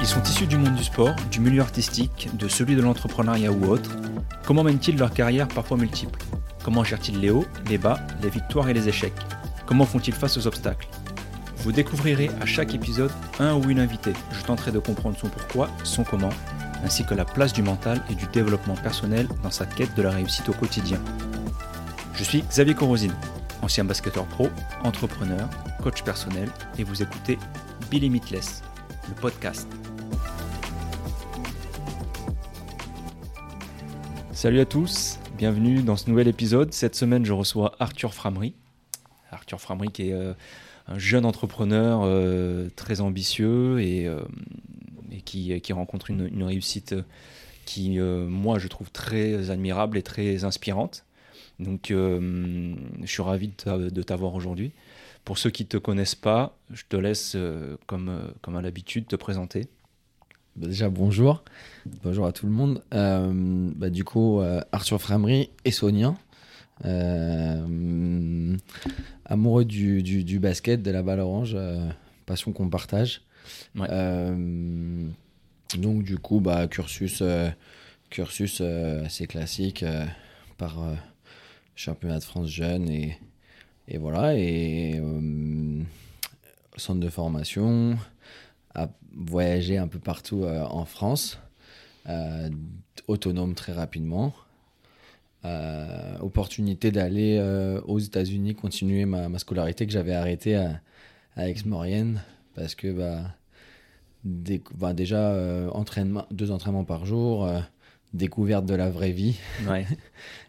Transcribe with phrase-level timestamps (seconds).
[0.00, 3.66] Ils sont issus du monde du sport, du milieu artistique, de celui de l'entrepreneuriat ou
[3.66, 3.90] autre.
[4.46, 6.20] Comment mènent-ils leur carrière parfois multiple?
[6.62, 9.14] Comment gèrent-ils les hauts, les bas, les victoires et les échecs?
[9.66, 10.88] Comment font-ils face aux obstacles?
[11.58, 13.10] Vous découvrirez à chaque épisode
[13.40, 14.12] un ou une invitée.
[14.32, 16.28] Je tenterai de comprendre son pourquoi, son comment,
[16.84, 20.10] ainsi que la place du mental et du développement personnel dans sa quête de la
[20.10, 20.98] réussite au quotidien.
[22.14, 23.14] Je suis Xavier Corosine,
[23.62, 24.48] ancien basketteur pro,
[24.82, 25.48] entrepreneur,
[25.82, 26.48] coach personnel,
[26.78, 27.38] et vous écoutez
[27.90, 28.62] Be Limitless,
[29.08, 29.68] le podcast.
[34.32, 36.72] Salut à tous, bienvenue dans ce nouvel épisode.
[36.72, 38.54] Cette semaine, je reçois Arthur Framery.
[39.30, 40.34] Arthur Framery qui est euh,
[40.86, 44.20] un jeune entrepreneur euh, très ambitieux et, euh,
[45.24, 46.94] qui, rencontre une réussite
[47.64, 51.04] qui, moi, je trouve très admirable et très inspirante.
[51.60, 54.72] Donc, je suis ravi de t'avoir aujourd'hui.
[55.24, 57.36] Pour ceux qui ne te connaissent pas, je te laisse,
[57.86, 59.68] comme, comme à l'habitude, te présenter.
[60.56, 61.42] Bah, déjà, bonjour.
[62.04, 62.80] Bonjour à tout le monde.
[62.92, 65.50] Euh, bah, du coup, euh, Arthur Framery.
[66.84, 68.56] Euh,
[69.24, 71.56] amoureux du, du, basket, de la balle orange,
[72.26, 73.22] passion qu'on partage.
[73.74, 73.88] donc,
[76.04, 77.22] du coup, bah, cursus,
[78.10, 79.84] cursus assez classique
[80.56, 80.78] par
[81.76, 83.18] championnat de France jeune et,
[83.88, 84.36] et voilà.
[84.36, 85.00] Et
[86.76, 87.96] centre de formation
[88.74, 91.38] à voyager un peu partout euh, en France,
[92.08, 92.50] euh,
[93.06, 94.34] autonome très rapidement.
[95.44, 97.38] Euh, opportunité d'aller
[97.84, 100.80] aux États-Unis continuer ma, ma, scolarité que j'avais arrêtée à,
[101.36, 102.22] à Aix-Maurienne
[102.54, 103.34] parce que bah,
[104.74, 105.36] bah déjà
[105.72, 107.46] entraînement, deux entraînements par jour,
[108.14, 109.36] découverte de la vraie vie.
[109.68, 109.86] Ouais.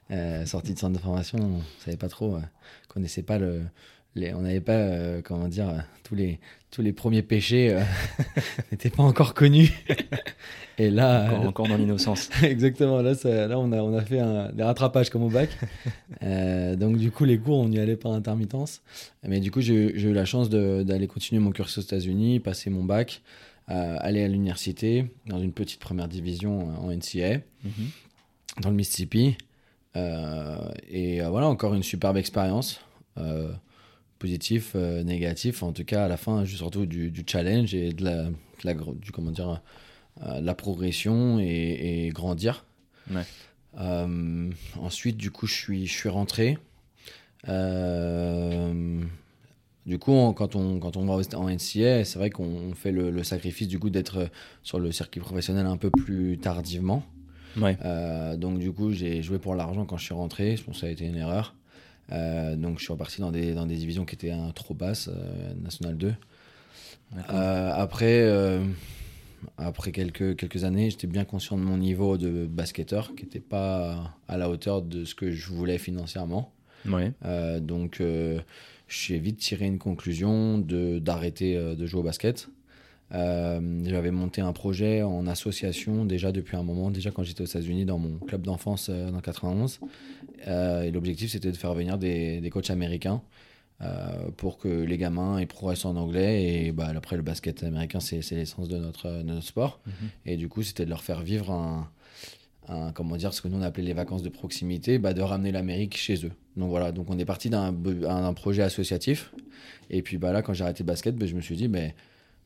[0.46, 2.38] sortie de centre de formation, on savait pas trop,
[2.88, 3.62] connaissait pas le,
[4.34, 6.40] on n'avait pas, euh, comment dire, tous les,
[6.72, 7.82] tous les premiers péchés euh,
[8.72, 9.72] n'étaient pas encore connus.
[10.78, 11.40] Et là.
[11.40, 12.30] Encore, dans l'innocence.
[12.44, 13.02] exactement.
[13.02, 14.22] Là, là on, a, on a fait
[14.54, 15.50] des rattrapages comme au bac.
[16.22, 18.82] Euh, donc, du coup, les cours, on n'y allait en intermittence.
[19.24, 22.84] Mais du coup, j'ai eu la chance d'aller continuer mon cursus aux États-Unis, passer mon
[22.84, 23.22] bac,
[23.68, 27.90] aller à l'université dans une petite première division en NCA, mhm.
[28.62, 29.38] dans le Mississippi.
[29.96, 32.82] Et voilà, encore une superbe expérience
[34.20, 38.04] positif, euh, négatif, en tout cas à la fin, surtout du, du challenge et de
[38.04, 38.30] la,
[38.64, 39.62] la du, comment dire,
[40.24, 42.66] euh, la progression et, grandir.
[43.78, 46.58] Euh, ensuite, du coup, je suis, je suis rentré.
[49.86, 53.68] du coup, quand, on, quand on va en NCA, c'est vrai qu'on fait le, sacrifice
[53.68, 54.30] du coup d'être
[54.64, 57.04] sur le circuit professionnel un peu plus tardivement.
[57.58, 57.78] Ouais.
[58.38, 60.58] donc, du coup, j'ai joué pour l'argent quand je suis rentré.
[60.58, 61.56] Je pense que ça a été une erreur.
[62.12, 65.54] Euh, donc je suis reparti dans des, dans des divisions qui étaient trop basses, euh,
[65.62, 66.14] National 2.
[67.30, 68.30] Euh, après,
[69.58, 74.16] après quelques, quelques années, j'étais bien conscient de mon niveau de basketteur qui n'était pas
[74.28, 76.52] à la hauteur de ce que je voulais financièrement.
[76.88, 77.14] Ouais.
[77.62, 78.04] donc
[78.88, 82.50] j'ai vite tiré une conclusion d'arrêter de, jouer au basket.
[83.12, 87.86] J'avais monté un projet en association déjà depuis un moment, déjà quand j'étais aux États-Unis
[87.86, 89.80] dans mon club d'enfance dans 91.
[90.48, 93.22] Euh, et l'objectif, c'était de faire venir des, des coachs américains
[93.82, 96.66] euh, pour que les gamins aient progressent en anglais.
[96.66, 99.80] Et bah, après, le basket américain, c'est l'essence de notre, de notre sport.
[99.86, 99.94] Mhm.
[100.26, 101.90] Et du coup, c'était de leur faire vivre un,
[102.68, 105.52] un, comment dire, ce que nous on appelait les vacances de proximité, bah, de ramener
[105.52, 106.32] l'Amérique chez eux.
[106.58, 109.34] Donc voilà, donc on est parti d'un projet associatif.
[109.90, 111.96] Et puis bah, là, quand j'ai arrêté le basket, bah, je me suis dit, mais.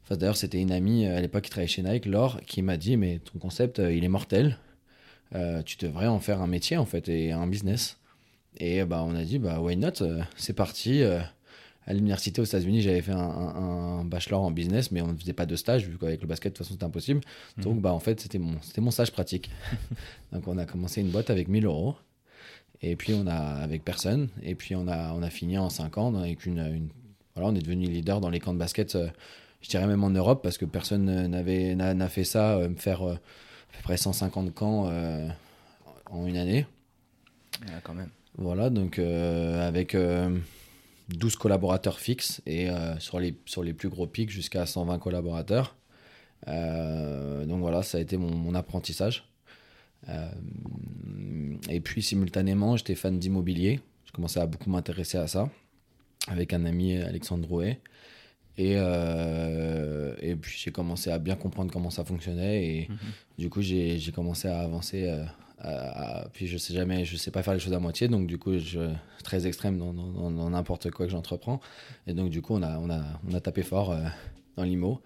[0.09, 2.97] Enfin, D'ailleurs, c'était une amie à l'époque qui travaillait chez Nike, Laure, qui m'a dit
[2.97, 4.58] Mais ton concept, euh, il est mortel.
[5.36, 7.97] Euh, tu devrais en faire un métier en fait et un business.
[8.58, 11.03] Et bah, on a dit, bah, why not euh, C'est parti.
[11.03, 11.19] Euh,
[11.86, 15.48] à l'université aux États-Unis, j'avais fait un, bachelor en business, mais on ne faisait pas
[15.48, 17.22] de stage, vu qu'avec le basket, de toute façon, c'était impossible.
[17.58, 17.64] Mhm.
[17.64, 19.50] Donc, bah, en fait, c'était mon, mon stage pratique.
[20.31, 21.96] Donc, on a commencé une boîte avec 1000 euros.
[22.81, 24.30] Et puis, on a, avec personne.
[24.44, 26.90] Et puis, on a, on a fini en 5 ans avec une, une,
[27.34, 28.95] Voilà, on est devenu leader dans les camps de basket,
[29.62, 33.18] je dirais même en Europe, parce que personne n'avait, n'a, fait ça, faire
[33.74, 35.28] à peu près 150 camps euh,
[36.10, 36.66] en une année.
[37.84, 38.10] quand même.
[38.38, 42.70] Voilà, donc euh, avec 12 euh, collaborateurs fixes et
[43.00, 45.76] sur, les, sur les plus gros pics jusqu'à 120 collaborateurs.
[46.46, 49.30] donc voilà, ça a été mon, mon apprentissage.
[51.70, 53.82] et puis simultanément, j'étais fan d'immobilier.
[54.06, 55.50] Je commençais à beaucoup m'intéresser à ça
[56.28, 57.80] avec un ami Alexandre Drouet.
[58.60, 62.66] Et, euh, et puis j'ai commencé à bien comprendre comment ça fonctionnait.
[62.66, 62.98] Et mhm.
[63.38, 65.10] du coup, j'ai commencé à avancer
[65.66, 68.38] euh, puis je sais jamais, je sais pas faire les choses à moitié, donc du
[68.38, 68.80] coup, je suis
[69.24, 71.62] très extrême dans n'importe quoi que j'entreprends.
[72.06, 73.96] Et donc du coup, on a, on a, on a tapé fort
[74.58, 75.02] dans l'IMO.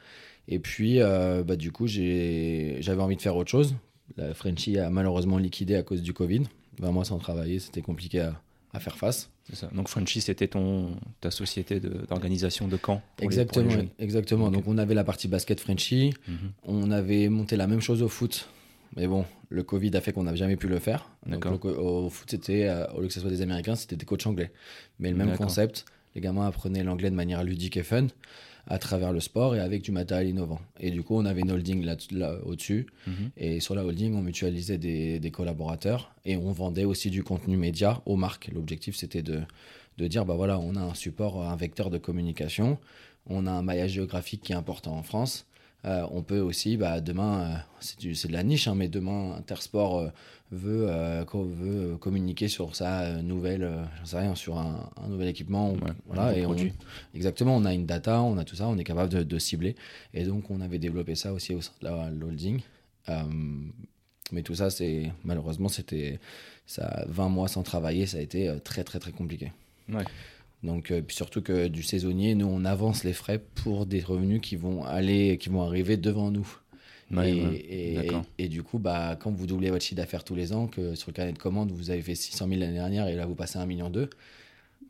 [0.48, 3.76] Et puis, bah, du coup, j'avais envie de faire autre chose.
[4.18, 6.42] La Frenchie a malheureusement liquidé à cause du Covid.
[6.80, 8.34] 20 mois sans travailler, c'était compliqué à,
[8.74, 9.30] à, faire face.
[9.54, 9.70] Ça.
[9.74, 13.02] Donc Frenchy, c'était ton ta société d'organisation de, camps.
[13.20, 14.52] exactement, exactement.
[14.52, 16.38] Donc on avait la partie basket Frenchy, mhm.
[16.64, 18.50] on avait monté la même chose au foot,
[18.96, 21.10] mais bon, le Covid a fait qu'on n'avait jamais pu le faire.
[21.25, 24.25] Donc au, foot, c'était euh, au lieu que ce soit des Américains, c'était des coachs
[24.25, 24.52] anglais,
[25.00, 25.86] mais le même concept.
[26.16, 28.08] Les gamins apprenaient l'anglais de manière ludique et fun
[28.68, 30.60] à travers le sport et avec du matériel innovant.
[30.80, 32.88] Et du coup, on avait une holding là, là au-dessus.
[33.07, 33.31] Mhm.
[33.38, 37.57] Et sur la holding, on mutualisait des, des, collaborateurs et on vendait aussi du contenu
[37.57, 38.50] média aux marques.
[38.54, 39.42] L'objectif, c'était de,
[39.98, 42.77] de dire, bah voilà, on a un support, un vecteur de communication,
[43.27, 45.45] on a un maillage géographique qui est important en France.
[45.85, 50.00] Euh, on peut aussi, bah, demain, euh, c'est de la niche, hein, mais demain, Intersport
[50.00, 50.09] euh,
[50.51, 50.88] veut,
[51.33, 53.69] veut communiquer sur sa nouvelle,
[54.00, 55.75] j'en sais rien, sur un, nouvel équipement.
[56.06, 56.56] voilà, et on,
[57.13, 59.75] exactement, on a une data, on a tout ça, on est capable de, cibler.
[60.13, 62.62] Et donc, on avait développé ça aussi au sein de la holding.
[64.31, 66.19] mais tout ça, c'est malheureusement, c'était
[66.65, 69.51] ça 20 mois sans travailler, ça a été très, très, très compliqué.
[69.89, 70.06] Ouais.
[70.63, 74.56] Donc, euh, surtout que du saisonnier, nous, on avance les frais pour des revenus qui
[74.56, 76.48] vont aller, qui vont arriver devant nous.
[78.38, 81.12] et, du coup, bah, quand vous doublez votre chiffre d'affaires tous les ans, que sur
[81.12, 83.60] le carnet de commande, vous avez fait 600 000 l'année dernière et là, vous passez
[83.60, 83.92] à 1 million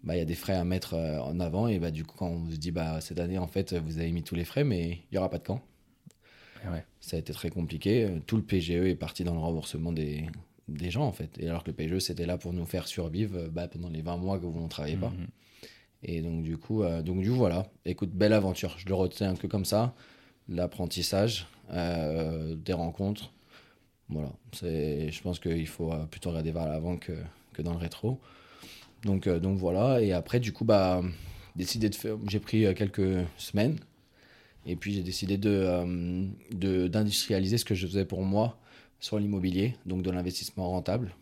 [0.03, 1.67] bah, il y a des frais à mettre euh, en avant.
[1.67, 4.11] Et bah, du coup, quand on se dit, bah, cette année, en fait, vous avez
[4.11, 5.61] mis tous les frais, mais il n'y aura pas de camp.
[7.01, 8.09] Ça a été très compliqué.
[8.27, 10.27] Tout le PGE est parti dans le remboursement des,
[10.67, 11.37] des gens, en fait.
[11.39, 14.17] Et alors que le PGE, c'était là pour nous faire survivre bah, pendant les 20
[14.17, 15.09] mois que vous ne travaillez pas.
[15.09, 15.27] Mhm.
[16.03, 17.67] Et donc, du coup, euh, donc, du coup, voilà.
[17.85, 18.75] Écoute, belle aventure.
[18.77, 19.93] Je le retiens que comme ça.
[20.49, 23.31] L'apprentissage, euh, des rencontres.
[24.09, 24.31] Voilà.
[24.61, 27.13] Je pense qu'il faut euh, plutôt regarder vers l'avant que,
[27.53, 28.19] que dans le rétro.
[29.03, 30.01] Donc, donc voilà.
[30.01, 31.01] Et après, du coup, bah,
[31.55, 32.17] décidé de faire.
[32.27, 33.77] J'ai pris quelques semaines.
[34.65, 36.27] Et puis, j'ai décidé de,
[36.87, 38.57] d'industrialiser ce que je faisais pour moi
[38.99, 41.13] sur l'immobilier, donc de l'investissement rentable.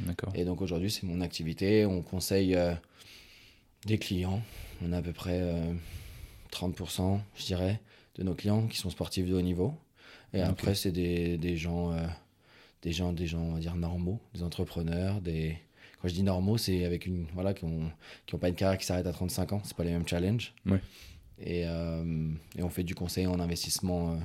[0.00, 0.32] D'accord.
[0.34, 1.86] Et donc aujourd'hui, c'est mon activité.
[1.86, 2.54] On conseille
[3.86, 4.42] des clients.
[4.82, 5.40] On a à peu près
[6.52, 7.80] 30%, euh, je dirais,
[8.16, 9.74] de nos clients qui sont sportifs de haut niveau.
[10.32, 12.06] Et après, c'est des, des, gens, euh,
[12.82, 15.56] des gens, des gens, on va dire normaux, des entrepreneurs, des.
[16.00, 17.90] Quand je dis normaux, c'est avec une voilà qui ont
[18.24, 19.60] qui ont pas une carrière qui s'arrête à 35 ans.
[19.64, 20.54] C'est pas les mêmes challenges.
[21.38, 24.18] Et, euh, et, on fait du conseil en investissement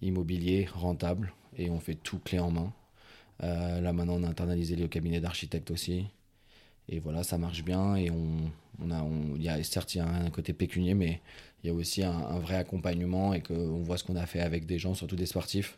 [0.00, 2.72] immobilier rentable et on fait tout clé en main.
[3.40, 6.06] là maintenant, on a internalisé les cabinets d'architectes aussi.
[6.88, 7.96] Et voilà, ça marche bien.
[7.96, 8.50] Et on,
[8.80, 9.06] on a,
[9.36, 11.20] il y a certes, il y a un côté pécunier, mais
[11.62, 14.66] il y a aussi un, vrai accompagnement et qu'on voit ce qu'on a fait avec
[14.66, 15.76] des gens, surtout des sportifs,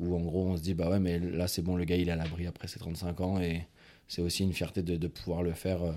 [0.00, 2.08] où en gros, on se dit, bah ouais, mais là, c'est bon, le gars, il
[2.08, 3.40] est à l'abri après ses 35 ans.
[3.40, 3.66] Et
[4.08, 5.92] c'est aussi une fierté de, de pouvoir le faire euh,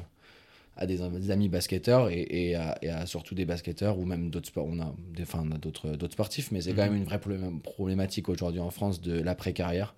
[0.75, 1.01] à des,
[1.31, 4.67] amis basketteurs et, et, à, surtout des basketteurs ou même d'autres sports.
[4.67, 6.93] On a, des, enfin, d'autres, d'autres sportifs, mais c'est quand mhm.
[6.93, 7.19] même une vraie
[7.63, 9.95] problématique aujourd'hui en France de l'après-carrière.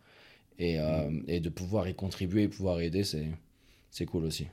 [0.59, 3.25] Et, euh, et de pouvoir y contribuer et pouvoir aider, c'est
[3.91, 4.47] c'est cool aussi.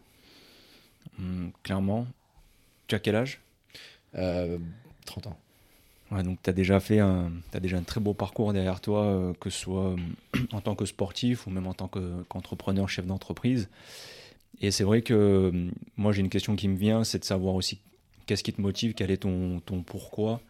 [1.18, 2.06] Hum, clairement.
[2.86, 3.40] Tu as quel âge?
[4.12, 4.58] 30 euh,
[5.26, 5.38] ans.
[6.10, 9.04] Ouais, donc tu as déjà fait un, as déjà un très beau parcours derrière toi,
[9.04, 9.94] euh, que ce soit
[10.52, 13.68] en tant que sportif ou même en tant qu'entrepreneur, chef d'entreprise.
[14.60, 17.54] Et c'est vrai que hum, moi j'ai une question qui me vient, c'est de savoir
[17.54, 17.78] aussi
[18.26, 20.40] qu'est-ce qui te motive, quel est ton, ton pourquoi.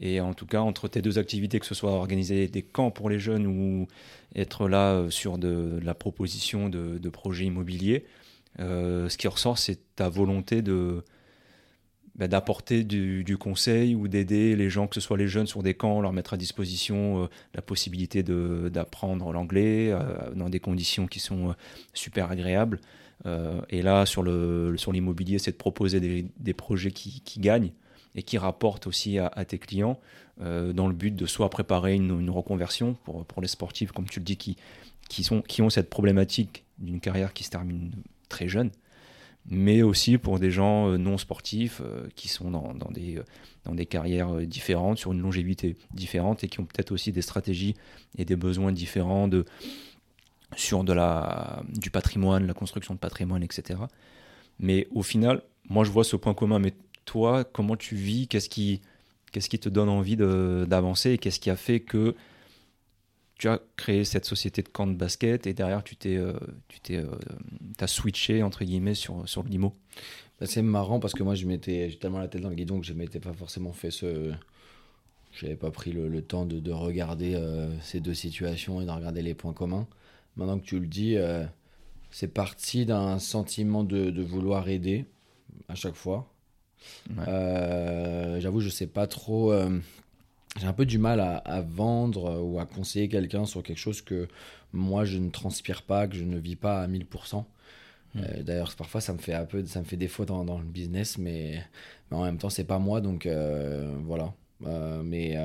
[0.00, 3.10] Et en tout cas, entre tes deux activités, que ce soit organiser des camps pour
[3.10, 3.88] les jeunes ou
[4.34, 8.04] être là euh, sur de, la proposition de, de projets immobiliers,
[8.58, 11.04] euh, ce qui ressort, c'est ta volonté de
[12.16, 15.74] bah, d'apporter du, conseil ou d'aider les gens, que ce soit les jeunes sur des
[15.74, 21.20] camps, leur mettre à disposition euh, la possibilité d'apprendre l'anglais euh, dans des conditions qui
[21.20, 21.54] sont
[21.94, 22.80] super agréables.
[23.68, 27.72] et là, sur l'immobilier, sur c'est de proposer des, des projets qui, gagnent
[28.14, 30.00] et qui rapportent aussi à, tes clients
[30.38, 34.20] dans le but de soit préparer une, une, reconversion pour, pour les sportifs, comme tu
[34.20, 34.56] le dis, qui,
[35.10, 37.92] qui, sont, qui ont cette problématique d'une carrière qui se termine
[38.30, 38.70] très jeunes,
[39.46, 43.24] mais aussi pour des gens euh, non sportifs euh, qui sont dans, des, euh,
[43.64, 47.74] dans des carrières différentes, sur une longévité différente et qui ont peut-être aussi des stratégies
[48.16, 49.44] et des besoins différents de,
[50.56, 53.80] sur de la, du patrimoine, la construction de patrimoine, etc.
[54.58, 56.58] Mais au final, moi je vois ce point commun.
[56.58, 56.72] Mais
[57.04, 58.28] toi, comment tu vis?
[58.28, 58.80] Qu'est-ce qui,
[59.32, 61.12] qu'est-ce qui te donne envie d'avancer?
[61.12, 62.14] Et qu'est-ce qui a fait que
[63.40, 66.34] tu as créé cette société de camp de basket et derrière tu t'es euh,
[66.68, 67.06] tu t'es euh,
[67.80, 69.74] as switché entre guillemets sur sur le limo.
[70.38, 72.78] Bah, c'est marrant parce que moi je m'étais j'ai tellement la tête dans le guidon
[72.78, 74.30] que je m'étais pas forcément fait ce
[75.32, 79.22] j'avais pas pris le, temps de, de regarder euh, ces deux situations et de regarder
[79.22, 79.86] les points communs.
[80.36, 81.16] Maintenant que tu le dis,
[82.10, 85.06] c'est parti d'un sentiment de, de, vouloir aider
[85.68, 86.32] à chaque fois.
[87.26, 89.52] J'avoue, je sais pas trop
[90.60, 94.28] j'ai un peu du mal à, vendre ou à conseiller quelqu'un sur quelque chose que
[94.72, 97.44] moi je ne transpire pas, que je ne vis pas à 1000%.
[98.14, 98.20] Hmm.
[98.20, 100.64] Euh, d'ailleurs, parfois ça me fait un peu, ça me fait défaut dans, dans le
[100.64, 101.64] business, mais,
[102.10, 104.34] mais, en même temps c'est pas moi, donc euh, voilà.
[104.66, 105.36] Euh, mais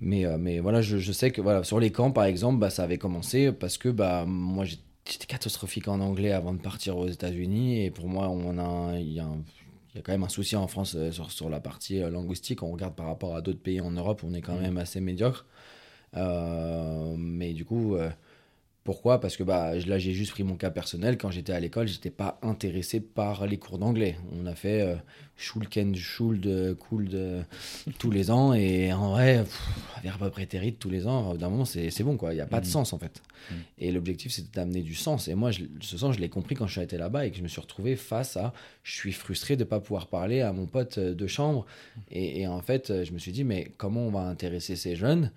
[0.00, 2.84] mais mais voilà, je, je, sais que voilà sur les camps par exemple, bah, ça
[2.84, 7.84] avait commencé parce que bah moi j'étais catastrophique en anglais avant de partir aux États-Unis
[7.84, 9.42] et pour moi on a il y a un,
[9.92, 12.10] il y a quand même un souci en France euh, sur, sur, la partie euh,
[12.10, 12.62] linguistique.
[12.62, 14.62] On regarde par rapport à d'autres pays en Europe, on est quand mm.
[14.62, 15.46] même assez médiocre.
[16.16, 17.96] Euh, mais du coup,
[18.82, 19.20] pourquoi?
[19.20, 21.18] Parce que bah, là, j'ai juste pris mon cas personnel.
[21.18, 24.16] Quand j'étais à l'école, j'étais pas intéressé par les cours d'anglais.
[24.32, 24.94] On a fait euh,
[25.36, 27.44] Schulken, Schuld, Could
[27.98, 28.54] tous les ans.
[28.54, 29.44] Et en vrai,
[30.02, 32.16] verbe prétérit tous les ans, d'un moment, c'est bon.
[32.16, 32.32] quoi.
[32.32, 32.70] Il n'y a pas de mm.
[32.70, 33.22] sens, en fait.
[33.50, 33.54] Mm.
[33.78, 35.28] Et l'objectif, c'était d'amener du sens.
[35.28, 37.42] Et moi, ce sens, je l'ai compris quand je suis été là-bas et que je
[37.42, 40.64] me suis retrouvé face à je suis frustré de ne pas pouvoir parler à mon
[40.64, 41.66] pote de chambre.
[42.10, 45.30] Et, et en fait, je me suis dit, mais comment on va intéresser ces jeunes?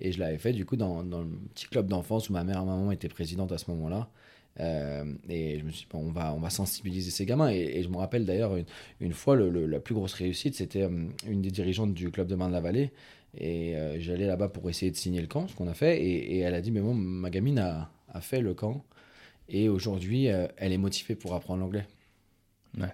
[0.00, 2.62] Et je l'avais fait du coup dans, dans, le petit club d'enfance où ma mère
[2.62, 4.10] et maman étaient présidentes à ce moment-là.
[4.58, 7.50] Euh, et je me suis dit, on, va, on va sensibiliser ces gamins.
[7.50, 8.56] Et, je me rappelle d'ailleurs
[9.00, 12.48] une, fois, la plus grosse réussite, c'était euh, une des dirigeantes du club de main
[12.48, 12.92] de la vallée.
[13.36, 16.02] Et euh, j'allais là-bas pour essayer de signer le camp, ce qu'on a fait.
[16.02, 17.90] Et, elle a dit, mais bon, ma gamine a,
[18.20, 18.84] fait le camp.
[19.48, 21.86] Et aujourd'hui, elle est motivée pour apprendre l'anglais.
[22.78, 22.88] Ouais.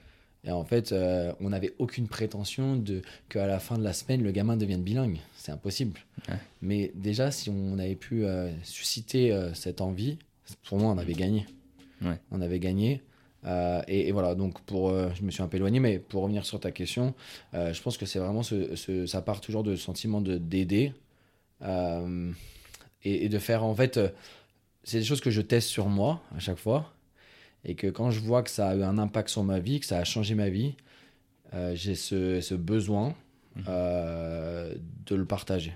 [0.46, 4.22] Et en fait, euh, on n'avait aucune prétention de qu'à la fin de la semaine,
[4.22, 5.18] le gamin devienne bilingue.
[5.36, 6.00] C'est impossible.
[6.62, 10.18] Mais déjà, si on avait pu euh, susciter euh, cette envie,
[10.64, 11.46] pour moi, on avait gagné.
[12.30, 13.02] On avait gagné.
[13.88, 16.58] Et, et, voilà, donc pour, je me suis un peu éloigné, mais pour revenir sur
[16.58, 17.14] ta question,
[17.52, 20.92] je pense que c'est vraiment ce, ça part toujours de sentiment de d'aider
[21.62, 24.00] et, et, de faire en fait,
[24.82, 26.95] c'est des choses que je teste sur moi à chaque fois
[27.66, 29.86] et que quand je vois que ça a eu un impact sur ma vie, que
[29.86, 30.76] ça a changé ma vie,
[31.52, 33.10] euh, j'ai ce, ce, besoin
[33.56, 33.62] mmh.
[33.68, 35.74] euh, de le partager.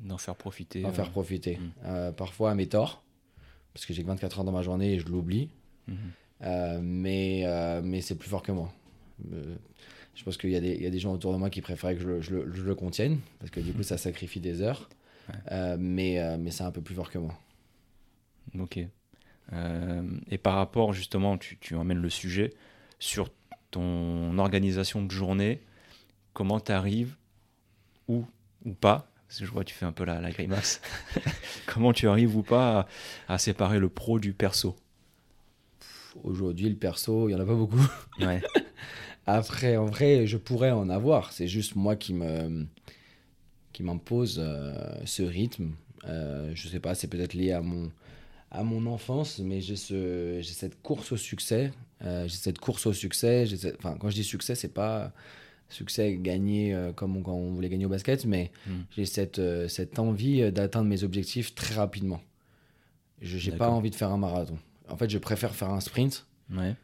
[0.00, 0.82] D'en faire profiter.
[0.82, 1.58] D'en faire euh, profiter.
[1.58, 2.12] Mmh.
[2.16, 3.02] parfois à mes torts,
[3.72, 5.50] parce que j'ai que 24 heures dans ma journée et je l'oublie.
[5.86, 5.94] Mmh.
[6.82, 8.72] mais mais c'est plus fort que moi.
[10.14, 12.20] je pense qu'il y, y, a des gens autour de moi qui préféraient que je,
[12.20, 14.88] je, le, je le, contienne, parce que du coup ça sacrifie des heures.
[15.78, 17.38] mais mais c'est un peu plus fort que moi.
[18.58, 18.80] Ok.
[19.52, 22.52] Euh, et par rapport, justement, tu, tu emmènes le sujet
[22.98, 23.30] sur
[23.70, 25.60] ton organisation de journée,
[26.32, 27.16] comment tu arrives,
[28.08, 28.24] ou,
[28.64, 30.80] ou pas, parce que je vois tu fais un peu la, la grimace,
[31.66, 32.86] comment tu arrives ou pas
[33.28, 34.76] à, séparer le pro du perso?
[36.24, 37.80] Aujourd'hui, le perso, il n'y en a pas beaucoup.
[38.20, 38.42] Ouais.
[39.26, 41.32] Après, en vrai, je pourrais en avoir.
[41.32, 42.66] C'est juste moi qui me
[43.72, 45.70] qui m'impose euh, ce rythme.
[46.04, 47.92] Euh, je sais pas, c'est peut-être lié à mon
[48.50, 51.72] à mon enfance, mais j'ai ce, cette course au succès.
[52.04, 53.46] Euh, j'ai cette course au succès.
[53.78, 55.12] enfin, quand je dis succès, c'est pas
[55.68, 58.80] succès gagné euh, comme quand on voulait gagner au basket, mais hmm.
[58.96, 62.20] j'ai cette, euh, cette envie d'atteindre mes objectifs très rapidement.
[63.22, 64.58] Je n'ai pas envie de faire un marathon.
[64.88, 66.26] En fait, je préfère faire un sprint.
[66.50, 66.74] Ouais.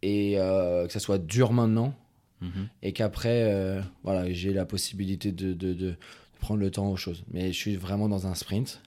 [0.00, 1.94] Et que ça soit dur maintenant.
[2.40, 2.68] Mhm.
[2.82, 5.96] Et qu'après, voilà, j'ai la possibilité de, de, de,
[6.38, 7.24] prendre le temps aux choses.
[7.32, 8.80] Mais je suis vraiment dans un sprint.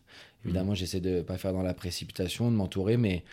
[0.47, 3.23] Évidemment, j'essaie de pas faire dans la précipitation, de m'entourer, mais,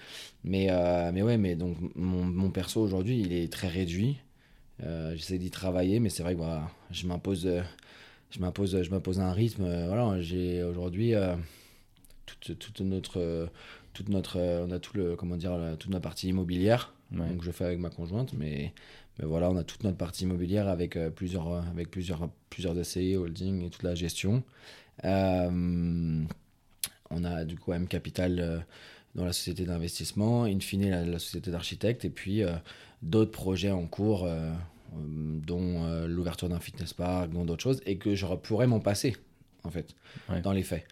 [0.43, 4.19] mais, euh, mais ouais, mais donc mon, mon perso aujourd'hui, il est très réduit.
[4.83, 7.49] Euh, j'essaie d'y travailler, mais c'est vrai que voilà, je m'impose,
[8.31, 9.63] je m'impose, je m'impose un rythme.
[9.87, 11.37] voilà, j'ai aujourd'hui euh,
[12.27, 13.49] toute, toute, notre,
[13.93, 16.93] toute notre, on a tout le, comment dire, toute notre partie immobilière.
[17.13, 18.73] Donc je fais avec ma conjointe, mais,
[19.19, 23.63] mais voilà, on a toute notre partie immobilière avec plusieurs, avec plusieurs, plusieurs DCI, holding
[23.63, 24.43] et toute la gestion.
[25.05, 26.25] Euh,
[27.11, 28.59] on a du coup M Capital euh,
[29.15, 32.53] dans la société d'investissement, in fine la, société d'architecte, et puis euh,
[33.03, 34.53] d'autres projets en cours, euh,
[34.93, 39.17] dont l'ouverture d'un fitness park, dont d'autres choses, et que je pourrais m'en passer,
[39.65, 39.95] en fait,
[40.45, 40.87] dans les faits.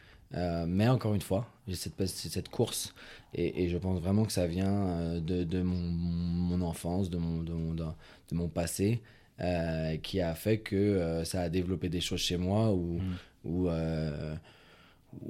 [0.66, 2.94] mais encore une fois, j'ai cette, cette course
[3.32, 9.02] et, je pense vraiment que ça vient de, mon, enfance, de mon, de mon, passé,
[10.02, 13.00] qui a fait que ça a développé des choses chez moi où,
[13.44, 13.68] où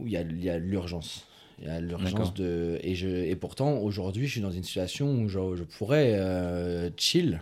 [0.04, 1.26] il y a, y a l'urgence.
[1.58, 2.78] Il y a l'urgence de.
[2.82, 6.90] Et, je, et pourtant, aujourd'hui, je suis dans une situation où je, je pourrais euh,
[6.96, 7.40] chill.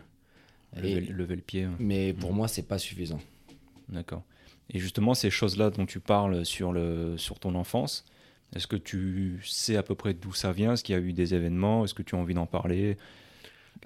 [0.77, 1.67] Lever, et, lever le pied.
[1.79, 2.37] Mais pour mm.
[2.37, 3.21] moi, c'est pas suffisant.
[3.89, 4.23] D'accord.
[4.73, 8.05] Et justement, ces choses-là dont tu parles sur, le, sur ton enfance,
[8.55, 10.75] est-ce que tu sais à peu près d'où ça vient?
[10.75, 11.85] Est-ce qu'il y a eu des événements?
[11.85, 12.97] Est-ce que tu as envie d'en parler?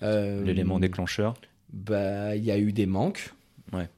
[0.02, 1.34] Euh, L'élément déclencheur?
[1.72, 3.32] Bah, Il y a eu des manques.
[3.72, 3.88] Ouais.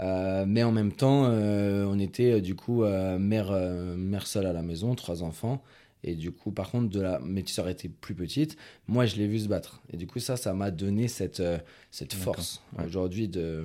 [0.00, 3.52] Euh, mais en même temps, euh, on était euh, du coup mère,
[3.96, 5.62] mère seule à la maison, trois enfants.
[6.06, 8.58] Et du coup, par contre, de la métisseur était plus petite.
[8.88, 9.80] Moi, je l'ai vu se battre.
[9.90, 11.42] Et du coup, ça, ça m'a donné cette,
[11.90, 12.62] cette force.
[12.84, 13.64] Aujourd'hui, de...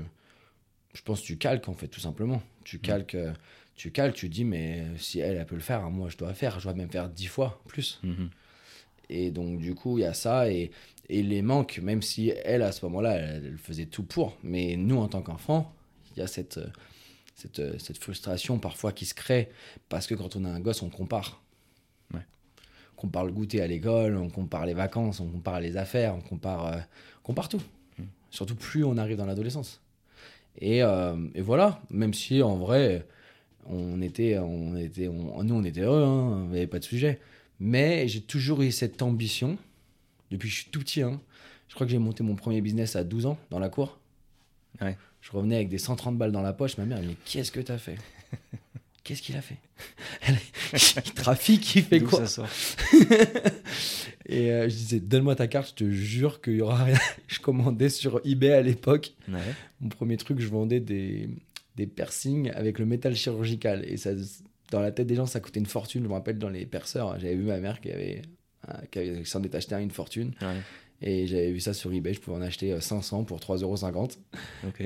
[0.93, 2.41] je pense que tu calques, en fait, tout simplement.
[2.63, 3.17] Tu calques,
[3.75, 6.59] tu calques, tu dis, mais si elle, elle peut le faire, moi, je dois faire.
[6.59, 7.99] Je dois même faire dix fois plus.
[8.05, 8.29] Mm-hmm.
[9.09, 10.49] Et donc, du coup, il y a ça.
[10.49, 10.71] Et,
[11.09, 14.37] et les manques, même si elle, à ce moment-là, elle, faisait tout pour.
[14.43, 15.73] Mais nous, en tant qu'enfants,
[16.15, 16.67] il y a cette, euh,
[17.35, 19.49] cette, cette frustration parfois qui se crée.
[19.89, 21.41] Parce que quand on a un gosse, on compare
[22.99, 26.21] on compare le goûter à l'école, on compare les vacances, on compare les affaires, on
[26.21, 26.77] compare, euh,
[27.23, 27.61] compare tout.
[27.97, 28.03] Hmm.
[28.29, 29.81] Surtout plus on arrive dans l'adolescence.
[30.57, 33.07] Et, euh, et, voilà, même si en vrai,
[33.67, 37.21] on était, on était, nous on était heureux, hein, il n'y avait pas de sujet.
[37.61, 39.57] Mais j'ai toujours eu cette ambition,
[40.29, 41.01] depuis que je suis tout petit.
[41.01, 41.21] Hein.
[41.69, 43.97] Je crois que j'ai monté mon premier business à 12 ans dans la cour.
[45.21, 46.77] Je revenais avec des 130 balles dans la poche.
[46.77, 47.97] Ma mère, elle me dit Qu'est-ce que tu as fait?
[49.03, 49.57] Qu'est-ce qu'il a fait?
[50.73, 52.27] Il trafique, il fait quoi?
[52.27, 52.45] ça
[54.27, 56.99] Et euh, je disais, donne-moi ta carte, je te jure qu'il y aura rien.
[57.27, 59.13] je commandais sur eBay à l'époque.
[59.81, 61.27] Mon premier truc, je vendais des,
[61.75, 63.83] des piercings avec le métal chirurgical.
[63.87, 64.11] Et ça,
[64.69, 66.03] dans la tête des gens, ça coûtait une fortune.
[66.03, 68.21] Je me rappelle dans les perceurs, j'avais vu ma mère qui avait,
[68.91, 70.33] qui avait s'en était acheté une fortune.
[71.01, 74.17] Et j'avais vu ça sur eBay, je pouvais en acheter 500 euh, pour 3,50€.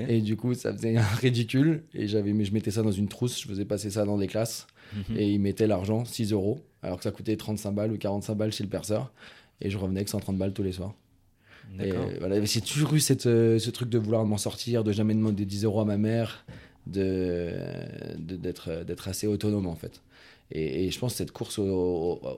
[0.07, 1.83] Et du coup, ça faisait un ridicule.
[1.93, 4.67] Et j'avais, je mettais ça dans une trousse, je faisais passer ça dans des classes.
[4.95, 5.17] Mhm.
[5.17, 8.53] Et ils mettaient l'argent, 6 euros, alors que ça coûtait 35 balles ou 45 balles
[8.53, 9.11] chez le perceur.
[9.61, 10.93] Et je revenais avec 130 balles tous les soirs.
[11.79, 15.15] Et voilà, j'ai toujours eu cette, euh, ce truc de vouloir m'en sortir, de jamais
[15.15, 16.45] demander 10 euros à ma mère,
[16.85, 17.51] de,
[18.17, 20.01] d'être, d'être assez autonome en fait.
[20.51, 21.59] Et, je pense que cette course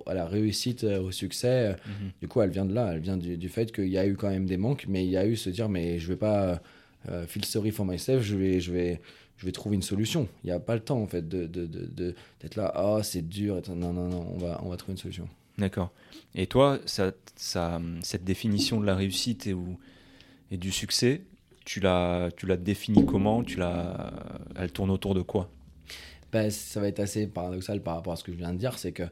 [0.06, 2.12] à la réussite, euh, au succès, euh, mhm.
[2.22, 2.94] du coup, elle vient de là.
[2.94, 5.18] Elle vient du, fait qu'il y a eu quand même des manques, mais il y
[5.18, 6.62] a eu se dire, mais je vais pas
[7.10, 9.02] euh, feel sorry for myself, je vais, je vais,
[9.38, 10.28] je vais trouver une solution.
[10.44, 12.16] Il n'y a pas le temps, en fait, d'être de, de, de,
[12.56, 13.62] là, ah, oh, c'est dur.
[13.70, 15.28] Non, non, non, on va, on va trouver une solution.
[15.58, 15.92] D'accord.
[16.36, 21.22] Et toi, ça, ça, cette définition de la réussite et, du succès,
[21.66, 23.44] tu l'as, tu l'as définie comment?
[23.44, 24.14] Tu l'as,
[24.56, 25.50] Elle tourne autour de quoi?
[26.50, 28.92] Ça va être assez paradoxal par rapport à ce que je viens de dire, c'est
[28.92, 29.04] que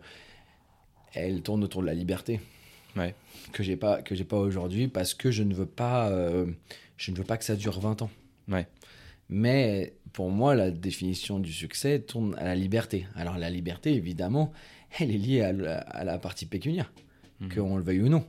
[1.14, 2.40] elle tourne autour de la liberté.
[2.96, 3.16] Ouais.
[3.52, 6.46] Que j'ai pas que j'ai pas aujourd'hui parce que je ne veux pas euh,
[6.98, 8.10] je ne veux pas que ça dure 20 ans.
[8.48, 8.68] Ouais.
[9.30, 13.08] Mais pour moi la définition du succès tourne à la liberté.
[13.16, 14.52] Alors la liberté évidemment,
[15.00, 16.92] elle est liée à, la partie pécuniaire,
[17.40, 17.50] mmh.
[17.50, 18.26] qu'on le veuille ou non.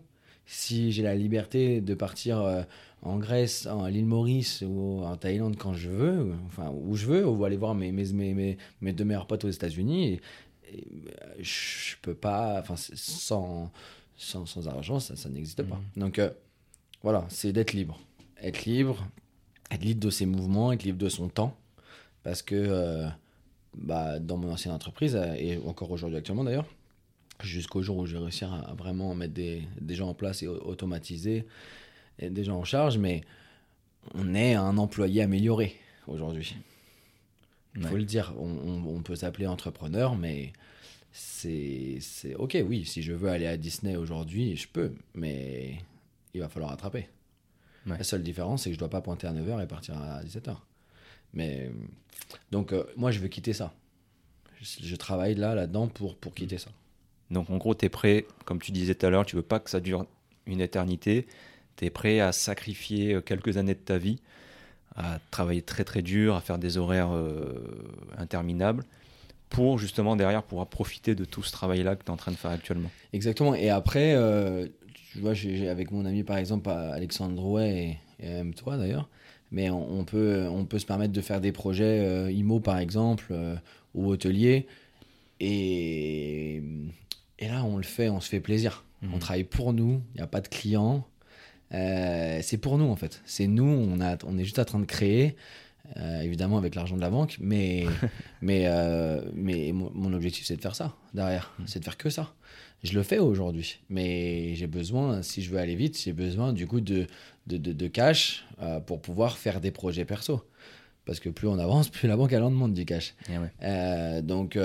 [0.47, 2.63] Si j'ai la liberté de partir euh,
[3.05, 7.27] en Grèce, à l'île Maurice ou en Thaïlande quand je veux, enfin où je veux,
[7.27, 10.15] ou aller voir mes, mes, mes, mes deux meilleurs potes aux États-Unis.
[10.15, 10.21] Et,
[11.39, 13.71] je peux pas, enfin, sans,
[14.17, 15.77] sans, sans, argent, ça, ça n'existe pas.
[15.77, 16.03] Mhm.
[16.03, 16.31] Donc euh,
[17.03, 18.01] voilà, c'est d'être libre.
[18.43, 19.07] Être libre,
[19.71, 21.57] être libre de ses mouvements, être libre de son temps.
[22.23, 23.07] Parce que euh,
[23.77, 26.67] bah, dans mon ancienne entreprise, euh, et encore aujourd'hui actuellement d'ailleurs,
[27.43, 31.47] jusqu'au jour où j'ai réussi à vraiment mettre des, des gens en place et automatiser,
[32.19, 33.23] déjà en charge, mais
[34.15, 36.57] on est un employé amélioré aujourd'hui.
[37.77, 40.53] Il faut le dire, on, peut s'appeler entrepreneur, mais
[41.13, 41.99] c'est
[42.37, 45.79] ok, oui, si je veux aller à Disney aujourd'hui, je peux, mais
[46.35, 47.09] il va falloir attraper.
[47.87, 50.57] La seule différence, c'est que je dois pas pointer à 9h et partir à 17h.
[51.35, 51.71] Mais
[52.51, 53.75] donc, euh, moi, je veux quitter ça.
[54.63, 56.71] Je, travaille là, là-dedans pour, pour quitter ça.
[57.31, 59.61] Donc, en gros, tu es prêt, comme tu disais tout à l'heure, tu veux pas
[59.61, 60.07] que ça dure
[60.47, 61.27] une éternité
[61.77, 64.19] tu es prêt à sacrifier euh, quelques années de ta vie,
[64.97, 67.55] à travailler très très dur, à faire des horaires euh,
[68.17, 68.85] interminables,
[69.51, 72.37] pour justement derrière pouvoir profiter de tout ce travail-là que tu es en train de
[72.37, 72.91] faire actuellement?
[73.13, 73.55] Exactement.
[73.55, 74.67] Et après, euh,
[75.13, 79.09] tu vois, j'ai avec mon ami par exemple Alexandre Drouet et, même toi d'ailleurs,
[79.53, 83.33] mais on, peut, on peut se permettre de faire des projets IMO par exemple,
[83.95, 84.67] ou hôtelier.
[85.41, 86.63] Et,
[87.39, 88.85] et là, on le fait, on se fait plaisir.
[89.03, 89.19] On mmh.
[89.19, 91.07] travaille pour nous, il n'y a pas de clients.
[91.75, 93.21] Euh, c'est pour nous en fait.
[93.25, 95.37] C'est nous, on, a, on est juste en train de créer,
[95.97, 97.87] euh, évidemment avec l'argent de la banque, mais,
[98.43, 101.65] mais, euh, mais mon objectif c'est de faire ça derrière, mm.
[101.67, 102.35] c'est de faire que ça.
[102.83, 106.67] Je le fais aujourd'hui, mais j'ai besoin, si je veux aller vite, j'ai besoin du
[106.67, 107.07] coup de,
[107.47, 108.47] de, de, cash
[108.87, 110.45] pour pouvoir faire des projets perso.
[111.07, 113.15] Parce que plus on avance, plus la banque elle en demande du cash.
[113.63, 114.59] Eh donc,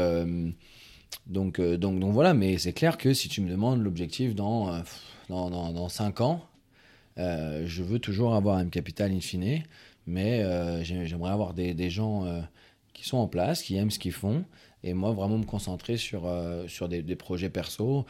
[1.28, 4.84] donc, donc, donc voilà, mais c'est clair que si tu me demandes l'objectif dans,
[5.30, 6.49] dans, dans, dans 5 ans,
[7.18, 9.64] euh, je veux toujours avoir un capital in fine,
[10.08, 12.42] mais euh, j'aimerais avoir des, des gens euh,
[12.94, 14.46] qui sont en place, qui aiment ce qu'ils font,
[14.84, 16.32] et moi vraiment me concentrer sur,
[16.68, 18.06] sur des, des, projets perso,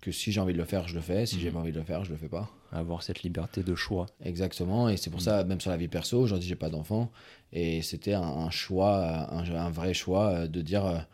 [0.00, 1.54] que si j'ai envie de le faire, je le fais, si j'ai mhm.
[1.54, 2.50] pas envie de le faire, je le fais pas.
[2.72, 4.06] Avoir cette liberté de choix.
[4.24, 5.24] Exactement, et c'est pour mhm.
[5.24, 7.10] ça, même sur la vie perso, aujourd'hui j'ai pas d'enfant,
[7.52, 11.06] et c'était un, choix, un, un, vrai choix de dire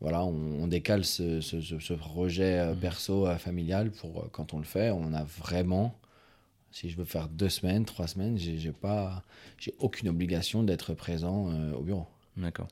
[0.00, 2.76] voilà, on, décale ce, ce, ce, projet mmh.
[2.76, 5.94] perso familial pour quand on le fait, on a vraiment
[6.70, 9.24] si je veux faire deux semaines, trois semaines, j'ai pas,
[9.58, 12.06] j'ai aucune obligation d'être présent au bureau.
[12.36, 12.68] D'accord.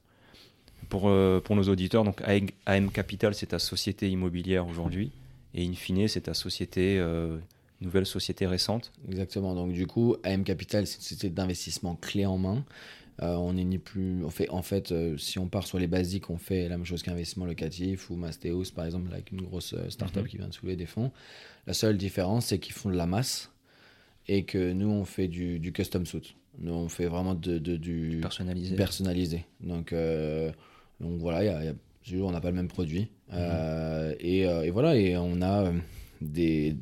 [0.88, 2.22] Pour, euh, pour nos auditeurs, donc
[2.66, 5.12] AM Capital, c'est ta société immobilière aujourd'hui,
[5.54, 7.36] et in fine, c'est ta société, euh,
[7.80, 8.92] nouvelle société récente.
[9.06, 9.54] Exactement.
[9.54, 12.64] Donc du coup, AM Capital, c'est une société d'investissement clé en main.
[13.20, 16.30] Euh, on est ni plus, on fait, en fait, si on part sur les basiques,
[16.30, 20.22] on fait la même chose qu'investissement locatif ou Mastéos, par exemple, avec une grosse startup
[20.22, 20.28] mhm.
[20.28, 21.10] qui vient de soulever des fonds.
[21.66, 23.50] La seule différence, c'est qu'ils font de la masse
[24.28, 26.36] et que nous, on fait du, du custom suit.
[26.58, 28.76] Nous, on fait vraiment de, de du personnalisé.
[28.76, 29.44] personnalisé.
[29.60, 29.94] Donc,
[31.00, 31.74] donc voilà, y a, y a,
[32.16, 33.08] on n'a pas le même produit.
[33.30, 33.34] Mhm.
[33.34, 35.72] Euh, et, euh, et, voilà, et on a euh,
[36.20, 36.76] des,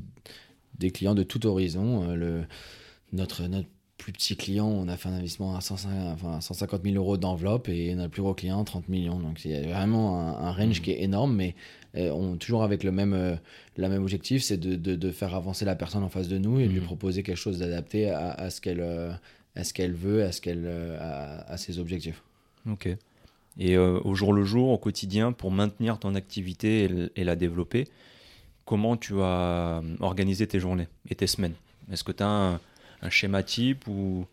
[0.77, 2.13] des clients de tout horizon.
[2.13, 2.43] Le,
[3.13, 6.95] notre, notre plus petit client, on a fait un investissement à 150, enfin, 150 000
[6.95, 9.19] euros d'enveloppe et notre plus gros client, 30 millions.
[9.19, 10.83] Donc il y a vraiment un, range mhm.
[10.83, 11.55] qui est énorme, mais
[11.97, 13.39] on, toujours avec le même,
[13.77, 16.59] la même objectif, c'est de, de, de, faire avancer la personne en face de nous
[16.59, 16.85] et de lui mhm.
[16.85, 18.81] proposer quelque chose d'adapté à, à, ce qu'elle
[19.55, 20.67] à ce qu'elle veut, à, ce qu'elle,
[20.99, 22.21] à, à ses objectifs.
[22.69, 22.89] Ok.
[23.59, 27.87] Et euh, au jour le jour, au quotidien, pour maintenir ton activité et, la développer,
[28.65, 31.55] comment tu as organisé tes journées et tes semaines?
[31.91, 32.59] Est-ce que tu as
[33.01, 34.25] un, schéma type ou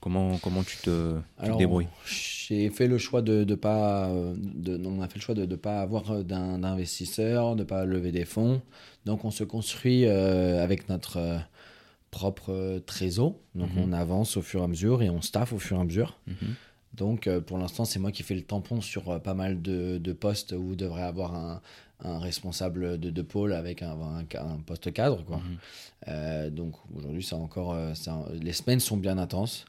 [0.00, 1.16] comment, comment tu te,
[1.58, 5.46] débrouilles J'ai fait le choix de, de pas, de, on a fait le choix de
[5.46, 8.62] ne pas avoir d'investisseur, de ne pas lever des fonds.
[9.04, 11.38] Donc on se construit euh, avec notre euh,
[12.10, 13.36] propre trésor.
[13.54, 13.84] Donc mhm.
[13.84, 16.18] on avance au fur et à mesure et on staff au fur et à mesure.
[16.26, 16.54] Mhm.
[16.94, 19.98] Donc euh, pour l'instant, c'est moi qui fais le tampon sur euh, pas mal de,
[19.98, 21.60] de postes où devrait avoir un,
[22.04, 23.96] un responsable de, de, pôle avec un,
[24.34, 25.24] un, poste cadre.
[25.24, 25.38] Quoi.
[25.38, 25.58] Mhm.
[26.08, 27.76] Euh, donc aujourd'hui, ça encore,
[28.40, 29.64] les semaines sont bien intenses.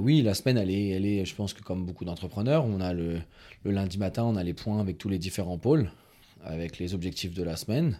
[0.00, 2.92] oui, la semaine, elle est, elle est, je pense que comme beaucoup d'entrepreneurs, on a
[2.92, 3.20] le,
[3.64, 5.90] le, lundi matin, on a les points avec tous les différents pôles,
[6.44, 7.98] avec les objectifs de la semaine.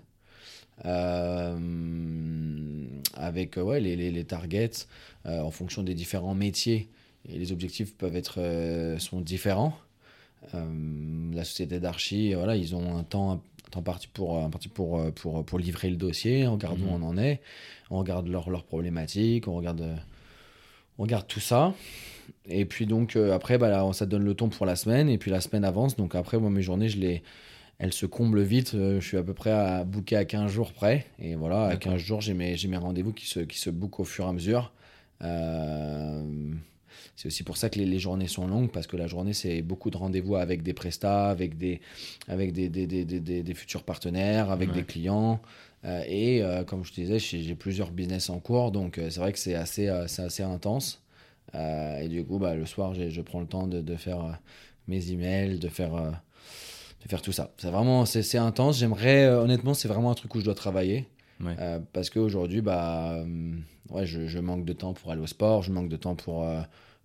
[3.15, 4.87] avec ouais, les, les, les targets
[5.25, 6.89] en fonction des différents métiers
[7.29, 9.77] et les objectifs peuvent être euh, sont différents.
[10.55, 14.69] Euh, la société d'archi, voilà, ils ont un temps, un temps parti pour, un parti
[14.69, 17.03] pour, euh, pour, pour livrer le dossier, on regarde où mhm.
[17.03, 17.41] on en est,
[17.91, 19.99] on regarde leurs leur problématiques, on regarde,
[20.99, 21.75] on regarde tout ça.
[22.49, 25.31] Et puis donc après, bah, là, ça donne le ton pour la semaine, et puis
[25.31, 25.97] la semaine avance.
[25.97, 27.23] Donc après, moi, mes journées, je les,
[27.79, 28.73] elles se comblent vite.
[28.73, 31.07] je suis à peu près à booker à 15 jours près.
[31.19, 34.05] Et voilà, à 15 jours, j'ai mes, mes rendez-vous qui se, qui se bookent au
[34.05, 34.73] fur et à mesure.
[35.23, 36.23] Euh,
[37.17, 39.91] c'est aussi pour ça que les, journées sont longues, parce que la journée, c'est beaucoup
[39.91, 41.81] de rendez-vous avec des prestats, avec des,
[42.29, 45.41] avec des, des, des, des futurs partenaires, avec des clients.
[45.87, 49.21] Euh, et euh, comme je te disais, j'ai plusieurs business en cours, donc euh, c'est
[49.21, 51.03] vrai que c'est assez, assez intense.
[51.55, 54.39] et du coup, bah, le soir, je prends le temps de, de faire
[54.89, 57.51] mes emails, de faire, de faire tout ça.
[57.57, 58.79] C'est vraiment c'est intense.
[58.79, 61.07] J'aimerais, honnêtement, c'est vraiment un truc où je dois travailler.
[61.95, 63.25] parce qu'aujourd'hui, bah,
[63.89, 66.47] ouais, je, je, manque de temps pour aller au sport, je manque de temps pour,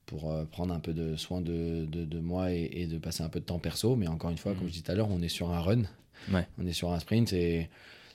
[0.06, 3.40] pour euh, prendre un peu de soin de, de, moi et, de passer un peu
[3.40, 3.96] de temps perso.
[3.96, 4.68] Mais encore une fois, comme mhm.
[4.68, 5.84] je disais tout à l'heure, on est sur un run,
[6.32, 7.70] on est sur un sprint et,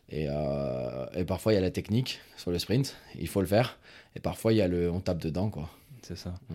[0.09, 3.47] et, euh, et parfois il y a la technique sur le sprint, il faut le
[3.47, 3.79] faire.
[4.15, 5.51] Et parfois il y a le on tape dedans.
[5.51, 5.71] quoi.
[6.03, 6.35] C'est ça.
[6.51, 6.55] Mm.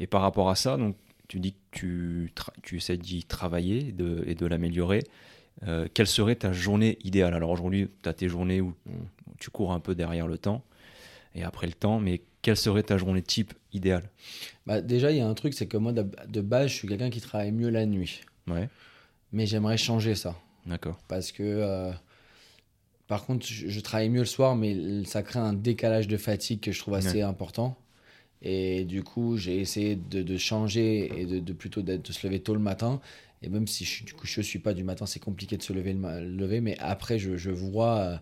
[0.00, 0.96] Et par rapport à ça, donc,
[1.28, 5.02] tu dis que tu, tu essaies d'y travailler et de, et de l'améliorer.
[5.66, 7.34] Euh, quelle serait ta journée idéale?
[7.34, 8.92] Alors aujourd'hui, tu as tes journées où mm.
[9.38, 10.62] tu cours un peu derrière le temps
[11.34, 14.10] et après le temps, mais quelle serait ta journée type idéale
[14.66, 17.08] bah, Déjà, il y a un truc, c'est que moi, de, base, je suis quelqu'un
[17.08, 18.20] qui travaille mieux la nuit.
[18.48, 18.68] Ouais.
[19.32, 20.36] Mais j'aimerais changer ça.
[20.66, 20.98] D'accord.
[21.08, 21.92] Parce que, euh,
[23.06, 26.72] par contre, je, travaille mieux le soir, mais ça crée un décalage de fatigue que
[26.72, 27.78] je trouve assez important.
[28.42, 32.60] Et du coup, j'ai essayé de, changer et de, plutôt de se lever tôt le
[32.60, 33.00] matin.
[33.40, 35.72] Et même si je, du coup, je suis pas du matin, c'est compliqué de se
[35.72, 37.98] lever, le, lever mais après, je, je vois.
[37.98, 38.16] Euh,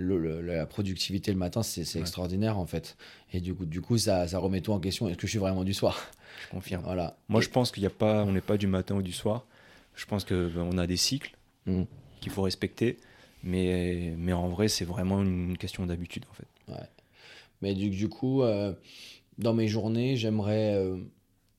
[0.00, 2.96] la productivité le matin, c'est extraordinaire en fait.
[3.32, 5.08] Et du coup, du coup ça, ça remet tout en question.
[5.08, 6.10] Est-ce que je suis vraiment du soir?
[6.44, 6.82] Je confirme.
[6.84, 7.16] Voilà.
[7.28, 9.44] Moi, je pense qu'il n'y a pas, on n'est pas du matin ou du soir.
[9.94, 11.36] Je pense qu'on ben, a des cycles
[11.66, 11.82] mmh.
[12.20, 12.98] qu'il faut respecter.
[13.42, 16.46] Mais, mais en vrai, c'est vraiment une question d'habitude en fait.
[16.68, 16.88] Ouais.
[17.62, 18.72] Mais du, du coup, euh,
[19.38, 20.74] dans mes journées, j'aimerais.
[20.74, 20.98] Euh,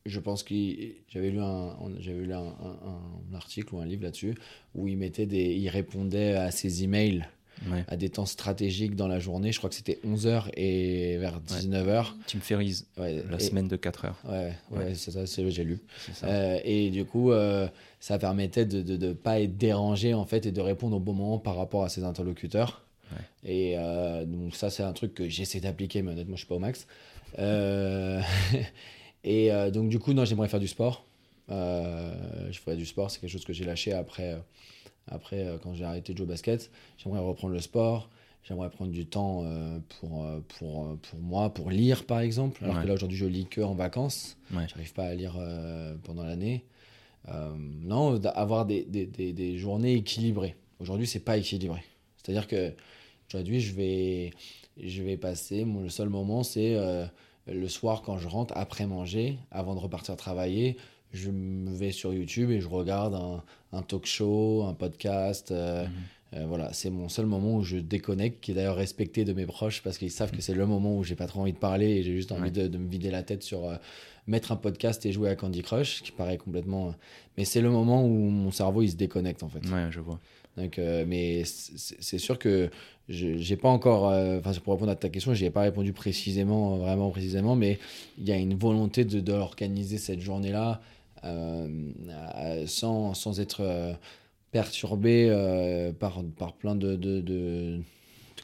[0.06, 4.34] je pense qu'il j'avais lu un j'avais lu un, un, article ou un livre là-dessus
[4.74, 7.28] où il mettait des il répondait à ses emails
[7.88, 9.52] à des temps stratégiques dans la journée.
[9.52, 12.14] Je crois que c'était 11h et vers 19h.
[12.28, 14.20] Tim Ferriss, la semaine de 4 heures.
[14.28, 15.80] Ouais, ouais, c'est ça, j'ai lu.
[16.24, 17.68] Euh, et du coup, euh,
[18.00, 21.40] ça permettait de ne pas être dérangé en fait et de répondre au bon moment
[21.40, 22.84] par rapport à ses interlocuteurs.
[23.44, 26.56] Et euh, donc ça, c'est un truc que j'essaie d'appliquer, mais honnêtement, je suis pas
[26.56, 26.88] au max.
[29.24, 31.06] et donc du coup, non, j'aimerais faire du sport.
[31.50, 34.38] je ferai du sport, c'est quelque chose que j'ai lâché après,
[35.12, 36.72] après quand j'ai arrêté de jouer au basket.
[36.98, 38.10] J'aimerais reprendre le sport.
[38.44, 39.46] J'aimerais prendre du temps
[40.00, 42.64] pour, pour, pour moi, pour lire par exemple.
[42.64, 44.38] Alors que là aujourd'hui je lis que en vacances.
[44.52, 44.68] Ouais.
[44.68, 45.38] J'arrive pas à lire
[46.04, 46.64] pendant l'année.
[47.58, 50.56] non, avoir des, des, des, des journées équilibrées.
[50.80, 51.84] Aujourd'hui, c'est pas équilibré.
[52.18, 52.74] C'est-à-dire que
[53.30, 54.34] aujourd'hui, je vais,
[54.82, 57.06] je vais passer, le seul moment, c'est euh,
[57.46, 60.78] le soir quand je rentre, après manger, avant de repartir travailler,
[61.14, 63.16] je me vais sur YouTube et je regarde
[63.72, 65.52] un, talk show, un podcast.
[65.52, 65.92] Euh, mhm.
[66.36, 69.46] euh, voilà, c'est mon seul moment où je déconnecte, qui est d'ailleurs respecté de mes
[69.46, 71.88] proches parce qu'ils savent que c'est le moment où j'ai pas trop envie de parler
[71.90, 73.70] et j'ai juste envie de, me vider la tête sur
[74.28, 76.94] mettre un podcast et jouer à Candy Crush, qui paraît complètement.
[77.38, 79.68] Mais c'est le moment où mon cerveau il se déconnecte en fait.
[79.70, 80.20] Ouais, je vois.
[80.58, 82.70] Donc, euh, mais c'est sûr que
[83.08, 86.78] j'ai pas encore, euh, enfin, pour répondre à ta question, je ai pas répondu précisément,
[86.78, 87.80] vraiment précisément, mais
[88.18, 93.98] il y a une volonté de, de organiser cette journée-là euh, sans, sans, être
[94.52, 95.30] perturbé
[96.00, 97.82] par, par plein de, de, de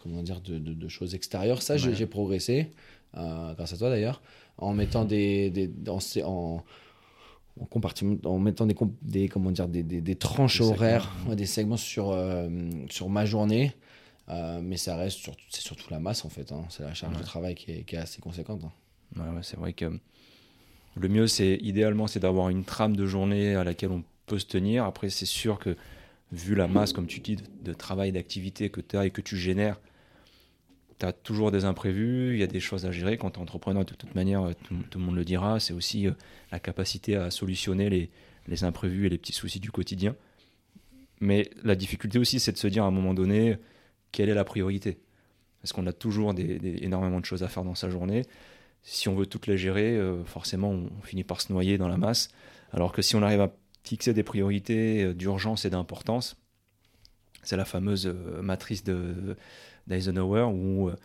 [0.04, 1.62] comment dire, de, de, choses extérieures.
[1.62, 2.72] Ça, j'ai progressé,
[3.13, 4.22] grâce à toi d'ailleurs,
[4.58, 5.70] en mettant des, des
[6.24, 6.63] en
[7.60, 12.12] en, compartiment, en mettant des, des, comment dire, des, des, tranches horaires, des segments sur,
[12.12, 12.50] euh,
[12.90, 13.74] sur ma journée.
[14.30, 16.52] Euh, mais ça reste, sur, c'est surtout la masse en fait.
[16.52, 16.66] Hein.
[16.70, 18.62] C'est la charge de travail qui est, qui est assez conséquente.
[18.66, 18.72] Hein.
[19.16, 20.00] Ouais, c'est vrai que
[20.99, 24.45] le mieux, c'est idéalement, c'est d'avoir une trame de journée à laquelle on peut se
[24.45, 24.86] tenir.
[24.86, 25.75] Après, c'est sûr que
[26.31, 29.38] vu la masse, comme tu dis, de, travail, d'activité que tu as et que tu
[29.38, 29.79] génères,
[30.99, 33.17] tu as toujours des imprévus, il y a des choses à gérer.
[33.17, 36.07] Quand tu es entrepreneur, de toute manière, euh, tout, le monde le dira, c'est aussi
[36.07, 36.12] euh,
[36.51, 38.10] la capacité à solutionner les,
[38.47, 40.15] les, imprévus et les petits soucis du quotidien.
[41.19, 43.57] Mais la difficulté aussi, c'est de se dire à un moment donné,
[44.12, 44.97] quelle est la priorité?
[45.62, 48.23] Parce qu'on a toujours des, énormément de choses à faire dans sa journée.
[48.89, 51.97] Si on veut toutes les gérer, euh, forcément, on, finit par se noyer dans la
[51.97, 52.30] masse.
[52.71, 53.52] Alors que si on arrive à
[53.84, 56.38] fixer des priorités d'urgence et d'importance,
[57.43, 58.08] c'est la fameuse
[58.41, 59.36] matrice de
[59.88, 60.95] d'Eisenhower où euh,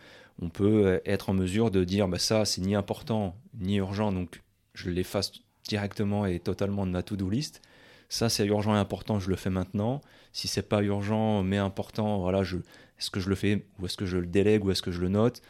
[0.41, 4.11] on peut euh, être en mesure de dire bah, ça c'est ni important ni urgent
[4.11, 4.41] donc
[4.73, 5.31] je l'efface
[5.67, 7.61] directement et totalement de ma to-do list.
[8.07, 9.99] Ça c'est urgent et important, je le fais maintenant.
[10.31, 14.05] Si c'est pas urgent mais important, voilà, est-ce que je le fais ou est-ce que
[14.05, 15.41] je le délègue ou est-ce que je le note?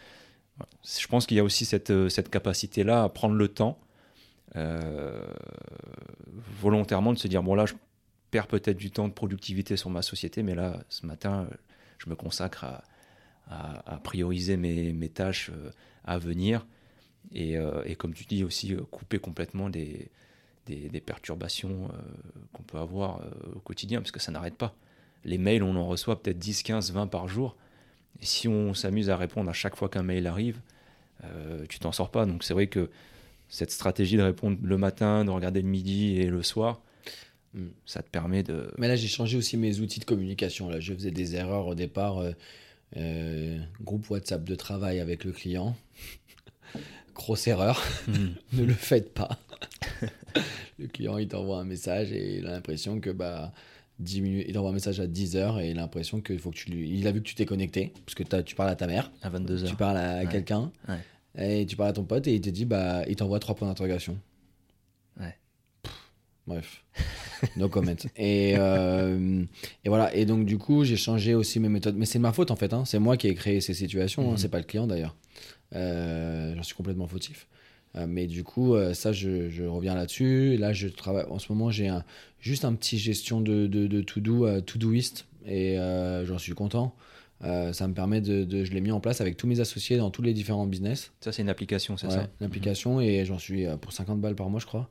[0.84, 3.80] Je pense qu'il y a aussi cette, euh, capacité-là à prendre le temps
[6.62, 7.74] volontairement de se dire bon là je
[8.30, 11.48] perds peut-être du temps de productivité sur ma société, mais là ce matin
[11.98, 12.66] je me consacre
[13.50, 15.72] à, prioriser mes, tâches euh,
[16.06, 16.66] à venir
[17.34, 20.10] et, euh, comme tu dis aussi euh, couper complètement des,
[21.06, 21.90] perturbations
[22.54, 23.20] qu'on peut avoir
[23.54, 24.74] au quotidien parce que ça n'arrête pas.
[25.26, 27.58] Les mails, on en reçoit peut-être 10, 15, 20 par jour.
[28.22, 30.60] Et si on s'amuse à répondre à chaque fois qu'un mail arrive,
[31.70, 32.26] tu t'en sors pas.
[32.26, 32.90] Donc c'est vrai que
[33.50, 36.82] cette stratégie de répondre le matin, de regarder le midi et le soir,
[37.54, 37.68] hmm.
[37.86, 38.72] ça te permet de.
[38.78, 40.70] Mais là, j'ai changé aussi mes outils de communication.
[40.70, 42.24] Là, je faisais des erreurs au départ.
[42.98, 45.76] Euh, groupe WhatsApp de travail avec le client.
[47.16, 48.30] Grosse erreur, hmm.
[48.54, 49.38] ne le faites pas.
[50.80, 53.54] le client il t'envoie un message et il a l'impression que bah
[54.04, 56.52] 10 minutes, il t'envoie un message à 10 heures et il a l'impression qu'il faut
[56.52, 56.90] que tu lui.
[56.98, 59.12] Il a vu que tu t'es connecté, parce que tu parles à ta mère.
[59.22, 59.70] À 22 heures.
[59.70, 60.72] Tu parles à quelqu'un.
[61.36, 63.68] Et tu parles à ton pote et il te dit, bah, il t'envoie trois points
[63.68, 64.20] d'interrogation.
[65.20, 65.36] Ouais.
[66.46, 66.84] Bref,
[67.58, 67.96] no comment.
[68.18, 69.44] Et, euh,
[69.84, 70.14] et voilà.
[70.14, 71.96] Et donc, du coup, j'ai changé aussi mes méthodes.
[71.96, 72.74] Mais c'est de ma faute, en fait.
[72.74, 72.84] Hein.
[72.86, 74.28] C'est moi qui ai créé ces situations.
[74.28, 74.32] Hein.
[74.32, 74.38] Mhm.
[74.38, 75.16] C'est pas le client, d'ailleurs.
[75.74, 77.48] Euh, J'en suis complètement fautif.
[77.96, 80.58] Euh, mais du coup, euh, ça, je, je reviens là-dessus.
[80.58, 81.26] Là, je travaille.
[81.30, 82.04] En ce moment, j'ai un,
[82.40, 85.26] juste un petit gestion de, de, de to-do, uh, to-doist.
[85.46, 85.76] Et
[86.26, 86.96] j'en suis content.
[87.42, 90.10] ça me permet de, de je l'ai mis en place avec tous mes associés dans
[90.10, 91.12] tous les différents business.
[91.20, 92.30] Ça, c'est une application, c'est ça?
[92.40, 94.90] Une application et j'en suis pour 50 balles par mois, je crois.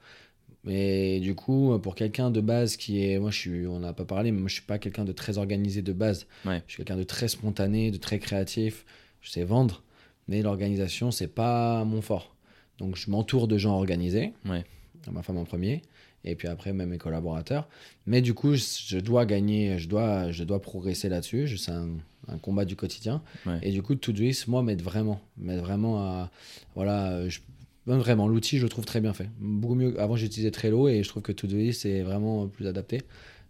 [0.64, 3.18] Mais du coup, pour quelqu'un de base qui est.
[3.18, 5.38] Moi, je suis, on n'a pas parlé, mais moi, je suis pas quelqu'un de très
[5.38, 6.26] organisé de base.
[6.66, 8.84] Je suis quelqu'un de très spontané, de très créatif.
[9.22, 9.82] Je sais vendre,
[10.28, 12.36] mais l'organisation, c'est pas mon fort.
[12.78, 14.32] Donc, je m'entoure de gens organisés.
[14.46, 14.64] Ouais.
[15.10, 15.82] Ma femme en premier.
[16.24, 17.68] Et puis après, même mes collaborateurs.
[18.06, 21.58] Mais du coup, je, dois gagner, je dois, je dois progresser là-dessus.
[21.58, 21.88] C'est un,
[22.28, 23.22] un, combat du quotidien.
[23.62, 25.20] Et du coup, Todoist, moi, m'aide vraiment.
[25.36, 26.30] M'aide vraiment à.
[26.76, 27.40] Voilà, je,
[27.84, 29.28] Vraiment, l'outil, je le trouve très bien fait.
[29.40, 30.00] Beaucoup mieux.
[30.00, 33.02] Avant, j'utilisais Trello et je trouve que Todoist, c'est vraiment plus adapté.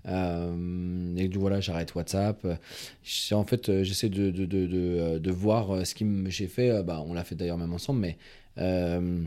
[0.08, 2.46] Euh, et du voilà, j'arrête WhatsApp.
[3.32, 6.82] En fait, euh, j'essaie de, de, de, de, de voir euh, ce que j'ai fait.
[6.82, 8.16] Bah, on l'a fait d'ailleurs même ensemble, mais
[8.58, 9.22] euh,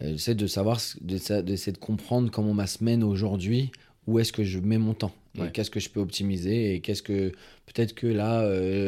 [0.00, 3.72] j'essaie de savoir, d'essayer de comprendre comment ma semaine aujourd'hui,
[4.06, 5.14] où est-ce que je mets mon temps,
[5.52, 7.30] qu'est-ce que je peux optimiser, et qu'est-ce que
[7.66, 8.42] peut-être que là,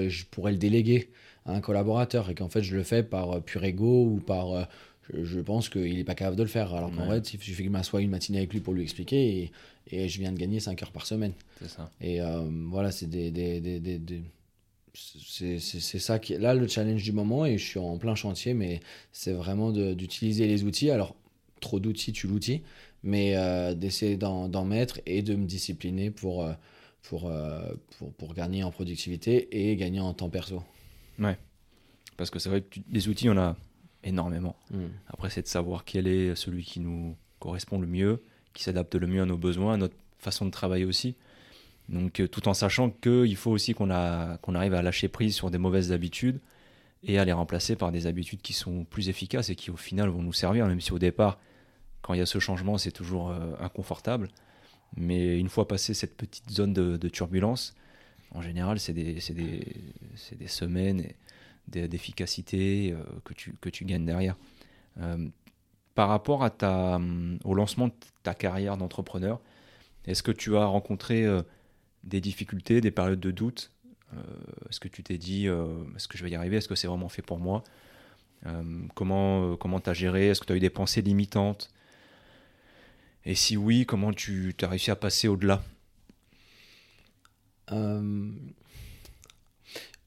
[0.09, 1.11] je pourrais le déléguer
[1.47, 4.69] à un collaborateur, et qu'en fait, je le fais par pur ego ou par
[5.15, 6.75] je, pense qu'il n'est pas capable de le faire.
[6.75, 9.39] Alors qu'en fait, il suffit que je m'assoie une matinée avec lui pour lui expliquer
[9.39, 9.53] et,
[9.91, 11.33] et je viens de gagner 5 heures par semaine.
[11.61, 11.91] C'est ça.
[12.01, 14.23] Et euh, voilà, c'est des, des, des, des
[14.99, 18.55] c'est ça qui est là le challenge du moment et je suis en plein chantier,
[18.55, 18.81] mais
[19.13, 20.91] c'est vraiment d'utiliser les outils.
[20.91, 21.15] Alors,
[21.61, 22.63] trop d'outils, tu l'outil,
[23.03, 26.53] mais euh, d'essayer d'en mettre et de me discipliner pour, euh,
[27.03, 27.33] pour,
[27.99, 30.63] pour, pour, gagner en productivité et gagner en temps perso.
[31.19, 31.39] Ouais,
[32.17, 33.57] parce que c'est vrai que des outils, on a
[34.05, 34.57] énormément.
[34.71, 34.89] Hmm.
[35.09, 39.07] Après, c'est de savoir quel est celui qui nous correspond le mieux, qui s'adapte le
[39.07, 41.15] mieux à nos besoins, à notre façon de travailler aussi.
[41.89, 45.59] Donc, euh, tout en sachant qu'il faut aussi qu'on arrive à lâcher prise sur des
[45.59, 46.41] mauvaises habitudes
[47.03, 50.09] et à les remplacer par des habitudes qui sont plus efficaces et qui, au final,
[50.09, 51.39] vont nous servir, même si au départ,
[52.03, 54.29] quand il y a ce changement, c'est toujours euh, inconfortable.
[54.97, 57.75] Mais une fois passé cette petite zone de, turbulence,
[58.33, 59.21] en général, c'est des,
[60.47, 61.05] semaines
[61.69, 63.03] d'efficacité euh,
[63.61, 64.37] que, tu, gagnes derrière.
[65.95, 67.01] Par rapport ta,
[67.45, 69.41] au lancement de ta carrière d'entrepreneur,
[70.07, 71.27] est-ce que tu as rencontré
[72.05, 73.73] des difficultés, des périodes de doute.
[74.69, 76.57] Est-ce que tu t'es dit, est-ce que je vais y arriver?
[76.57, 77.63] Est-ce que c'est vraiment fait pour moi?
[78.95, 80.29] Comment comment tu as géré?
[80.29, 81.71] Est-ce que tu as eu des pensées limitantes?
[83.25, 85.63] Et si oui, comment tu as réussi à passer au-delà?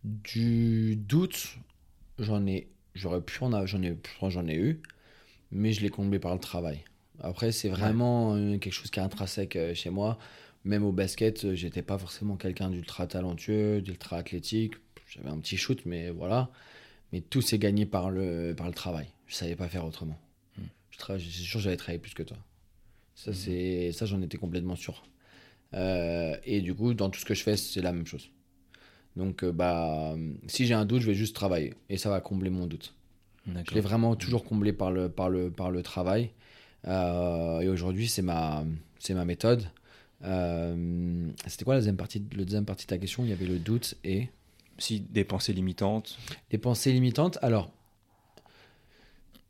[0.04, 1.58] Du doute,
[2.17, 3.95] j'en ai, j'aurais pu en j'en ai,
[4.30, 4.82] j'en ai eu,
[5.51, 6.84] mais je l'ai comblé par le travail.
[7.19, 10.17] Après, c'est vraiment euh, quelque chose qui est intrinsèque euh, chez moi.
[10.63, 14.74] Même au basket, euh, j'étais pas forcément quelqu'un d'ultra talentueux, d'ultra athlétique.
[15.08, 16.50] J'avais un petit shoot, mais voilà.
[17.12, 19.08] Mais tout s'est gagné par le, par le travail.
[19.28, 20.17] Je savais pas faire autrement.
[20.58, 20.63] Hmm.
[20.91, 22.38] Je c'est sûr, j'avais travaillé plus que toi.
[23.15, 23.34] Ça, hmm.
[23.34, 25.04] c'est, ça, j'en étais complètement sûr.
[25.74, 28.30] et du coup, dans tout ce que je fais, c'est la même chose.
[29.15, 30.15] Donc, euh, bah,
[30.47, 32.93] si j'ai un doute, je vais juste travailler et ça va combler mon doute.
[33.47, 36.30] Je l'ai vraiment toujours comblé par le, par le, par le travail.
[36.88, 38.63] Euh, et aujourd'hui, c'est ma,
[39.00, 39.63] c'est ma méthode.
[40.23, 43.23] Euh, c'était quoi la deuxième, partie, la deuxième partie de ta question?
[43.23, 44.29] Il y avait le doute et.
[44.77, 46.17] Si, des pensées limitantes.
[46.49, 47.38] Des pensées limitantes.
[47.41, 47.71] Alors,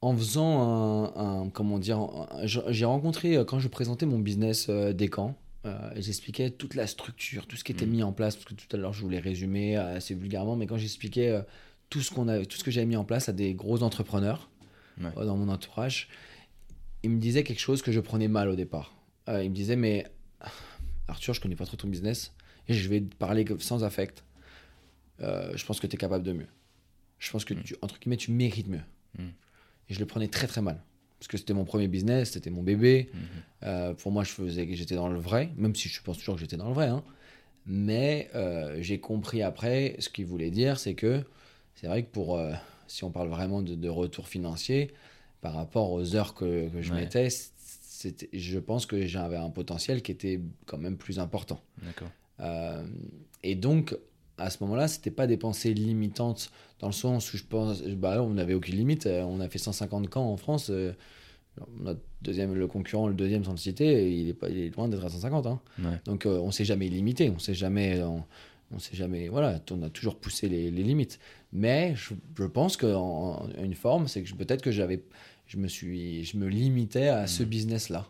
[0.01, 1.49] en faisant un.
[1.49, 2.07] comment dire
[2.43, 7.55] J'ai rencontré, quand je présentais mon business des camps, euh, j'expliquais toute la structure, tout
[7.55, 7.91] ce qui était mm.
[7.91, 10.65] mis en place, parce que tout à l'heure je voulais résumer euh, assez vulgairement, mais
[10.65, 11.41] quand j'expliquais euh,
[11.89, 14.49] tout ce qu'on a, tout ce que j'avais mis en place à des gros entrepreneurs
[15.15, 16.10] dans mon entourage,
[17.01, 18.93] ils me disaient quelque chose que je prenais mal au départ.
[19.27, 20.05] ils me disaient mais
[21.12, 22.34] Arthur, je connais pas trop ton business
[22.67, 24.24] et je vais te parler sans affect.
[25.19, 26.47] je pense que tu es capable de mieux.
[27.19, 27.63] Je pense que mm.
[27.63, 28.82] tu, entre guillemets, tu mérites mieux.
[29.17, 29.28] Mm.
[29.89, 30.82] Et je le prenais très très mal
[31.21, 33.12] parce que c'était mon premier business, c'était mon bébé.
[33.13, 33.21] Mhm.
[33.62, 36.34] Euh, pour moi, je faisais que j'étais dans le vrai, même si je pense toujours
[36.34, 36.88] que j'étais dans le vrai.
[36.88, 37.04] Hein.
[37.67, 41.24] Mais euh, j'ai compris après, ce qu'il voulait dire, c'est que
[41.76, 42.54] c'est vrai que pour, euh,
[42.88, 44.95] si on parle vraiment de, retour financier,
[45.41, 47.28] par rapport aux heures que, que je mettais,
[48.34, 51.62] je pense que j'avais un potentiel qui était quand même plus important.
[51.84, 52.10] D'accord.
[53.44, 53.96] et donc,
[54.42, 58.22] à ce moment-là, c'était pas des pensées limitantes dans le sens où je pense, bah,
[58.24, 59.08] on n'avait aucune limite.
[59.08, 60.70] On a fait 150 camps en France.
[60.70, 60.94] Euh,
[61.80, 65.06] notre deuxième, le concurrent, le deuxième sans citer, il est, pas, il est loin d'être
[65.06, 65.48] à 150.
[65.48, 65.60] Hein.
[66.06, 69.90] Donc euh, on s'est jamais limité, on s'est jamais, on, s'est jamais, voilà, on a
[69.90, 71.20] toujours poussé les, limites.
[71.52, 75.04] Mais je, je pense qu'en une forme, c'est que peut-être que j'avais,
[75.52, 78.08] je me suis, je me limitais à ce business-là,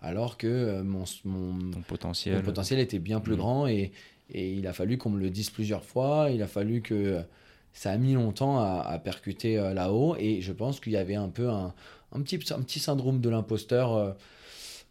[0.00, 3.90] alors que euh, mon, mon, potentiel, mon potentiel était bien plus grand et,
[4.30, 6.28] et il a fallu qu'on me le dise plusieurs fois.
[6.30, 7.20] Il a fallu que
[7.72, 10.14] ça a mis longtemps à, percuter euh, là-haut.
[10.18, 11.74] Et je pense qu'il y avait un peu un,
[12.12, 13.94] un, petit, un petit syndrome de l'imposteur.
[13.94, 14.12] Euh,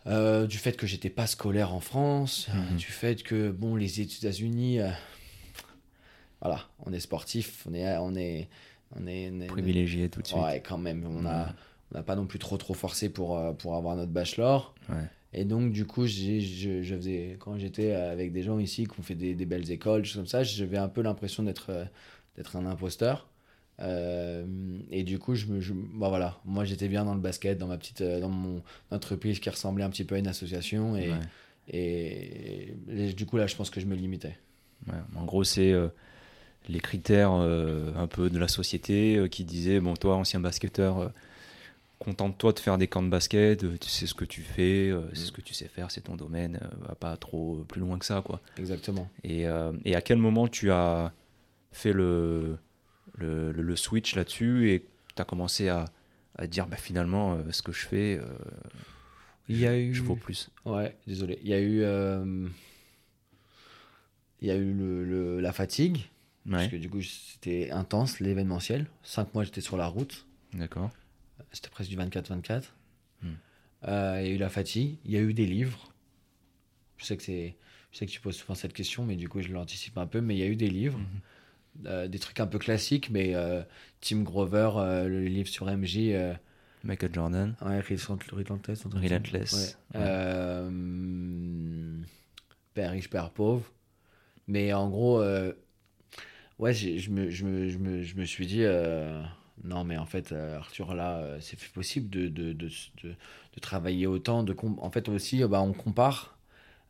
[0.05, 2.77] euh, du fait que j'étais pas scolaire en France, mhm.
[2.77, 4.79] du fait que bon les États-Unis,
[6.39, 8.47] voilà, on est sportif, on est on est
[8.95, 10.39] on est, privilégié tout de suite.
[10.39, 11.53] Ouais, quand même, on a
[11.91, 14.75] on n'a pas non plus trop trop forcé pour pour avoir notre bachelor.
[14.89, 14.95] Ouais.
[15.33, 19.03] Et donc, du coup, je, je, faisais, quand j'étais avec des gens ici qui ont
[19.03, 21.69] fait des, des belles écoles, choses comme ça, j'avais un peu l'impression d'être
[22.37, 23.27] d'être un imposteur.
[23.79, 24.45] Euh,
[24.89, 27.67] et du coup, je me, je, bah voilà, moi j'étais bien dans le basket, dans
[27.67, 31.11] ma petite, euh, dans mon entreprise qui ressemblait un petit peu à une association, et,
[31.67, 34.37] et, du coup là, je pense que je me limitais.
[35.15, 35.89] en gros, c'est euh,
[36.69, 41.11] les critères un peu de la société qui disaient bon, toi, ancien basketteur,
[41.99, 45.01] contente-toi de faire des camps de basket, euh, tu sais ce que tu fais, euh,
[45.13, 45.35] c'est ce mm.
[45.35, 48.21] que tu sais faire, c'est ton domaine, euh, va pas trop plus loin que ça.
[48.21, 48.41] quoi.
[48.57, 49.09] Exactement.
[49.23, 49.45] Et,
[49.85, 51.13] et à quel moment tu as
[51.71, 52.57] fait le,
[53.15, 54.85] le, le switch là-dessus et
[55.15, 55.85] tu as commencé à,
[56.37, 58.19] à dire bah, finalement ce que je fais,
[59.47, 59.93] il y a eu...
[59.93, 61.39] je vaux plus Ouais, désolé.
[61.43, 61.81] Il y a eu,
[64.41, 66.05] il y a eu le, la fatigue,
[66.49, 68.87] parce que du coup c'était intense l'événementiel.
[69.03, 70.25] Cinq mois j'étais sur la route.
[70.53, 70.91] D'accord
[71.57, 72.63] c'était presque du 24-24.
[73.21, 73.27] Hmm.
[73.87, 75.91] Euh, il y a eu la fatigue, il y a eu des livres.
[76.97, 77.55] Je sais que c'est,
[77.91, 80.21] je sais que tu poses souvent cette question, mais du coup je l'anticipe un peu.
[80.21, 81.87] Mais il y a eu des livres, hmm.
[81.87, 83.63] euh, des trucs un peu classiques, mais euh,
[84.01, 84.71] Tim Grover,
[85.07, 86.13] le livre sur MJ.
[86.83, 87.55] Michael Jordan.
[87.61, 88.83] Ouais, Relentless.
[88.85, 89.77] Relentless.
[89.93, 89.99] Ouais.
[92.75, 93.65] Père riche, père pauvre.
[94.47, 95.23] Mais en gros,
[96.59, 98.63] ouais, je me, je, me, je, me, je me suis dit
[99.63, 102.69] non, mais en fait, euh, Arthur, là, euh, c'est possible de, de, de,
[103.03, 104.43] de, travailler autant.
[104.43, 106.37] De en fait, aussi, bah, on compare.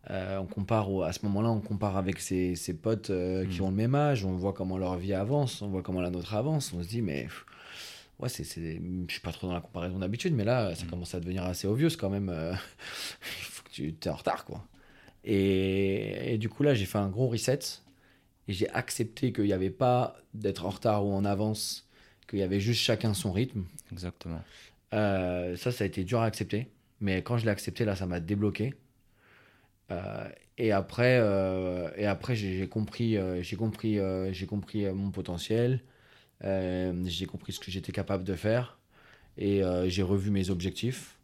[0.10, 3.64] Euh, on compare à ce moment-là, on compare avec ses, ses potes qui mm.
[3.64, 4.26] ont le même âge.
[4.26, 6.74] On voit comment leur vie avance, on voit comment la nôtre avance.
[6.74, 7.28] On se dit, mais
[8.20, 10.90] ouais, c'est, je suis pas trop dans la comparaison d'habitude, mais là, ça mm.
[10.90, 12.30] commence à devenir assez obvious quand même.
[13.22, 14.64] Il faut que tu es en retard, quoi.
[15.24, 17.60] Et, et, du coup, là, j'ai fait un gros reset
[18.48, 21.87] et j'ai accepté qu'il n'y avait pas d'être en retard ou en avance
[22.28, 23.64] qu'il y avait juste chacun son rythme.
[23.92, 24.42] Exactement.
[24.94, 26.68] Euh, ça, ça a été dur à accepter.
[27.00, 28.74] Mais quand je l'ai accepté, là, ça m'a débloqué.
[29.92, 34.00] Euh, et après, euh, et après j'ai compris, j'ai compris,
[34.32, 35.82] j'ai compris mon potentiel.
[36.42, 38.80] j'ai compris ce que j'étais capable de faire.
[39.38, 41.18] Et j'ai revu mes objectifs.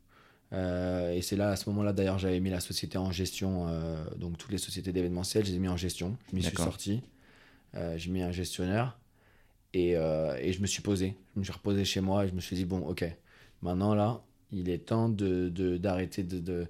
[0.51, 3.67] et c'est là, à ce moment-là, d'ailleurs, j'avais mis la société en gestion.
[4.17, 6.15] donc, toutes les sociétés d'événementiel, je les ai mis en gestion.
[6.29, 7.01] Je m'y suis sorti.
[7.95, 8.99] j'ai mis un gestionnaire.
[9.74, 11.15] Et, euh, et, je me suis posé.
[11.34, 13.05] Je me suis reposé chez moi et je me suis dit, bon, ok,
[13.61, 14.21] maintenant là,
[14.51, 16.67] il est temps d'arrêter de, de,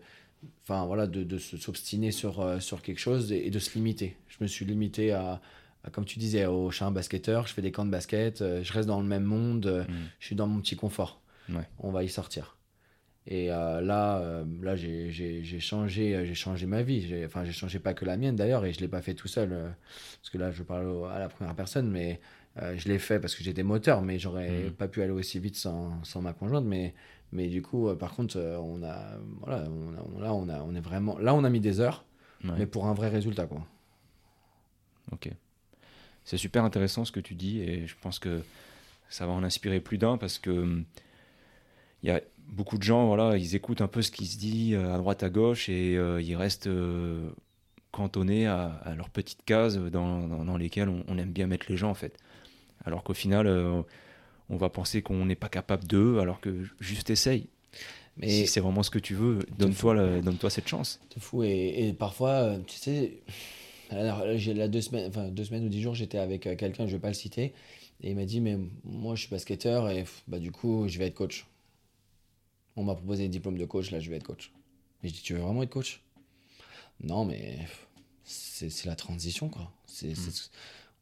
[0.63, 4.15] enfin, voilà, de, de s'obstiner sur, euh, sur quelque chose et, de se limiter.
[4.29, 5.41] Je me suis limité à,
[5.91, 8.87] comme tu disais, au chat basketteur, je fais des camps de basket, euh, je reste
[8.87, 9.93] dans le même monde, mm.
[10.19, 11.21] je suis dans mon petit confort.
[11.49, 11.67] Ouais.
[11.79, 12.57] On va y sortir.
[13.25, 17.23] Et là, là j'ai changé, j'ai changé ma vie.
[17.25, 19.73] Enfin, j'ai changé pas que la mienne d'ailleurs, et je l'ai pas fait tout seul,
[20.19, 22.19] parce que là, je parle à la première personne, mais
[22.61, 24.71] euh, je l'ai fait parce que j'étais moteur, mais j'aurais mm.
[24.71, 26.65] pas pu aller aussi vite sans, sans ma conjointe.
[26.65, 26.93] Mais,
[27.31, 30.61] mais du coup, euh, par contre, euh, on a, voilà, on a, là, on, a,
[30.61, 32.05] on est vraiment, là, on a mis des heures,
[32.43, 33.65] mais pour un vrai résultat, quoi.
[35.11, 35.29] Ok.
[36.25, 38.41] C'est super intéressant ce que tu dis et je pense que
[39.09, 40.81] ça va en inspirer plus d'un parce que
[42.01, 44.75] il y a beaucoup de gens, voilà, ils écoutent un peu ce qui se dit
[44.75, 46.69] à droite à gauche et ils restent
[47.91, 51.77] cantonnés à, à, leurs petites cases dans, dans, lesquelles on, on, aime bien mettre les
[51.77, 52.17] gens en fait
[52.85, 53.81] alors qu'au final, euh,
[54.49, 57.47] on va penser qu'on n'est pas capable d'eux, alors que juste essaye.
[58.17, 60.99] Mais si c'est vraiment ce que tu veux, donne-toi donne cette chance.
[61.11, 61.43] C'est fou.
[61.43, 63.23] Et, parfois, euh, tu sais,
[63.89, 66.85] alors, j'ai là deux semaines, enfin, deux semaines ou dix jours, j'étais avec euh, quelqu'un,
[66.85, 67.53] je ne vais pas le citer,
[68.01, 71.07] et il m'a dit, mais moi, je suis basketteur et bah, du coup, je vais
[71.07, 71.47] être coach.
[72.75, 74.51] On m'a proposé un diplôme de coach, là, je vais être coach.
[75.01, 76.01] Mais je dis, tu veux vraiment être coach?
[77.01, 77.59] Non, mais
[78.23, 79.71] c'est la transition, quoi.
[79.85, 80.13] C'est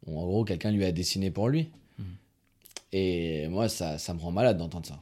[0.07, 1.69] en gros, quelqu'un lui a dessiné pour lui.
[1.97, 2.03] Hmm.
[2.91, 4.99] Et moi, ça, ça me rend malade d'entendre ça.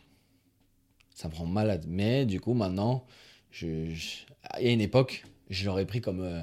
[1.15, 1.85] Ça me rend malade.
[1.87, 3.05] Mais du coup, maintenant,
[3.51, 3.67] je,
[4.59, 6.41] il y a une époque, je l'aurais pris comme, euh,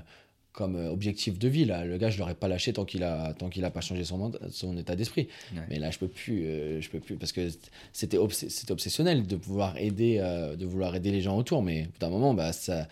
[0.52, 1.64] comme euh, objectif de vie.
[1.64, 1.84] Là.
[1.84, 4.32] Le gars, je l'aurais pas lâché tant qu'il a, tant qu'il a pas changé son,
[4.50, 5.28] son état d'esprit.
[5.68, 7.48] Mais là, je peux plus, euh, je peux plus parce que
[7.92, 10.18] c'était, c'était obsessionnel de pouvoir aider,
[10.58, 11.62] de vouloir aider les gens autour.
[11.62, 12.88] Mais d'un moment, bah, ça,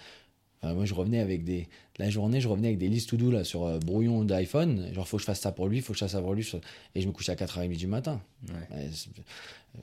[0.72, 1.68] moi, je revenais avec des.
[1.98, 4.92] La journée, je revenais avec des listes to-do là, sur euh, brouillon d'iPhone.
[4.92, 6.48] Genre, faut que je fasse ça pour lui, faut que je fasse ça pour lui.
[6.94, 8.20] Et je me couche à 4h30 du matin.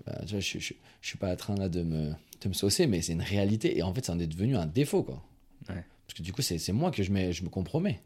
[0.05, 2.11] Bah, je, je, je, suis pas en train là de me,
[2.41, 3.77] de me saucer, mais c'est une réalité.
[3.77, 5.21] Et en fait, ça en est devenu un défaut, quoi.
[5.67, 8.01] Parce que du coup, c'est moi que je, mets, je me compromets.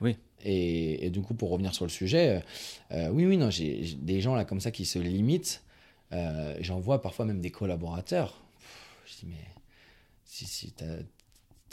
[0.00, 0.16] Oui.
[0.44, 2.40] Et, et, du coup, pour revenir sur le sujet, euh,
[2.92, 5.62] euh, oui, oui, non, j'ai des gens là comme ça qui se limitent.
[6.60, 8.42] J'en vois parfois même des collaborateurs.
[9.06, 9.44] je dis, mais
[10.26, 10.98] si, si t'as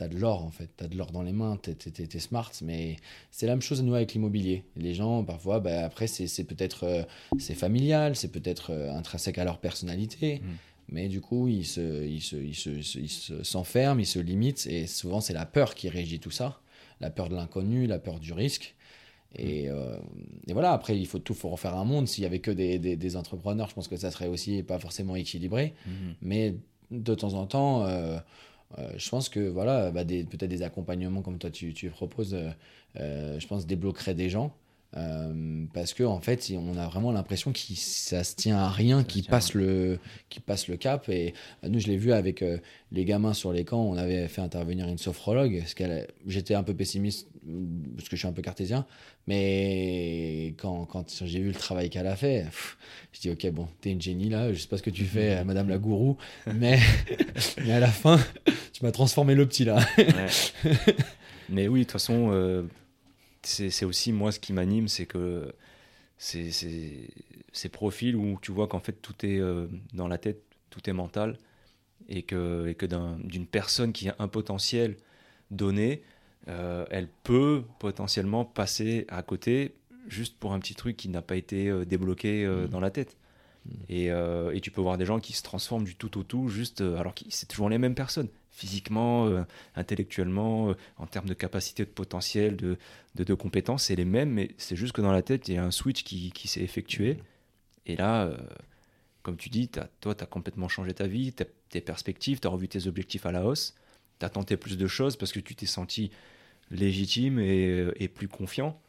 [0.01, 2.97] de l'or en fait, t'as de l'or dans les mains, t'es es, smart, mais
[3.31, 4.63] c'est la même chose à nous avec l'immobilier.
[4.75, 7.03] Les gens, parfois, bah, après, c'est peut-être euh,
[7.39, 10.51] c'est familial, c'est peut-être euh, intrinsèque à leur personnalité, mm.
[10.89, 15.45] mais du coup, ils s'enferment, se, ils se, ils se limitent, et souvent, c'est la
[15.45, 16.59] peur qui régit tout ça,
[16.99, 18.75] la peur de l'inconnu, la peur du risque.
[19.35, 19.73] Et, mm.
[19.73, 19.97] euh,
[20.47, 22.07] et, voilà, après, il faut tout faut refaire un monde.
[22.07, 24.79] S'il y avait que des, des, des, entrepreneurs, je pense que ça serait aussi pas
[24.79, 25.73] forcément équilibré.
[25.85, 25.91] Mm.
[26.21, 26.55] Mais
[26.91, 28.17] de temps en temps, euh,
[28.97, 32.49] je pense que voilà, bah, peut-être des accompagnements comme toi tu, tu proposes, euh,
[32.97, 34.55] euh, je pense débloquerait des gens.
[35.73, 39.23] Parce que en fait, on a vraiment l'impression que ça se tient à rien, qui
[39.23, 41.09] passe le, qui passe le cap.
[41.09, 42.43] Et bah, nous, je l'ai vu avec
[42.91, 43.83] les gamins sur les camps.
[43.83, 45.63] On avait fait intervenir une sophrologue.
[46.27, 47.27] J'étais un peu pessimiste
[47.95, 48.85] parce que je suis un peu cartésien.
[49.27, 52.45] Mais quand, quand j'ai vu le travail qu'elle a fait,
[53.13, 54.51] je dis ok bon, t'es une génie là.
[54.51, 56.17] Je sais pas ce que tu fais, Madame la gourou,
[56.53, 56.79] mais
[57.65, 58.19] mais à la fin,
[58.73, 59.79] tu m'as transformé le petit là.
[61.49, 62.63] Mais oui, de toute façon, euh,
[63.45, 65.53] c'est aussi moi ce qui m'anime, c'est que
[66.17, 70.89] c'est ces profils où tu vois qu'en fait tout est euh, dans la tête tout
[70.89, 71.37] est mental
[72.09, 74.97] et que, et que d'une personne qui a un potentiel
[75.51, 76.01] donné,
[76.47, 79.75] euh, elle peut potentiellement passer à côté
[80.07, 82.67] juste pour un petit truc qui n'a pas été euh, débloqué mmh.
[82.67, 83.15] dans la tête.
[83.65, 83.71] Mmh.
[83.89, 86.81] Et, et, tu peux voir des gens qui se transforment du tout au tout, juste
[86.81, 89.45] alors que c'est toujours les mêmes personnes, physiquement,
[89.75, 92.77] intellectuellement, en termes de capacité, de potentiel, de,
[93.15, 95.63] de, compétences, c'est les mêmes, mais c'est juste que dans la tête, il y a
[95.63, 97.15] un switch qui, qui s'est effectué.
[97.15, 97.17] Mmh.
[97.87, 98.31] Et là,
[99.23, 99.69] comme tu dis,
[100.01, 101.33] toi, tu as complètement changé ta vie,
[101.69, 103.73] tes perspectives, tu as revu tes objectifs à la hausse,
[104.19, 106.11] tu as tenté plus de choses parce que tu t'es senti
[106.69, 108.79] légitime et, plus confiant.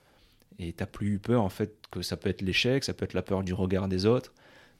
[0.58, 3.14] Et tu plus eu peur, en fait, que ça peut être l'échec, ça peut être
[3.14, 4.32] la peur du regard des autres,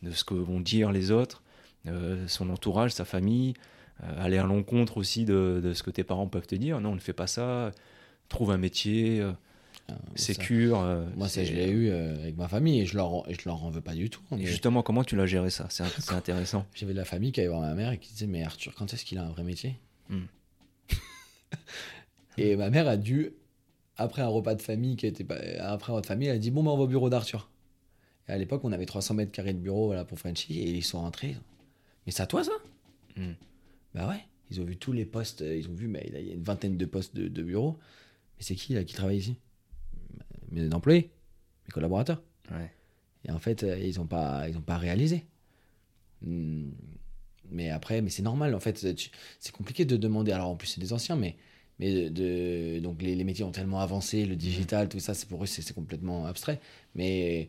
[0.03, 1.43] de ce que vont dire les autres,
[1.87, 3.61] euh, son entourage, sa famille, euh,
[4.03, 6.80] aller à l'encontre aussi de, ce que tes parents peuvent te dire.
[6.80, 7.70] Non, on ne fait pas ça,
[8.28, 9.32] trouve un métier, euh,
[9.88, 10.80] ah, sécure.
[11.16, 13.80] moi, ça, je l'ai eu avec ma famille et je leur, je leur en veux
[13.80, 14.22] pas du tout.
[14.38, 15.68] Justement, comment tu l'as géré ça?
[15.70, 16.66] C'est intéressant.
[16.74, 18.92] J'avais de la famille qui allait voir ma mère et qui disait Mais Arthur, quand
[18.92, 19.78] est-ce qu'il a un vrai métier?
[20.09, 20.24] Hmm.
[22.36, 23.32] Et ma mère a dû,
[23.97, 25.24] après un repas de famille qui était
[25.61, 27.49] après un repas de famille, elle a dit bon ben on va au bureau d'Arthur.
[28.28, 30.84] Et à l'époque, on avait 300 mètres carrés de bureau voilà, pour Frenchy et ils
[30.84, 31.36] sont rentrés.
[32.07, 32.53] Mais c'est à toi ça?
[33.16, 33.32] Hmm.
[33.95, 34.20] Bah ouais.
[34.51, 36.76] Ils ont vu tous les postes, ils ont vu, mais il y a une vingtaine
[36.76, 37.78] de postes de, bureau.
[38.36, 39.36] Mais c'est qui là qui travaille ici?
[40.51, 41.11] Mes employés,
[41.66, 42.22] mes collaborateurs.
[42.51, 42.70] Ouais.
[43.24, 45.24] Et en fait, euh, ils n'ont pas, ils ont pas réalisé.
[46.22, 46.70] Hmm.
[47.51, 48.78] Mais après, mais c'est normal en fait.
[48.78, 50.32] C'est compliqué de demander.
[50.32, 51.36] Alors en plus, c'est des anciens, mais
[51.81, 55.43] mais de, donc les, les, métiers ont tellement avancé, le digital, tout ça, c'est pour
[55.43, 56.61] eux c'est complètement abstrait.
[56.95, 57.49] Mais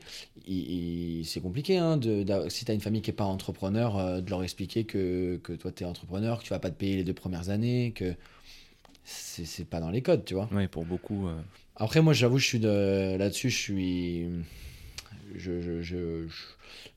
[1.24, 4.30] c'est compliqué, hein, de, si tu as une famille qui n'est pas entrepreneur, euh, de
[4.30, 7.04] leur expliquer que, que toi tu es entrepreneur, que tu vas pas te payer les
[7.04, 8.16] deux premières années, que
[9.04, 10.50] c'est pas dans les codes, tu vois.
[10.52, 11.28] Oui, pour beaucoup.
[11.28, 11.40] Euh.
[11.76, 14.30] Après, moi j'avoue, je suis là-dessus, je suis.
[15.36, 16.34] Je, je, je, je,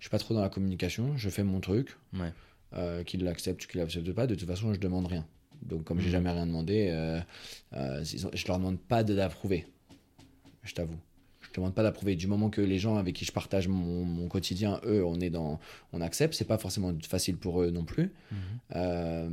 [0.01, 1.97] suis pas trop dans la communication, je fais mon truc.
[2.15, 2.33] Ouais.
[2.75, 5.27] Euh, qu'il l'accepte ou qu'il l'accepte pas, de toute façon, je demande rien.
[5.63, 6.13] Donc, comme j'ai mhm.
[6.13, 7.21] jamais rien demandé, euh,
[7.75, 9.67] euh, je leur demande pas de l'approuver.
[10.63, 10.99] Je t'avoue.
[11.41, 12.15] Je demande pas d'approuver.
[12.15, 15.59] Du moment que les gens avec qui je partage mon, quotidien, eux, on est dans,
[15.93, 16.35] on accepte.
[16.35, 18.13] C'est pas forcément facile pour eux non plus.
[18.31, 18.39] Mhm.
[18.77, 19.29] Euh,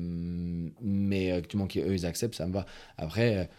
[0.82, 2.66] mais du moment qu'eux ils acceptent, ça me va.
[2.98, 3.50] Après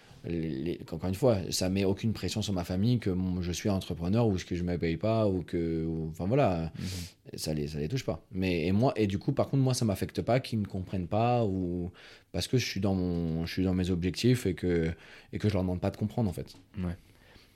[0.93, 4.35] encore une fois, ça met aucune pression sur ma famille que je suis entrepreneur ou
[4.37, 7.39] que je ne me paye pas ou que, enfin voilà, mhm.
[7.39, 8.25] ça les, ça les touche pas.
[8.33, 11.09] Mais et moi, et du coup, par contre, moi, ça m'affecte pas qu'ils me comprennent
[11.09, 11.93] pas ou
[12.33, 14.91] parce que je suis dans mon, je suis dans mes objectifs et que
[15.33, 16.57] et que je leur demande pas de comprendre en fait.
[16.79, 16.97] Ouais.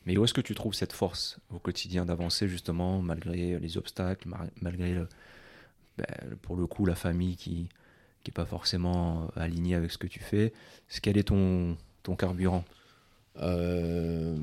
[0.07, 4.29] Mais où est-ce que tu trouves cette force au quotidien d'avancer justement malgré les obstacles,
[4.63, 4.95] malgré
[5.99, 6.07] ben,
[6.43, 7.69] pour le coup la famille qui
[8.23, 10.53] qui est pas forcément alignée avec ce que tu fais?
[11.03, 12.65] Quel est ton ton carburant
[13.41, 14.37] euh,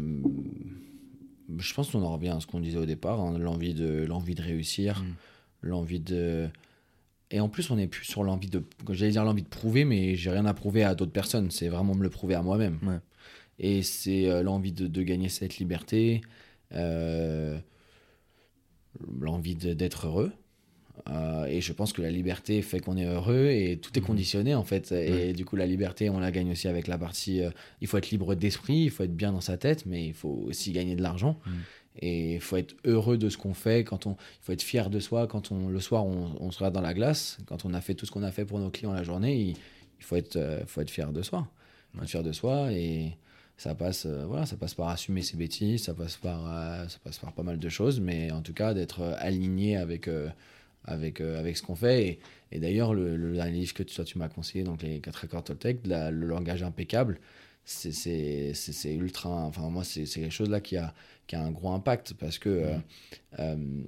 [1.58, 4.36] Je pense qu'on en revient à ce qu'on disait au départ, hein, l'envie de, l'envie
[4.36, 5.16] de réussir, mm.
[5.64, 6.50] l'envie de...
[7.30, 8.64] Et en plus, on n'est plus sur l'envie de...
[8.90, 11.52] J'allais dire l'envie de prouver, mais j'ai rien à prouver à d'autres personnes.
[11.52, 13.02] C'est vraiment me le prouver à moi-même.
[13.60, 16.22] Et c'est euh, l'envie de, de, gagner cette liberté,
[16.74, 17.60] euh,
[19.20, 20.32] l'envie d'être heureux.
[21.10, 24.08] Euh, et je pense que la liberté fait qu'on est heureux et tout est mhm.
[24.08, 24.92] conditionné en fait.
[24.92, 27.42] Et du coup, la liberté, on la gagne aussi avec la partie.
[27.42, 27.50] Euh,
[27.82, 30.46] il faut être libre d'esprit, il faut être bien dans sa tête, mais il faut
[30.48, 31.40] aussi gagner de l'argent.
[31.46, 31.54] Mhm.
[32.00, 33.84] Et il faut être heureux de ce qu'on fait.
[33.84, 36.60] Quand on, il faut être fier de soi quand on, le soir on, on se
[36.60, 37.38] regarde dans la glace.
[37.48, 39.56] Quand on a fait tout ce qu'on a fait pour nos clients la journée, il,
[40.00, 41.48] faut, être, euh, faut être fier de soi.
[42.00, 43.18] Être fier de soi et
[43.58, 46.44] ça passe, voilà, ça passe par assumer ses bêtises, ça passe par,
[46.88, 50.08] ça passe par pas mal de choses, mais en tout cas d'être aligné avec
[50.88, 52.20] avec, euh, avec ce qu'on fait.
[52.52, 55.80] Et, d'ailleurs, le, dernier livre que tu, tu m'as conseillé, donc les 4 accords Toltec,
[55.86, 57.20] le langage impeccable,
[57.66, 58.54] c'est
[58.86, 59.30] ultra.
[59.30, 60.94] Enfin, moi, c'est quelque chose là qui a,
[61.28, 62.78] qui a un gros impact parce que euh,
[63.40, 63.84] euh,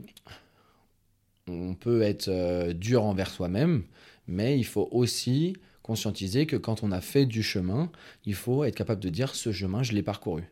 [1.47, 3.83] on peut être dur envers soi-même,
[4.27, 7.89] mais il faut aussi conscientiser que quand on a fait du chemin,
[8.25, 10.43] il faut être capable de dire ce chemin, je l'ai parcouru.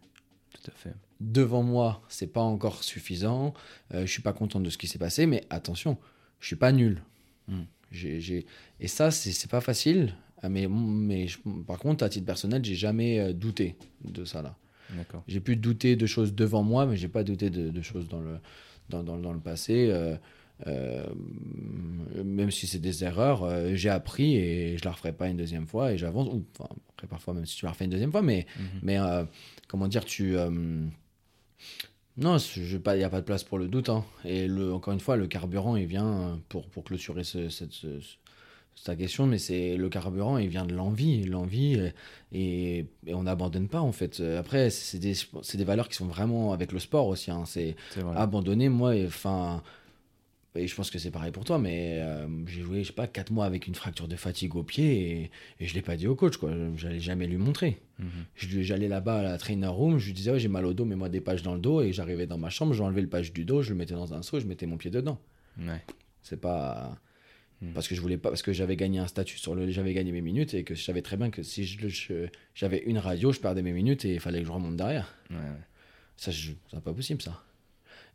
[0.53, 0.95] Tout à fait.
[1.19, 3.53] Devant moi, c'est pas encore suffisant,
[3.91, 5.97] je suis pas content de ce qui s'est passé, mais attention,
[6.39, 7.01] je suis pas nul.
[7.47, 7.63] Hmm.
[8.79, 10.13] Et ça, c'est pas facile.
[10.41, 10.67] Ah, mais,
[11.65, 14.55] par contre, à titre personnel, j'ai jamais euh, douté de ça là.
[15.27, 18.37] J'ai pu douter de choses devant moi, mais j'ai pas douté de, choses dans le,
[18.87, 19.89] dans, dans, dans le passé.
[19.89, 20.15] Euh,
[20.65, 21.05] euh,
[22.23, 25.91] même si c'est des erreurs, j'ai appris et je la referai pas une deuxième fois
[25.91, 26.29] et j'avance.
[26.29, 28.79] Enfin, après, parfois, même si tu la refais une deuxième fois, mais, mhm.
[28.81, 28.97] mais
[29.67, 30.37] comment dire, tu
[32.17, 33.89] non, il n'y a pas de place pour le doute.
[33.89, 34.03] Hein.
[34.25, 37.73] Et le, encore une fois, le carburant, il vient, pour, pour clôturer ce, cette,
[38.83, 41.23] ta question, mais c'est le carburant, il vient de l'envie.
[41.25, 41.79] L'envie,
[42.31, 44.19] et, et, on n'abandonne pas, en fait.
[44.19, 45.13] Après, c'est des,
[45.53, 47.29] des, valeurs qui sont vraiment avec le sport aussi.
[47.29, 47.43] Hein.
[47.45, 47.75] C'est
[48.15, 49.61] abandonner, moi, enfin.
[50.55, 53.07] Et je pense que c'est pareil pour toi, mais euh, j'ai joué, je sais pas,
[53.07, 56.07] 4 mois avec une fracture de fatigue au pied et, et je l'ai pas dit
[56.07, 56.51] au coach, quoi.
[56.75, 57.79] J'allais jamais lui montrer.
[57.99, 58.63] Mhm.
[58.63, 61.21] J'allais là-bas à la trainer room, je lui disais, j'ai mal au dos, mets-moi des
[61.21, 61.81] pages dans le dos.
[61.81, 64.21] Et j'arrivais dans ma chambre, j'enlevais le page du dos, je le mettais dans un
[64.21, 65.19] seau, je mettais mon pied dedans.
[65.59, 65.81] Ouais.
[66.23, 66.97] C'est pas.
[67.61, 67.73] Mhm.
[67.73, 69.69] Parce que je voulais pas, parce que j'avais gagné un statut sur le.
[69.69, 71.65] J'avais gagné mes minutes et que je savais très bien que si
[72.55, 75.13] j'avais une radio, je perdais mes minutes et il fallait que je remonte derrière.
[75.29, 75.37] Ouais.
[76.15, 77.43] Ça, c'est pas possible, ça.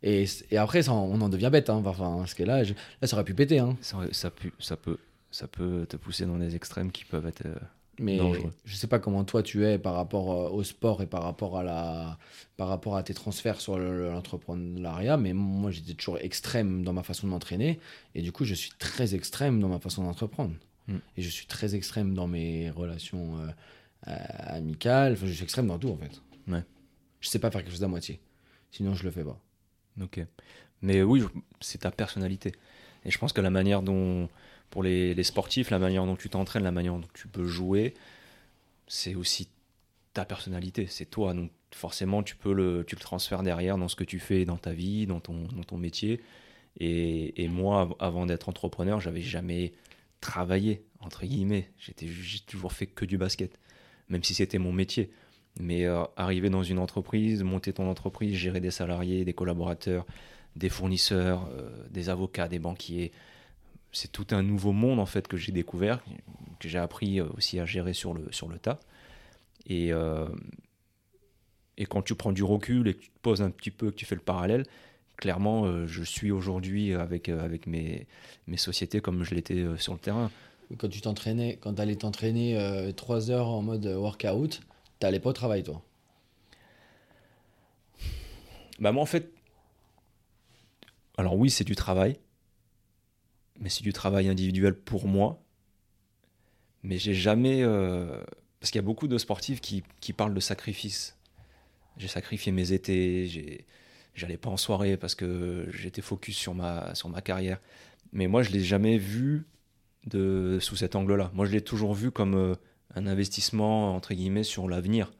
[0.03, 1.69] Et, et après, ça, on en devient bête.
[1.69, 1.81] Hein.
[1.85, 3.59] Enfin, parce que là, là, ça aurait pu péter.
[3.59, 3.77] Hein.
[3.81, 4.97] Ça, ça, ça, peut,
[5.31, 7.45] ça peut te pousser dans des extrêmes qui peuvent être.
[7.45, 7.55] Euh,
[7.99, 8.19] mais
[8.65, 11.59] je sais pas comment toi tu es par rapport euh, au sport et par rapport
[11.59, 12.17] à la
[12.57, 17.27] par rapport à tes transferts sur l'entrepreneuriat mais moi j'étais toujours extrême dans ma façon
[17.27, 17.79] de m'entraîner
[18.15, 20.55] et du coup je suis très extrême dans ma façon d'entreprendre
[20.87, 20.95] mm.
[21.17, 25.77] et je suis très extrême dans mes relations euh, amicales enfin je suis extrême dans
[25.77, 26.63] tout en fait ouais.
[27.19, 28.19] je sais pas faire quelque chose à moitié
[28.71, 29.39] sinon je le fais pas
[30.01, 30.21] Ok.
[30.81, 31.23] Mais oui,
[31.61, 32.51] c'est ta personnalité.
[33.05, 34.29] Et je pense que la manière dont,
[34.69, 37.93] pour les, sportifs, la manière dont tu t'entraînes, la manière dont tu peux jouer,
[38.87, 39.49] c'est aussi
[40.13, 40.87] ta personnalité.
[40.87, 41.33] C'est toi.
[41.33, 44.57] Donc forcément, tu peux le, tu le transfères derrière dans ce que tu fais dans
[44.57, 46.21] ta vie, dans ton, dans ton métier.
[46.79, 49.73] Et, moi, avant d'être entrepreneur, j'avais jamais
[50.21, 51.69] travaillé, entre guillemets.
[51.77, 53.57] J'ai toujours fait que du basket,
[54.09, 55.11] même si c'était mon métier.
[55.59, 60.05] Mais euh, arriver dans une entreprise, monter ton entreprise, gérer des salariés, des collaborateurs,
[60.55, 63.11] des fournisseurs, euh, des avocats, des banquiers,
[63.91, 66.03] c'est tout un nouveau monde en fait que j'ai découvert,
[66.59, 68.79] que j'ai appris euh, aussi à gérer sur le, sur le tas.
[69.67, 69.91] Et,
[71.77, 73.95] et quand tu prends du recul et que tu te poses un petit peu, que
[73.95, 74.65] tu fais le parallèle,
[75.15, 78.05] clairement, je suis aujourd'hui avec, avec mes,
[78.47, 80.29] mes sociétés comme je l'étais sur le terrain.
[80.77, 84.59] Quand tu t'entraînais, quand tu allais t'entraîner 3 heures en mode workout,
[85.03, 85.81] T'allais pas au travail, toi?
[88.79, 89.33] Bah, moi, en fait.
[91.17, 92.17] Alors, oui, c'est du travail.
[93.59, 95.43] Mais c'est du travail individuel pour moi.
[96.83, 97.63] Mais j'ai jamais.
[97.63, 98.23] Euh,
[98.61, 99.83] parce qu'il y a beaucoup de sportifs qui,
[100.15, 101.17] parlent de sacrifice.
[101.97, 103.65] J'ai sacrifié mes étés,
[104.15, 107.59] j'allais pas en soirée parce que j'étais focus sur ma, sur ma carrière.
[108.13, 109.47] Mais moi, je l'ai jamais vu
[110.05, 111.29] de, sous cet angle-là.
[111.33, 112.35] Moi, je l'ai toujours vu comme.
[112.35, 112.55] Euh,
[112.95, 115.11] un investissement entre guillemets sur l'avenir.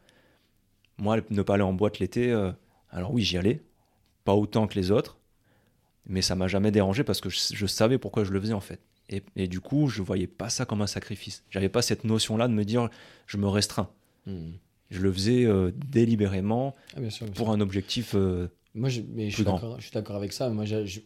[0.97, 2.51] Moi, ne pas aller en boîte l'été, euh,
[2.89, 3.61] alors oui, j'y allais,
[4.24, 5.17] pas autant que les autres,
[6.05, 8.80] mais ça m'a jamais dérangé parce que je, savais pourquoi je le faisais en fait.
[9.36, 11.43] Et, du coup, je voyais pas ça comme un sacrifice.
[11.49, 12.89] J'avais pas cette notion-là de me dire
[13.28, 13.89] je me restreins.
[14.26, 14.53] Hmm.
[14.89, 16.99] Je le faisais euh, délibérément ah,
[17.36, 18.15] pour un objectif.
[18.15, 20.49] Euh, moi, je, mais je, suis d'accord avec ça.
[20.49, 20.99] Moi, je,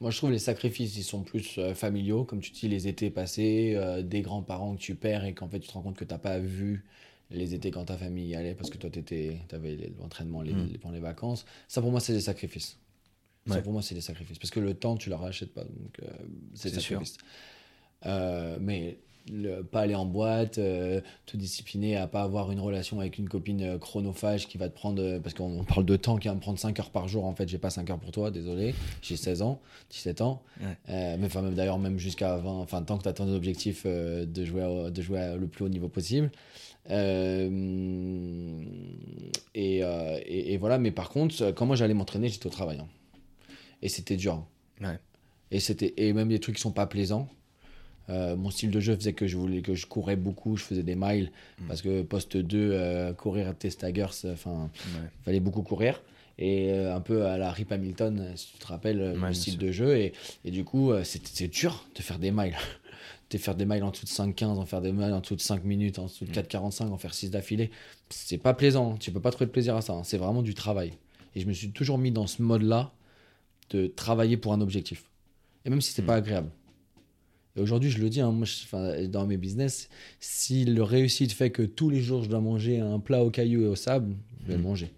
[0.00, 3.10] moi, je trouve les sacrifices, ils sont plus euh, familiaux, comme tu dis, les étés
[3.10, 6.04] passés, euh, des grands-parents que tu perds et qu'en fait, tu te rends compte que
[6.04, 6.84] tu n'as pas vu
[7.30, 9.00] les étés quand ta famille y allait parce que toi, tu
[9.52, 10.78] avais l'entraînement les, mm.
[10.80, 11.44] pendant les vacances.
[11.66, 12.78] Ça, pour moi, c'est des sacrifices.
[13.46, 14.38] Ça, pour moi, c'est des sacrifices.
[14.38, 15.64] Parce que le temps, tu ne le rachètes pas.
[15.64, 16.06] Donc, euh,
[16.54, 17.16] c'est des sacrifices.
[18.04, 18.98] mais
[19.70, 23.62] pas aller en boîte, euh, te discipliner à pas avoir une relation avec une copine
[23.62, 26.40] euh, chronophage qui va te prendre, euh, parce qu'on parle de temps qui va me
[26.40, 29.16] prendre 5 heures par jour, en fait j'ai pas 5 heures pour toi, désolé, j'ai
[29.16, 29.60] 16 ans,
[29.90, 30.42] 17 ans,
[30.88, 34.44] mais enfin même d'ailleurs même jusqu'à 20, enfin tant que tu atteins des objectifs de,
[34.44, 36.30] jouer de jouer le plus haut niveau possible.
[36.90, 37.50] Et,
[39.54, 42.78] et, voilà, mais par contre, quand moi j'allais m'entraîner, j'étais au travail.
[42.80, 42.88] Hein.
[43.82, 44.44] Et c'était dur.
[44.82, 44.98] Hein.
[45.50, 47.28] Et, c'était, et même des trucs qui sont pas plaisants.
[48.10, 50.82] Euh, mon style de jeu faisait que je voulais que je courais beaucoup, je faisais
[50.82, 51.30] des miles
[51.60, 51.66] mm.
[51.66, 56.02] parce que poste 2, euh, courir à staggers, enfin, il fallait beaucoup courir.
[56.40, 59.72] Et euh, un peu à la Rip Hamilton, si tu te rappelles, mon style de
[59.72, 59.96] jeu.
[59.96, 60.12] Et,
[60.44, 62.56] et du coup, c'est dur de faire des miles.
[63.30, 65.40] de faire des miles en dessous de 5-15, en faire des miles en dessous de
[65.40, 66.92] 5 minutes, en dessous de 4-45, mm.
[66.92, 67.70] en faire 6 d'affilée.
[68.08, 69.92] C'est pas plaisant, tu peux pas trouver de plaisir à ça.
[69.92, 70.04] Hein.
[70.04, 70.92] C'est vraiment du travail.
[71.34, 72.92] Et je me suis toujours mis dans ce mode-là
[73.70, 75.04] de travailler pour un objectif.
[75.64, 76.06] Et même si c'est mm.
[76.06, 76.50] pas agréable.
[77.58, 78.46] Et aujourd'hui, je le dis, hein, moi,
[79.08, 79.88] dans mes business,
[80.20, 83.62] si le réussite fait que tous les jours, je dois manger un plat au caillou
[83.62, 84.62] et au sable, je vais le mmh.
[84.62, 84.92] manger.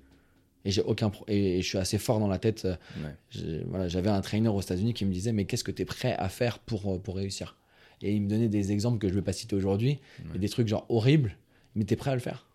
[0.66, 2.68] Et j'ai aucun et je suis assez fort dans la tête.
[3.68, 6.14] Voilà, j'avais un trainer aux États-Unis qui me disait mais qu'est-ce que tu es prêt
[6.18, 7.56] à faire pour euh, pour réussir?
[8.02, 10.00] Et il me donnait des exemples que je ne vais pas citer aujourd'hui,
[10.34, 11.36] des trucs genre horribles,
[11.74, 12.46] mais tu es prêt à le faire?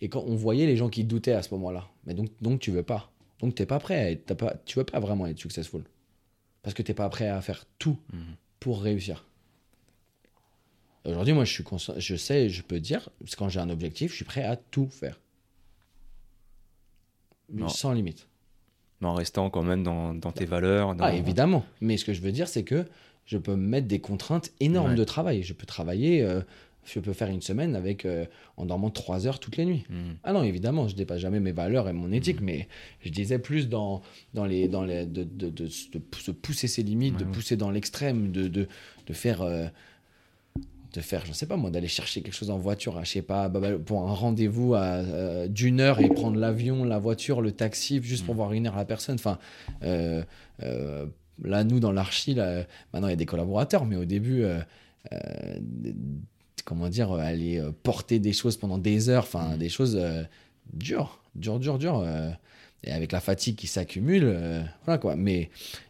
[0.00, 2.70] Et quand on voyait les gens qui doutaient à ce moment-là, mais donc donc tu
[2.70, 3.10] veux pas.
[3.40, 5.82] Donc tu n'es pas prêt, Tu pas tu veux pas vraiment être successful.
[6.62, 7.98] Parce que tu n'es pas prêt à faire tout.
[8.12, 8.18] Mmh
[8.60, 9.26] pour réussir.
[11.04, 11.64] Aujourd'hui, moi, je, suis
[11.96, 15.20] je sais, je peux dire, quand j'ai un objectif, je suis prêt à tout faire.
[17.68, 18.28] Sans limite.
[19.00, 20.94] Mais en restant quand même dans, tes valeurs.
[20.98, 21.64] Ah, évidemment.
[21.80, 22.84] Mais ce que je veux dire, c'est que
[23.24, 25.42] je peux mettre des contraintes énormes de travail.
[25.42, 26.26] Je peux travailler
[26.84, 28.24] je peux faire une semaine avec euh,
[28.56, 29.84] en dormant trois heures toutes les nuits.
[29.90, 30.14] Hmm.
[30.24, 32.68] Ah non, évidemment, je dépasse jamais mes valeurs et mon éthique, mais
[33.00, 34.02] je disais plus dans,
[34.34, 38.32] dans les, dans les, de, de, de, se pousser ses limites, de pousser dans l'extrême,
[38.32, 38.68] de, de,
[39.06, 39.42] de faire.
[39.42, 39.66] Euh,
[40.94, 43.50] de faire, je sais pas moi, d'aller chercher quelque chose en voiture, je sais pas,
[43.50, 48.00] bah, bah, pour un rendez-vous euh, d'une heure et prendre l'avion, la voiture, le taxi,
[48.02, 48.38] juste pour hmm.
[48.38, 49.16] voir une heure la personne.
[49.16, 49.38] Enfin,
[49.82, 54.46] là, nous, dans l'archi, maintenant, il y a des collaborateurs, mais au début,
[56.68, 59.58] comment dire, euh, aller euh, porter des choses pendant des heures, enfin mm.
[59.58, 60.22] des choses euh,
[60.74, 62.06] dures, dures, dures, dures.
[62.84, 64.36] et avec la fatigue qui s'accumule,
[64.84, 65.16] voilà quoi.
[65.16, 65.48] Mais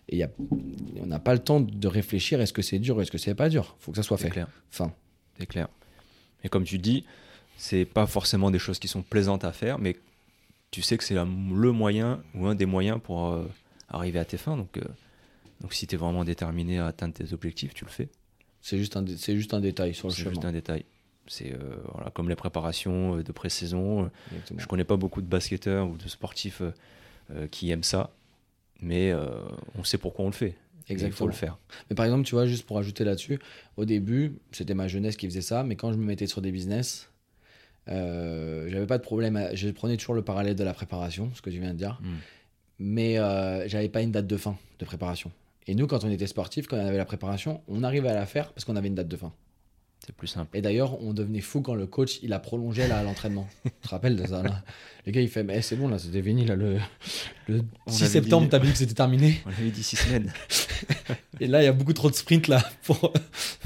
[0.09, 0.31] y a,
[1.01, 3.35] on n'a pas le temps de réfléchir est-ce que c'est dur ou est-ce que c'est
[3.35, 3.77] pas dur?
[3.81, 4.31] Il faut que ça soit fait.
[4.31, 4.47] Clair.
[4.73, 4.93] Enfin.
[5.39, 5.69] C'est clair.
[6.45, 7.05] Et comme tu dis,
[7.57, 9.97] c'est pas forcément des choses qui sont plaisantes à faire, mais
[10.71, 13.37] tu sais que c'est le moyen ou un des moyens pour
[13.89, 14.57] arriver à tes fins.
[14.57, 14.79] Donc,
[15.61, 18.09] donc si tu es vraiment déterminé à atteindre tes objectifs, tu le fais.
[18.61, 20.25] C'est juste, un, c'est juste un détail sur le chemin.
[20.25, 20.85] C'est juste un détail.
[21.27, 24.05] C'est euh, voilà, comme les préparations euh, de pré-saison.
[24.05, 24.09] Euh,
[24.57, 26.63] je connais pas beaucoup de basketteurs ou de sportifs
[27.51, 28.11] qui aiment ça,
[28.81, 29.13] mais
[29.75, 30.55] on sait pourquoi on le fait.
[30.89, 31.09] Exactement.
[31.09, 31.59] Il faut le faire.
[31.91, 33.39] Mais par exemple, tu vois, juste pour ajouter là-dessus,
[33.77, 36.51] au début, c'était ma jeunesse qui faisait ça, mais quand je me mettais sur des
[36.53, 37.11] business,
[37.87, 39.51] j'avais pas de problème.
[39.53, 42.17] Je prenais toujours le parallèle de la préparation, ce que tu viens de dire, hmm.
[42.79, 43.17] mais
[43.69, 45.31] j'avais pas une date de fin de préparation.
[45.69, 48.25] Et nous, quand on était sportif, quand on avait la préparation, on arrivait à la
[48.25, 49.35] faire parce qu'on avait une date de fin.
[50.07, 50.57] C'est plus simple.
[50.57, 53.47] Et d'ailleurs, on devenait fou quand le coach il a prolongé là l'entraînement.
[53.65, 54.63] tu te rappelles de ça là?
[55.05, 56.79] Le gars il fait mais c'est bon là, c'était fini là le,
[57.87, 59.41] 6 septembre, t'as vu que c'était terminé?
[59.45, 60.33] On avait dit 6 semaines.
[61.41, 63.13] et là il y a beaucoup trop de sprints là pour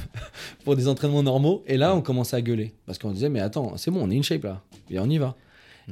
[0.64, 1.62] pour des entraînements normaux.
[1.68, 4.18] Et là on commençait à gueuler parce qu'on disait mais attends c'est bon on est
[4.18, 5.36] in shape là et on y va.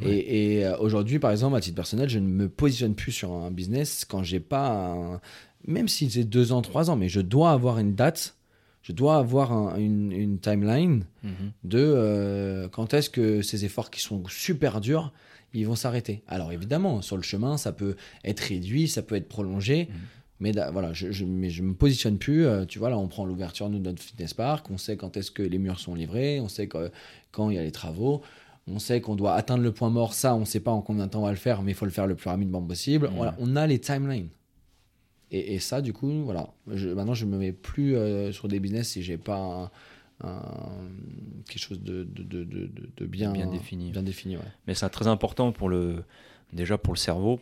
[0.02, 3.50] Et, euh, aujourd'hui, par exemple, à titre personnel, je ne me positionne plus sur un
[3.50, 5.20] business quand j'ai pas un,
[5.66, 8.36] même si c'est deux ans, trois ans, mais je dois avoir une date,
[8.82, 11.52] je dois avoir une, timeline mhm.
[11.64, 15.12] de euh, quand est-ce que ces efforts qui sont super durs,
[15.52, 16.22] ils vont s'arrêter.
[16.28, 19.88] Alors évidemment, sur le chemin, ça peut être réduit, ça peut être prolongé.
[19.90, 19.98] Mhm.
[20.42, 22.46] Mais voilà, je, je, me positionne plus.
[22.46, 24.70] Euh, tu vois, là, on prend l'ouverture de notre fitness park.
[24.70, 26.40] On sait quand est-ce que les murs sont livrés.
[26.40, 28.22] On sait quand il y a les travaux.
[28.66, 30.14] On sait qu'on doit atteindre le point mort.
[30.14, 31.74] Ça, on ne sait pas en combien de temps on va le faire, mais il
[31.74, 33.08] faut le faire le plus rapidement possible.
[33.08, 33.16] Mhm.
[33.16, 34.28] Voilà, on a les timelines.
[35.32, 36.48] Et, ça, du coup, voilà.
[36.66, 39.70] maintenant, je me mets plus euh, sur des business si j'ai pas
[41.48, 43.90] quelque chose de, de, de, de, bien, bien défini.
[43.90, 46.04] Bien défini Mais c'est très important pour le,
[46.52, 47.40] déjà pour le cerveau.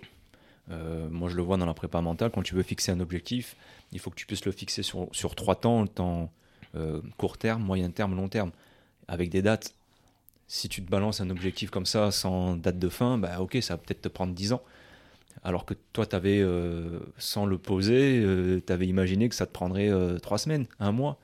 [0.70, 2.30] Euh, moi, je le vois dans la prépa mentale.
[2.30, 3.57] Quand tu veux fixer un objectif,
[3.93, 6.30] il faut que tu puisses le fixer sur, sur trois temps, temps
[6.74, 8.51] euh, court terme, moyen terme, long terme,
[9.07, 9.74] avec des dates.
[10.47, 13.74] Si tu te balances un objectif comme ça sans date de fin, bah ok, ça
[13.74, 14.62] va peut-être te prendre 10 ans.
[15.43, 19.47] Alors que toi, tu avais, euh, sans le poser, euh, tu avais imaginé que ça
[19.47, 21.18] te prendrait euh, trois semaines, un mois.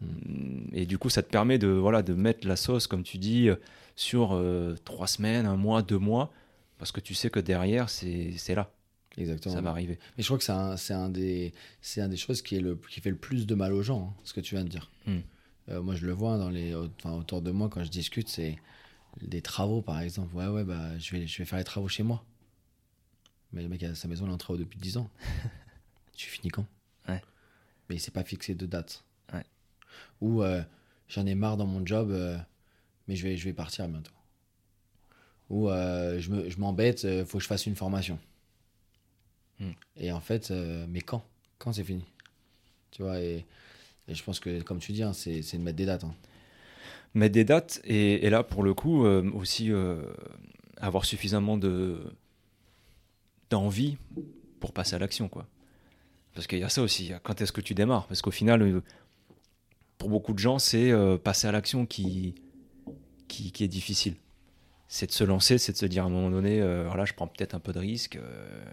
[0.00, 0.66] Hmm.
[0.72, 3.48] Et du coup, ça te permet de, voilà, de mettre la sauce, comme tu dis,
[3.94, 4.42] sur
[4.84, 6.32] trois semaines, un mois, deux mois,
[6.78, 8.70] parce que tu sais que derrière, c'est là.
[9.18, 9.54] Exactement.
[9.54, 9.98] Ça va arriver.
[10.16, 11.52] Mais je crois que c'est un, un, des,
[11.98, 14.20] un des choses qui, est le, qui fait le plus de mal aux gens, hein,
[14.24, 14.90] ce que tu viens de dire.
[15.06, 15.20] Hmm.
[15.68, 18.56] moi, je le vois dans les, enfin, autour de moi quand je discute, c'est
[19.20, 20.34] des travaux, par exemple.
[20.34, 22.24] Ouais, ouais, bah, je vais, je vais faire les travaux chez moi.
[23.52, 25.10] Mais le mec a sa maison, il est en travaux depuis 10 ans.
[26.14, 26.66] tu finis quand?
[27.08, 27.20] Ouais.
[27.88, 29.04] Mais il s'est pas fixé de date.
[29.32, 29.44] Ouais.
[30.20, 30.62] Ou euh,
[31.08, 32.38] j'en ai marre dans mon job, euh,
[33.08, 34.12] mais je vais, je vais partir bientôt.
[35.50, 38.18] Ou euh, je m'embête, il faut que je fasse une formation.
[39.58, 39.72] Hmm.
[39.96, 40.50] Et en fait,
[40.88, 41.22] mais quand?
[41.58, 42.04] Quand c'est fini?
[42.90, 43.44] Tu vois, et,
[44.08, 46.04] je pense que, comme tu dis, hein, c'est de mettre des dates.
[46.04, 46.14] Hein.
[47.14, 49.70] Mettre des dates, et, et là, pour le coup, aussi
[50.78, 52.00] avoir suffisamment de
[53.54, 53.96] envie
[54.60, 55.46] pour passer à l'action, quoi.
[56.34, 57.12] Parce qu'il y a ça aussi.
[57.22, 58.82] Quand est-ce que tu démarres Parce qu'au final, euh,
[59.98, 62.34] pour beaucoup de gens, c'est euh, passer à l'action qui,
[63.28, 64.14] qui, est difficile.
[64.88, 67.12] C'est de se lancer, c'est de se dire à un moment donné, euh, voilà, je
[67.14, 68.18] prends peut-être un peu de risque,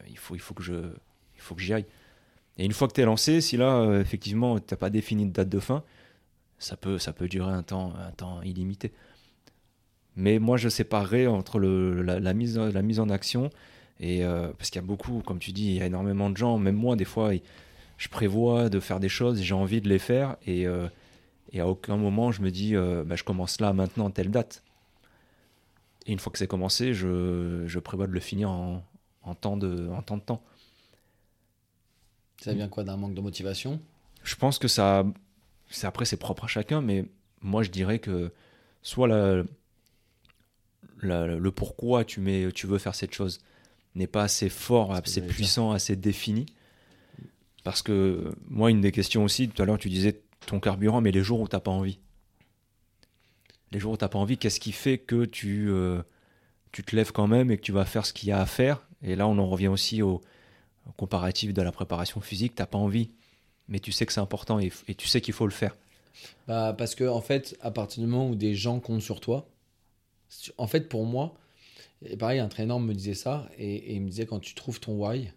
[0.10, 1.86] il, faut, il faut que j'y aille.
[2.58, 5.32] Et une fois que tu es lancé, si là, effectivement, tu n'as pas défini de
[5.32, 5.84] date de fin,
[6.58, 8.92] ça peut, ça peut durer un temps, un temps illimité.
[10.18, 13.50] Mais moi, je séparerais entre le, la, mise, la mise en action
[14.00, 16.38] et euh, parce qu'il y a beaucoup, comme tu dis, il y a énormément de
[16.38, 17.32] gens, même moi, des fois,
[17.97, 20.88] je prévois de faire des choses, j'ai envie de les faire, et, euh,
[21.52, 24.64] et, à aucun moment je me dis, euh, bah, je commence là, maintenant, telle date.
[26.06, 28.84] Et une fois que c'est commencé, je, je, prévois de le finir en,
[29.22, 30.41] en, temps de, en temps de temps.
[32.41, 33.82] Ça vient quoi d'un manque de motivation?
[34.24, 35.06] Je pense que ça.
[35.84, 37.06] Après, c'est propre à chacun, mais
[37.41, 38.32] moi, je dirais que
[38.82, 39.43] soit la,
[41.02, 43.39] le pourquoi tu, mets, tu veux faire cette chose
[43.96, 46.46] n'est pas assez fort, assez puissant, assez défini.
[47.64, 51.12] Parce que moi, une des questions aussi, tout à l'heure, tu disais ton carburant, mais
[51.12, 52.00] les jours où tu n'as pas envie.
[53.72, 55.70] Les jours où tu n'as pas envie, qu'est-ce qui fait que tu,
[56.72, 58.46] tu te lèves quand même et que tu vas faire ce qu'il y a à
[58.46, 58.88] faire?
[59.02, 60.22] Et là, on en revient aussi au,
[60.98, 62.56] comparatif de la préparation physique.
[62.56, 63.12] Tu n'as pas envie,
[63.68, 65.76] mais tu sais que c'est important et, tu sais qu'il faut le faire.
[66.48, 69.48] Bah, parce que, en fait, à partir du moment où des gens comptent sur toi,
[70.58, 71.36] en fait, pour moi,
[72.06, 74.93] et pareil, un entraîneur me disait ça et, il me disait quand tu trouves ton
[74.93, 75.32] why,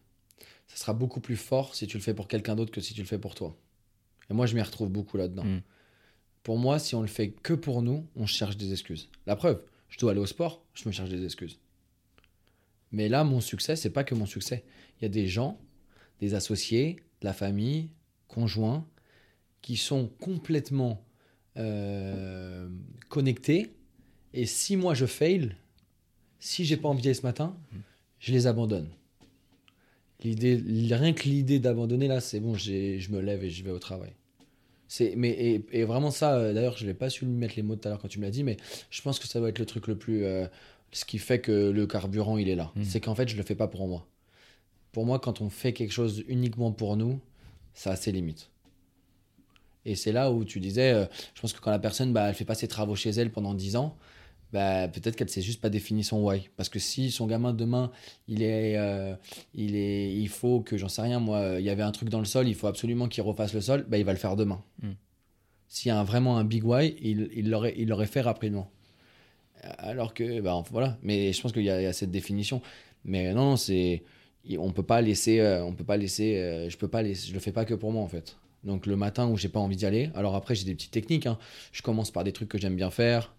[0.68, 3.00] ça sera beaucoup plus fort si tu le fais pour quelqu'un d'autre que si tu
[3.00, 3.56] le fais pour toi.
[4.30, 5.44] Et moi, je m'y retrouve beaucoup là-dedans.
[5.44, 5.62] Mm.
[6.42, 9.08] Pour moi, si on le fait que pour nous, on cherche des excuses.
[9.26, 11.58] La preuve, je dois aller au sport, je me cherche des excuses.
[12.90, 14.64] Mais là, mon succès, c'est pas que mon succès.
[14.98, 15.60] Il y a des gens,
[16.20, 17.90] des associés, de la famille,
[18.28, 18.86] conjoints,
[19.62, 21.04] qui sont complètement
[21.56, 22.68] euh,
[23.08, 23.74] connectés.
[24.34, 25.56] Et si moi je fail,
[26.42, 27.56] si j'ai pas envie ce matin,
[28.18, 28.88] je les abandonne.
[30.24, 30.60] L'idée,
[30.92, 34.12] rien que l'idée d'abandonner là, c'est bon, je me lève et je vais au travail.
[34.88, 37.86] C'est, mais et, vraiment ça, euh, d'ailleurs, je n'ai pas su mettre les mots tout
[37.86, 38.56] à l'heure quand tu me l'as dit, mais
[38.90, 40.46] je pense que ça va être le truc le plus, euh,
[40.90, 42.72] ce qui fait que le carburant il est là.
[42.74, 42.82] Hmm.
[42.82, 44.06] C'est qu'en fait, je le fais pas pour moi.
[44.90, 47.20] Pour moi, quand on fait quelque chose uniquement pour nous,
[47.72, 48.50] ça a ses limites.
[49.84, 52.34] Et c'est là où tu disais, euh, je pense que quand la personne, bah, elle
[52.34, 53.96] fait pas ses travaux chez elle pendant 10 ans,
[54.52, 56.48] bah, peut-être qu'elle ne sait juste pas définir son why.
[56.56, 57.90] Parce que si son gamin demain,
[58.28, 59.14] il est, euh,
[59.54, 62.18] il est, il faut que, j'en sais rien, moi, il y avait un truc dans
[62.18, 64.62] le sol, il faut absolument qu'il refasse le sol, bah, il va le faire demain.
[64.82, 64.92] Hmm.
[65.68, 68.70] S'il y a vraiment un big why, il, il l'aurait, il l'aurait fait rapidement.
[69.78, 70.98] Alors que, bah, voilà.
[71.02, 72.60] Mais je pense qu'il y, a cette définition.
[73.04, 74.02] Mais non, c'est,
[74.58, 77.34] on peut pas laisser, euh, on peut pas laisser, euh, je peux pas laisser, je
[77.34, 78.36] le fais pas que pour moi en fait.
[78.64, 81.26] Donc le matin où j'ai pas envie d'y aller, alors après j'ai des petites techniques.
[81.26, 81.38] Hein.
[81.72, 83.34] Je commence par des trucs que j'aime bien faire.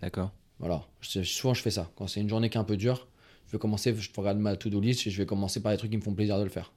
[0.00, 0.32] D'accord.
[0.62, 1.90] Voilà, souvent je fais ça.
[1.96, 3.08] Quand c'est une journée qui est un peu dure,
[3.48, 5.90] je vais commencer, je regarde ma to-do list et je vais commencer par les trucs
[5.90, 6.72] qui me font plaisir de le faire.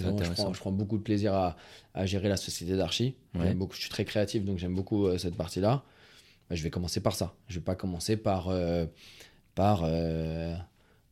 [0.00, 0.10] je,
[0.58, 1.56] prends, beaucoup de plaisir à,
[2.06, 3.14] gérer la société d'archi.
[3.34, 5.84] Je suis très créatif, donc j'aime beaucoup euh, cette partie-là.
[6.50, 7.34] Bah, je vais commencer par ça.
[7.46, 8.84] Je vais pas commencer par, euh,
[9.54, 10.56] par, euh,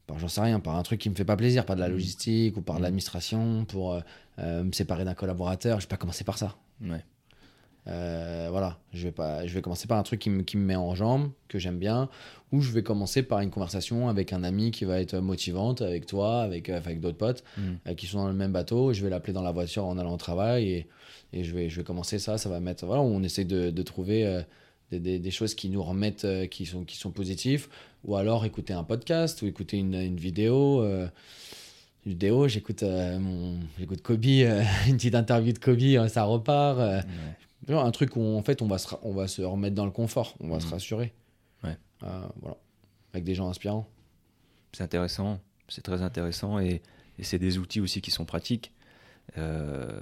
[0.08, 1.88] par j'en sais rien, par un truc qui me fait pas plaisir, par de la
[1.88, 1.92] mmh.
[1.92, 2.82] logistique ou par de mmh.
[2.82, 4.02] l'administration, pour
[4.38, 5.78] me séparer d'un collaborateur.
[5.78, 6.56] Je vais pas commencer par ça.
[6.80, 7.04] Ouais.
[7.88, 10.64] Euh, voilà, je vais, pas, je vais commencer par un truc qui me, qui me
[10.64, 12.08] met en jambe, que j'aime bien,
[12.52, 16.06] ou je vais commencer par une conversation avec un ami qui va être motivante, avec
[16.06, 17.62] toi, avec, euh, avec d'autres potes mm.
[17.88, 18.92] euh, qui sont dans le même bateau.
[18.92, 20.86] Je vais l'appeler dans la voiture en allant au travail et,
[21.32, 22.38] et je, vais, je vais commencer ça.
[22.38, 22.86] Ça va mettre.
[22.86, 24.42] Voilà, on essaie de, de trouver
[24.92, 27.68] des, des, choses qui nous remettent, qui, sont, qui sont positifs,
[28.04, 30.84] ou alors écouter un podcast ou écouter une, une vidéo
[32.04, 34.24] vidéo, j'écoute mon j'écoute Kobe,
[34.86, 37.04] une petite interview de Kobe, ça repart
[37.68, 40.34] un truc où en fait on va se, on va se remettre dans le confort,
[40.40, 40.70] on va se mmh.
[40.70, 41.12] rassurer.
[41.62, 41.76] Ouais.
[42.02, 42.56] Euh, voilà.
[43.12, 43.86] Avec des gens inspirants.
[44.72, 46.82] C'est intéressant, c'est très intéressant et,
[47.18, 48.72] et c'est des outils aussi qui sont pratiques.
[49.38, 50.00] Euh,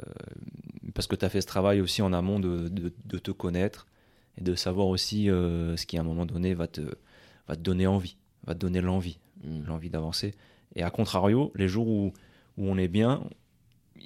[0.94, 3.86] parce que tu as fait ce travail aussi en amont de, de, de te connaître
[4.38, 6.80] et de savoir aussi euh, ce qui à un moment donné va te,
[7.46, 9.64] va te donner envie, va te donner l'envie, mmh.
[9.66, 10.34] l'envie d'avancer.
[10.76, 12.12] Et à contrario, les jours où,
[12.56, 13.22] où on est bien,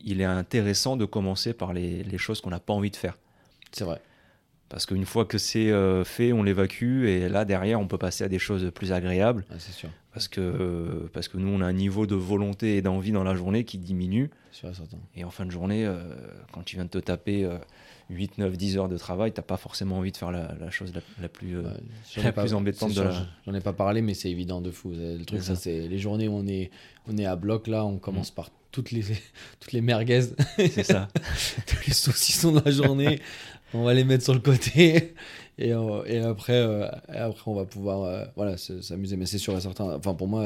[0.02, 3.18] il est intéressant de commencer par les, les choses qu'on n'a pas envie de faire.
[3.74, 4.00] C'est vrai.
[4.68, 8.24] Parce qu'une fois que c'est euh, fait, on l'évacue et là derrière, on peut passer
[8.24, 9.44] à des choses plus agréables.
[9.58, 9.90] c'est sûr.
[10.12, 13.24] Parce que, euh, parce que nous, on a un niveau de volonté et d'envie dans
[13.24, 14.30] la journée qui diminue.
[14.52, 14.98] Sûr, certain.
[15.16, 15.98] Et en fin de journée, euh,
[16.52, 17.48] quand tu viens de te taper
[18.10, 20.92] 8, 9, 10 heures de travail, tu n'as pas forcément envie de faire la, chose
[21.20, 21.56] la, plus,
[22.16, 23.26] la plus embêtante de la...
[23.44, 24.92] J'en ai pas parlé, mais c'est évident de fou.
[24.92, 26.70] Le truc, ça, c'est les journées où on est,
[27.06, 28.36] on est à bloc, là, on commence mm.
[28.36, 29.02] par toutes les,
[29.60, 30.22] toutes les merguez.
[30.56, 31.08] C'est ça.
[31.66, 33.20] Tous les saucissons de la journée
[33.72, 35.14] on va les mettre sur le côté.
[35.56, 39.16] Et, euh, et après, euh, après on va pouvoir euh, voilà s'amuser.
[39.16, 39.84] Mais c'est sûr et certain.
[39.84, 40.44] Enfin pour moi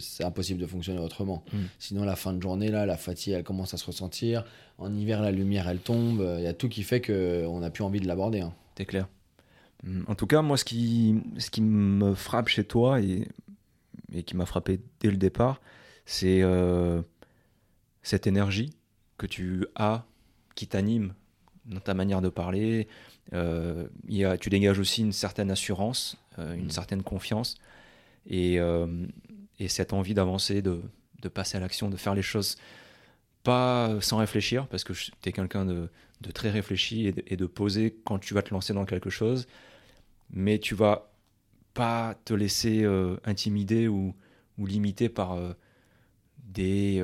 [0.00, 1.44] c'est impossible de fonctionner autrement.
[1.52, 1.58] Mm.
[1.78, 4.44] sinon la fin de journée là la fatigue elle commence à se ressentir.
[4.78, 6.24] En hiver la lumière elle tombe.
[6.38, 8.52] Il y a tout qui fait que on n'a plus envie de l'aborder hein.
[8.76, 9.08] c'est clair.
[9.84, 10.02] Mm.
[10.08, 13.28] en tout cas moi ce qui ce qui me frappe chez toi et,
[14.12, 15.60] et qui m'a frappé dès le départ
[16.06, 16.42] c'est
[18.02, 18.70] cette énergie
[19.16, 20.04] que tu as
[20.56, 21.14] qui t'anime
[21.66, 22.88] dans ta manière de parler.
[23.32, 26.70] Euh, y a, tu dégages aussi une certaine assurance, euh, une mm.
[26.70, 27.58] certaine confiance
[28.26, 29.06] et, euh,
[29.58, 30.82] et cette envie d'avancer, de,
[31.22, 32.56] de, passer à l'action, de faire les choses
[33.42, 35.88] pas sans réfléchir, parce que tu es quelqu'un de,
[36.20, 39.08] de, très réfléchi et de, et de, poser quand tu vas te lancer dans quelque
[39.08, 39.46] chose,
[40.30, 41.10] mais tu vas
[41.72, 42.84] pas te laisser
[43.24, 44.14] intimider ou,
[44.58, 45.38] ou, limiter par
[46.44, 47.02] des,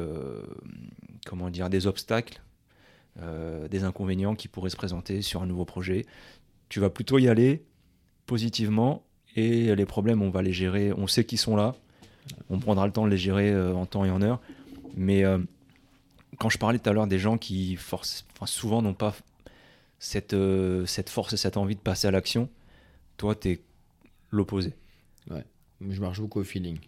[1.24, 2.42] comment dire, des obstacles
[3.20, 6.06] euh, des inconvénients qui pourraient se présenter sur un nouveau projet.
[6.68, 7.64] Tu vas plutôt y aller
[8.26, 9.04] positivement
[9.36, 10.92] et les problèmes, on va les gérer.
[10.92, 11.74] On sait qu'ils sont là.
[12.50, 14.40] On prendra le temps de les gérer euh, en temps et en heure.
[14.96, 15.38] Mais euh,
[16.38, 19.14] quand je parlais tout à l'heure des gens qui force, souvent n'ont pas
[19.98, 20.36] cette,
[20.86, 22.48] cette force et cette envie de passer à l'action,
[23.16, 23.60] Toi, tu es
[24.30, 24.74] l'opposé.
[25.30, 25.44] Ouais.
[25.80, 26.78] Je marche beaucoup au feeling.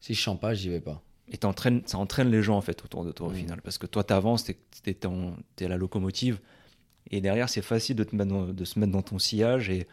[0.00, 1.02] Si je chante pas, j'y vais pas.
[1.32, 3.34] Et ça entraîne les gens en fait autour de toi au mm.
[3.34, 3.62] final.
[3.62, 4.54] Parce que toi, tu avances, tu
[4.86, 6.38] es, la locomotive.
[7.10, 9.86] Et derrière, c'est facile de, te mettre de se mettre dans ton sillage et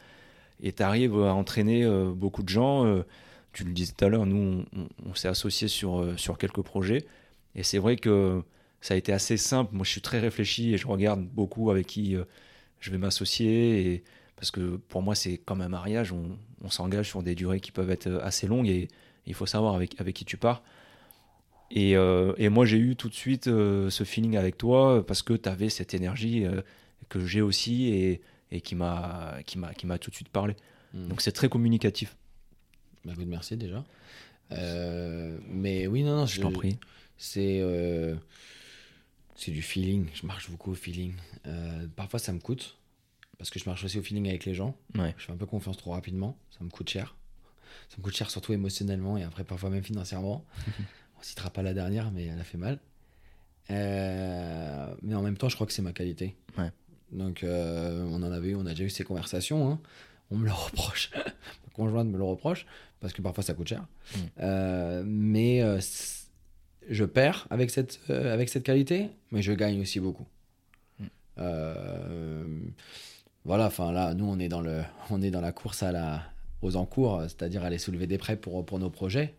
[0.74, 2.86] tu arrives à entraîner euh, beaucoup de gens.
[2.86, 3.04] Euh,
[3.54, 4.64] tu le disais tout à l'heure, nous,
[5.06, 7.06] on, s'est associés sur, euh, sur quelques projets.
[7.56, 8.44] Et c'est vrai que
[8.82, 9.74] ça a été assez simple.
[9.74, 12.16] Moi, je suis très réfléchi et je regarde beaucoup avec qui
[12.80, 13.94] je vais m'associer.
[13.94, 14.04] Et
[14.36, 16.12] parce que pour moi, c'est comme un mariage.
[16.12, 18.88] On, on s'engage sur des durées qui peuvent être assez longues et
[19.26, 20.62] il faut savoir avec, avec qui tu pars.
[21.72, 25.22] Et, euh, et moi, j'ai eu tout de suite euh, ce feeling avec toi parce
[25.22, 26.62] que tu avais cette énergie euh,
[27.10, 29.42] que j'ai aussi et, et qui m'a
[30.00, 30.56] tout de suite parlé.
[30.94, 31.08] Hmm.
[31.10, 32.18] Donc, c'est très communicatif.
[33.06, 33.84] Bah, merci déjà.
[34.50, 36.78] mais oui, non, non, je, t'en prie.
[37.18, 37.64] C'est
[39.36, 40.08] c'est du feeling.
[40.14, 41.14] Je marche beaucoup au feeling.
[41.96, 42.78] parfois, ça me coûte
[43.38, 44.76] parce que je marche aussi au feeling avec les gens.
[44.96, 45.16] Ouais.
[45.18, 46.38] Je fais un peu confiance trop rapidement.
[46.52, 47.16] Ça me coûte cher.
[47.88, 50.46] Ça me coûte cher surtout émotionnellement et après parfois même financièrement.
[51.20, 52.80] On citera pas la dernière, mais elle a fait mal.
[53.72, 56.36] Euh, mais en même temps, je crois que c'est ma qualité.
[57.12, 59.70] Donc, euh, on en avait eu, on a déjà eu ces conversations.
[59.70, 59.80] Hein.
[60.30, 61.12] On me le reproche.
[61.16, 62.68] ma conjointe me le reproche
[63.00, 63.82] parce que parfois ça coûte cher.
[63.82, 64.18] Mm.
[64.42, 65.64] Euh, mais
[66.88, 70.28] je perds avec cette, avec cette qualité, mais je gagne aussi beaucoup.
[71.00, 71.08] Mm.
[73.44, 76.24] voilà, enfin là, nous, on est dans, le, on est dans la course à la,
[76.62, 79.34] aux encours, c'est-à-dire aller soulever des prêts pour, pour nos projets.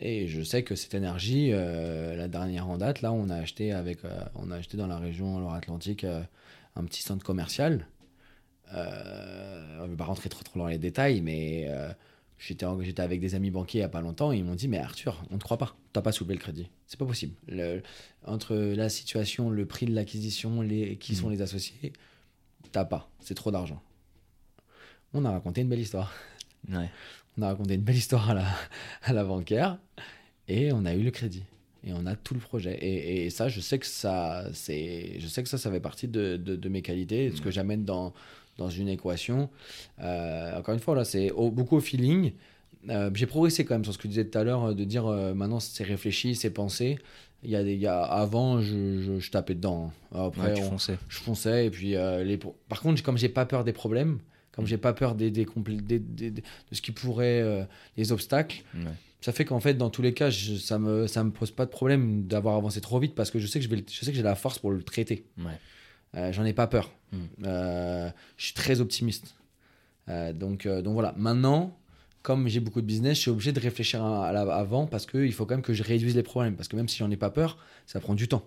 [0.00, 3.72] Et je sais que cette énergie, euh, la dernière en date, là, on a acheté,
[3.72, 6.22] avec, euh, on a acheté dans la région Loire-Atlantique euh,
[6.74, 7.86] un petit centre commercial.
[8.72, 11.70] on ne va pas rentrer trop, trop dans les détails, mais
[12.38, 14.68] j'étais, j'étais avec des amis banquiers il n'y a pas longtemps et ils m'ont dit
[14.68, 16.68] Mais Arthur, on ne te croit pas, tu n'as pas soulevé le crédit.
[16.86, 17.34] C'est pas possible.
[18.26, 21.32] entre la situation, le prix de l'acquisition, les, qui sont mmh.
[21.32, 21.92] les associés,
[22.72, 23.08] t'as pas.
[23.20, 23.80] C'est trop d'argent.
[25.14, 26.12] On a raconté une belle histoire.
[26.68, 26.90] Ouais
[27.38, 28.46] on a raconté une belle histoire à la,
[29.02, 29.78] à la bancaire
[30.48, 31.44] et on a eu le crédit
[31.86, 32.76] et on a tout le projet.
[32.80, 36.08] Et, et ça, je sais que ça, c'est, je sais que ça, ça fait partie
[36.08, 38.12] de, de, mes qualités, de ce que j'amène dans,
[38.58, 39.48] dans une équation.
[40.00, 42.32] Euh, encore une fois, là, c'est beaucoup au feeling.
[42.88, 45.06] Euh, j'ai progressé quand même sur ce que tu disais tout à l'heure, de dire
[45.06, 46.98] euh, maintenant c'est réfléchi, c'est pensé.
[47.44, 49.92] Il y a des, il y a, avant, je, je, tapais dedans.
[50.12, 51.66] Après, je fonçais.
[51.66, 54.18] Et puis, les, par contre, comme j'ai pas peur des problèmes,
[54.56, 56.42] comme j'ai pas peur des, des, de
[56.72, 57.64] ce qui pourrait euh,
[57.96, 58.64] les obstacles
[59.20, 61.70] ça fait qu'en fait dans tous les cas ça me ça me pose pas de
[61.70, 64.16] problème d'avoir avancé trop vite parce que je sais que je vais je sais que
[64.16, 65.24] j'ai la force pour le traiter
[66.16, 67.18] euh, j'en ai pas peur mm.
[67.44, 69.36] euh, je suis très optimiste
[70.34, 71.76] donc donc voilà maintenant
[72.26, 75.46] comme j'ai beaucoup de business, je suis obligé de réfléchir à, avant parce qu'il faut
[75.46, 76.56] quand même que je réduise les problèmes.
[76.56, 78.44] Parce que même si j'en ai pas peur, ça prend du temps.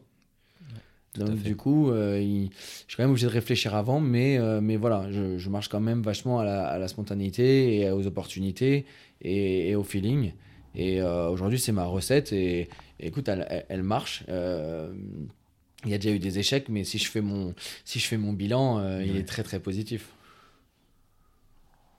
[1.16, 2.56] Donc du coup, euh, je
[2.88, 6.02] suis quand même obligé de réfléchir avant, mais, euh, mais voilà, je, marche quand même
[6.02, 8.86] vachement à la, spontanéité et aux opportunités
[9.22, 10.34] et, au feeling.
[10.76, 14.24] Et euh, aujourd'hui, c'est ma recette et, écoute, elle, marche.
[14.28, 17.56] il y a déjà eu des échecs, mais si je fais mon,
[17.86, 20.10] si je fais mon bilan, il est très très positif.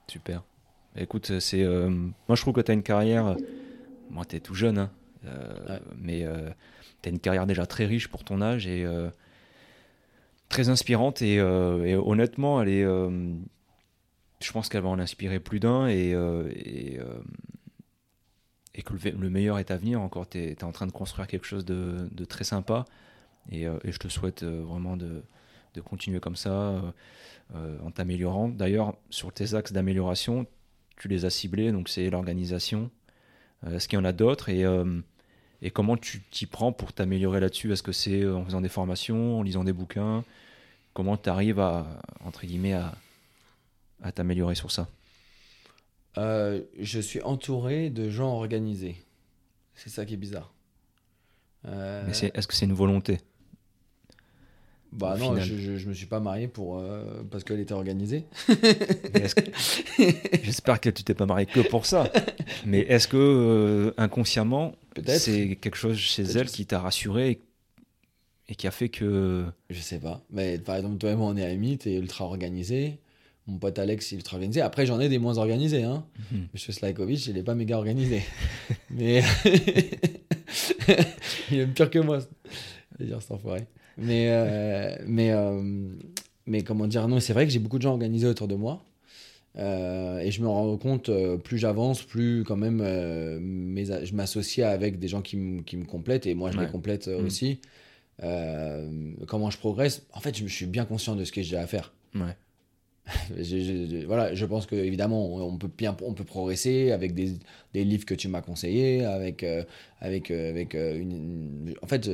[0.06, 0.44] Super.
[0.96, 3.36] Écoute, c'est moi je trouve que tu as une carrière.
[4.08, 4.90] Moi, tu es tout jeune, hein,
[5.98, 6.24] mais
[7.08, 9.10] as une carrière déjà très riche pour ton âge et euh,
[10.48, 11.22] très inspirante.
[11.22, 13.34] Et, euh, honnêtement, elle est, euh,
[14.40, 16.10] je pense qu'elle va en inspirer plus d'un et,
[18.74, 20.00] et, que le, meilleur est à venir.
[20.00, 22.84] Encore, tu es, en train de construire quelque chose de, très sympa
[23.50, 25.22] et, je te souhaite vraiment de,
[25.84, 26.82] continuer comme ça
[27.54, 28.48] en t'améliorant.
[28.48, 30.46] D'ailleurs, sur tes axes d'amélioration,
[30.96, 32.90] tu les as ciblés, donc c'est l'organisation.
[33.66, 34.64] Est-ce qu'il y en a d'autres et
[35.62, 37.72] et comment tu t'y prends pour t'améliorer là-dessus?
[37.72, 40.24] Est-ce que c'est en faisant des formations, en lisant des bouquins?
[40.94, 42.94] Comment tu arrives à, entre guillemets, à,
[44.02, 44.88] à t'améliorer sur ça?
[46.18, 48.96] Euh, Je suis entouré de gens organisés.
[49.74, 50.52] C'est ça qui est bizarre.
[51.66, 52.04] Euh...
[52.06, 53.18] Mais est-ce que c'est une volonté?
[54.92, 58.24] Bah non, je, je, me suis pas marié pour euh, parce qu'elle était organisée.
[60.42, 62.10] J'espère que tu t'es pas marié que pour ça.
[62.66, 64.74] Mais est-ce que euh, inconsciemment,
[65.06, 67.40] c'est quelque chose chez elle qui t'a rassuré
[68.48, 69.44] et, qui a fait que.
[69.68, 70.22] Je sais pas.
[70.30, 72.98] Mais par exemple, toi et moi, on est amis, t'es ultra organisé.
[73.46, 74.60] Mon pote Alex, il est ultra organisé.
[74.60, 75.82] Après, j'en ai des moins organisés.
[75.82, 76.04] Hein.
[76.32, 76.48] Mhm.
[76.52, 78.22] Monsieur Slajkovic, il est pas méga organisé.
[78.90, 79.22] Mais.
[81.50, 82.20] il est pire que moi.
[82.98, 83.66] Je dire, cet enfoiré.
[83.96, 85.62] Mais, euh, mais, euh,
[86.46, 88.84] mais comment dire, non, c'est vrai que j'ai beaucoup de gens organisés autour de moi.
[89.58, 91.10] Euh, et je me rends compte,
[91.42, 96.50] plus j'avance, plus quand même je m'associe avec des gens qui, me complètent et moi
[96.50, 97.24] je les complète mm.
[97.24, 97.60] aussi.
[99.26, 100.06] comment je progresse?
[100.12, 101.92] En fait, je, je, suis bien conscient de ce que j'ai à faire.
[102.14, 102.36] Ouais.
[103.36, 107.34] je, voilà, je pense que évidemment on peut bien, on peut progresser avec des,
[107.72, 109.64] des livres que tu m'as conseillés, avec euh,
[110.00, 112.10] avec euh, avec euh, une, en fait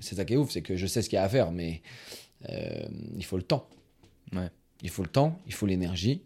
[0.00, 1.52] c'est ça qui est ouf, c'est que je sais ce qu'il y a à faire,
[1.52, 1.82] mais
[3.16, 3.68] il faut le temps.
[4.32, 4.48] Ouais.
[4.82, 6.22] Il faut le temps, il faut l'énergie.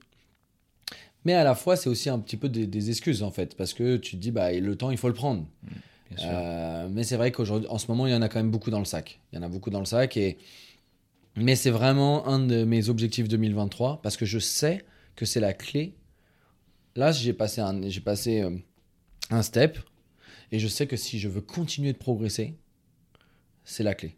[1.24, 3.96] Mais à la fois, c'est aussi un petit peu des, excuses en fait, parce que
[3.96, 5.46] tu te dis bah le temps, il faut le prendre.
[5.62, 8.70] Mmh, mais c'est vrai qu'aujourd'hui, en ce moment, il y en a quand même beaucoup
[8.70, 9.20] dans le sac.
[9.32, 10.38] Il y en a beaucoup dans le sac et
[11.36, 14.84] mais c'est vraiment un de mes objectifs 2023 parce que je sais
[15.16, 15.96] que c'est la clé.
[16.94, 18.56] Là, j'ai passé, un, j'ai passé euh,
[19.30, 19.78] un step
[20.52, 22.54] et je sais que si je veux continuer de progresser,
[23.64, 24.16] c'est la clé.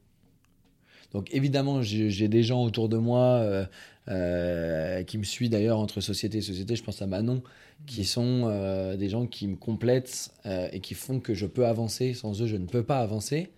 [1.12, 3.64] Donc évidemment, j'ai des gens autour de moi euh,
[4.08, 6.76] euh, qui me suivent d'ailleurs entre société et société.
[6.76, 7.42] Je pense à Manon,
[7.86, 12.14] qui sont des gens qui me complètent et qui font que je peux avancer.
[12.14, 13.50] Sans eux, je ne peux pas avancer.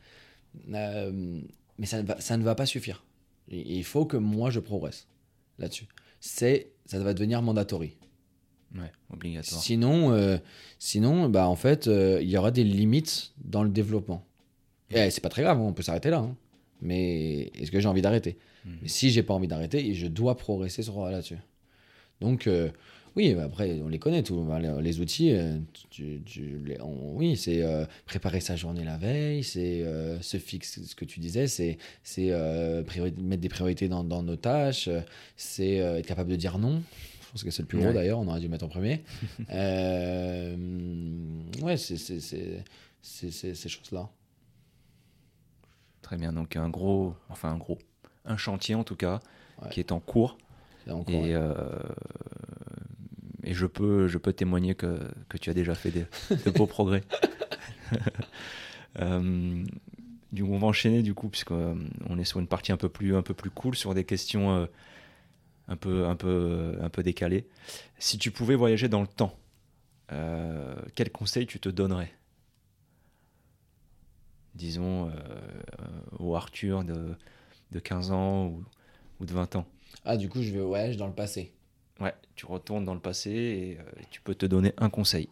[0.67, 1.43] mais
[1.85, 3.05] ça ça ne va pas suffire.
[3.51, 5.07] Il faut que moi je progresse
[5.59, 5.87] là-dessus.
[6.21, 7.97] C'est, ça va devenir mandatory.
[8.75, 9.63] Ouais, obligatoire.
[9.63, 10.37] Sinon, euh,
[10.79, 14.25] sinon, bah en fait, euh, il y aura des limites dans le développement.
[14.91, 16.19] Et c'est pas très grave, on peut s'arrêter là.
[16.19, 16.37] Hein.
[16.81, 18.39] Mais est-ce que j'ai envie d'arrêter?
[18.83, 21.39] Mais si j'ai pas envie d'arrêter, je dois progresser sur là-dessus.
[22.21, 22.71] Donc, euh,
[23.19, 24.47] oui, après, on les connaît, tous
[24.81, 25.33] les outils.
[25.33, 25.59] Euh,
[27.14, 31.19] oui, c'est euh, préparer sa journée la veille, c'est euh, se fixer, ce que tu
[31.19, 31.79] disais, c'est
[32.16, 34.89] mettre des priorités dans, nos tâches,
[35.37, 36.81] c'est être capable de dire non.
[37.21, 39.03] Je pense que c'est le plus gros d'ailleurs, on aurait dû mettre en premier.
[41.62, 44.09] ouais, c'est ces choses-là.
[46.03, 47.79] Très bien, donc un gros, enfin un gros,
[48.29, 49.20] un chantier en tout cas,
[49.70, 50.39] qui est en cours.
[51.09, 51.35] et
[53.49, 55.01] et je peux, je peux témoigner que,
[55.31, 56.05] que tu as déjà fait des,
[56.45, 57.03] de beaux progrès.
[58.99, 59.64] euh,
[60.33, 61.79] du coup, on va enchaîner du coup, puisqu'on
[62.11, 64.55] euh, est sur une partie un peu plus, un peu plus cool, sur des questions
[64.55, 64.66] euh,
[65.68, 67.47] un, peu, un, peu, un peu décalées.
[67.99, 69.35] Si tu pouvais voyager dans le temps,
[70.12, 72.12] euh, quel conseil tu te donnerais?
[74.55, 75.12] Disons
[76.18, 77.14] au Arthur de,
[77.73, 78.64] de 15 ans ou,
[79.21, 79.66] ou de 20 ans.
[80.05, 81.53] Ah, du coup, je vais voyager dans le passé.
[82.01, 85.29] Ouais, tu retournes dans le passé et, euh, tu peux te donner un conseil.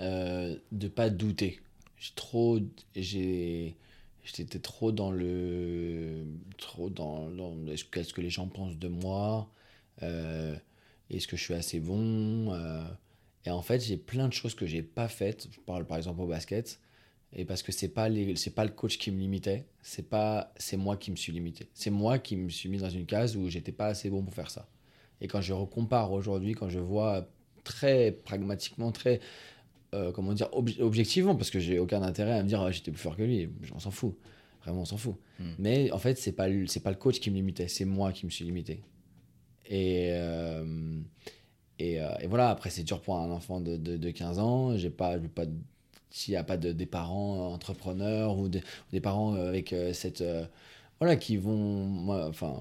[0.00, 1.60] Euh, de pas douter.
[1.98, 2.58] J'ai trop,
[2.96, 3.76] j'ai,
[4.24, 6.24] j'étais trop dans le,
[6.58, 7.30] trop dans,
[7.92, 9.48] qu'est-ce que les gens pensent de moi,
[10.02, 10.56] euh,
[11.10, 12.52] est-ce que je suis assez bon.
[12.52, 12.84] Euh,
[13.44, 15.48] et en fait, j'ai plein de choses que j'ai pas faites.
[15.52, 16.80] Je parle par exemple au basket.
[17.36, 20.76] Et parce que c'est pas c'est pas le coach qui me limitait, c'est pas, c'est
[20.76, 21.68] moi qui me suis limité.
[21.74, 24.34] C'est moi qui me suis mis dans une case où j'étais pas assez bon pour
[24.34, 24.68] faire ça.
[25.20, 27.28] Et quand je recompare aujourd'hui, quand je vois
[27.64, 29.20] très pragmatiquement, très,
[29.94, 33.00] euh, comment dire, objectivement, parce que j'ai aucun intérêt à me dire ah, j'étais plus
[33.00, 34.14] fort que lui, on s'en fout.
[34.62, 35.16] Vraiment, on s'en fout.
[35.40, 35.50] Hmm.
[35.58, 38.26] Mais en fait, c'est pas, c'est pas le coach qui me limitait, c'est moi qui
[38.26, 38.82] me suis limité.
[39.66, 41.00] Et, euh,
[41.78, 44.76] et, euh, et, voilà, après, c'est dur pour un enfant de, de, 15 ans.
[44.76, 45.46] J'ai pas, pas
[46.14, 50.22] s'il n'y a pas de, des parents entrepreneurs ou, des parents avec cette
[51.00, 51.84] voilà, qui vont.
[51.84, 52.54] Moi, enfin,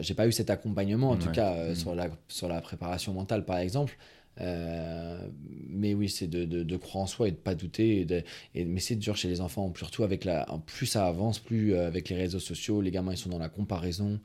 [0.00, 1.74] j'ai pas eu cet accompagnement, en tout cas, euh, mm.
[1.74, 3.96] sur, la, sur la préparation mentale, par exemple.
[4.40, 5.28] Euh,
[5.68, 8.00] mais oui, c'est de, de, croire en soi et de pas douter.
[8.00, 8.24] Et, de,
[8.56, 10.46] et mais c'est dur chez les enfants, surtout avec la.
[10.66, 13.48] Plus ça avance, plus euh, avec les réseaux sociaux, les gamins ils sont dans la
[13.48, 14.18] comparaison.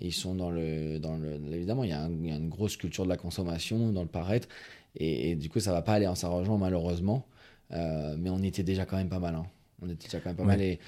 [0.00, 1.38] Et ils sont dans le, dans le.
[1.52, 4.08] Évidemment, il y, a il y, a une grosse culture de la consommation, dans le
[4.08, 4.48] paraître.
[4.96, 7.24] Et, du coup, ça va pas aller en s'arrangeant, malheureusement.
[7.72, 9.34] Mais on était déjà quand même pas mal.
[9.34, 9.46] Hein.
[9.82, 10.60] On était déjà quand même pas mal.
[10.60, 10.78] Et,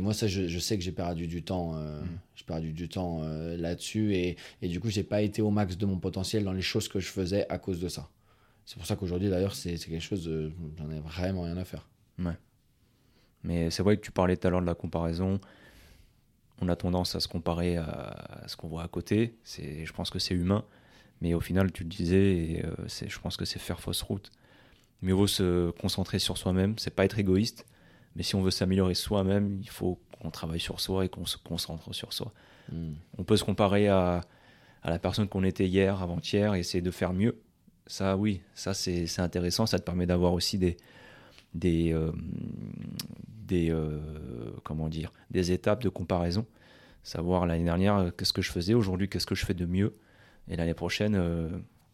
[0.00, 1.76] moi, ça, je, sais que j'ai perdu du temps.
[1.76, 2.18] Euh, mm.
[2.36, 4.14] J'ai perdu du temps euh, là-dessus.
[4.14, 6.88] Et, et, du coup, j'ai pas été au max de mon potentiel dans les choses
[6.88, 8.08] que je faisais à cause de ça.
[8.64, 10.30] C'est pour ça qu'aujourd'hui, d'ailleurs, c'est quelque chose.
[10.78, 11.88] J'en ai vraiment rien à faire.
[12.18, 12.36] Ouais.
[13.42, 15.40] Mais c'est vrai que tu parlais tout à l'heure de la comparaison.
[16.60, 19.34] On a tendance à se comparer à, ce qu'on voit à côté.
[19.44, 20.64] Je pense que c'est humain.
[21.20, 24.30] Mais au final, tu le disais, et, euh, je pense que c'est faire fausse route.
[25.02, 26.78] Il vaut se concentrer sur soi-même.
[26.78, 27.66] C'est pas être égoïste
[28.16, 31.36] mais si on veut s'améliorer soi-même, il faut qu'on travaille sur soi et qu'on se
[31.36, 32.32] concentre sur soi.
[32.70, 32.92] Hmm.
[33.18, 34.20] On peut se comparer à,
[34.82, 37.40] à la personne qu'on était hier, avant-hier, et essayer de faire mieux.
[37.86, 39.66] Ça, oui, ça c'est intéressant.
[39.66, 40.76] Ça te permet d'avoir aussi des,
[41.54, 42.12] des, euh,
[43.26, 44.00] des euh,
[44.62, 46.46] comment dire, des étapes de comparaison.
[47.02, 49.98] Savoir l'année dernière euh, qu'est-ce que je faisais, aujourd'hui qu'est-ce que je fais de mieux,
[50.48, 51.20] et l'année prochaine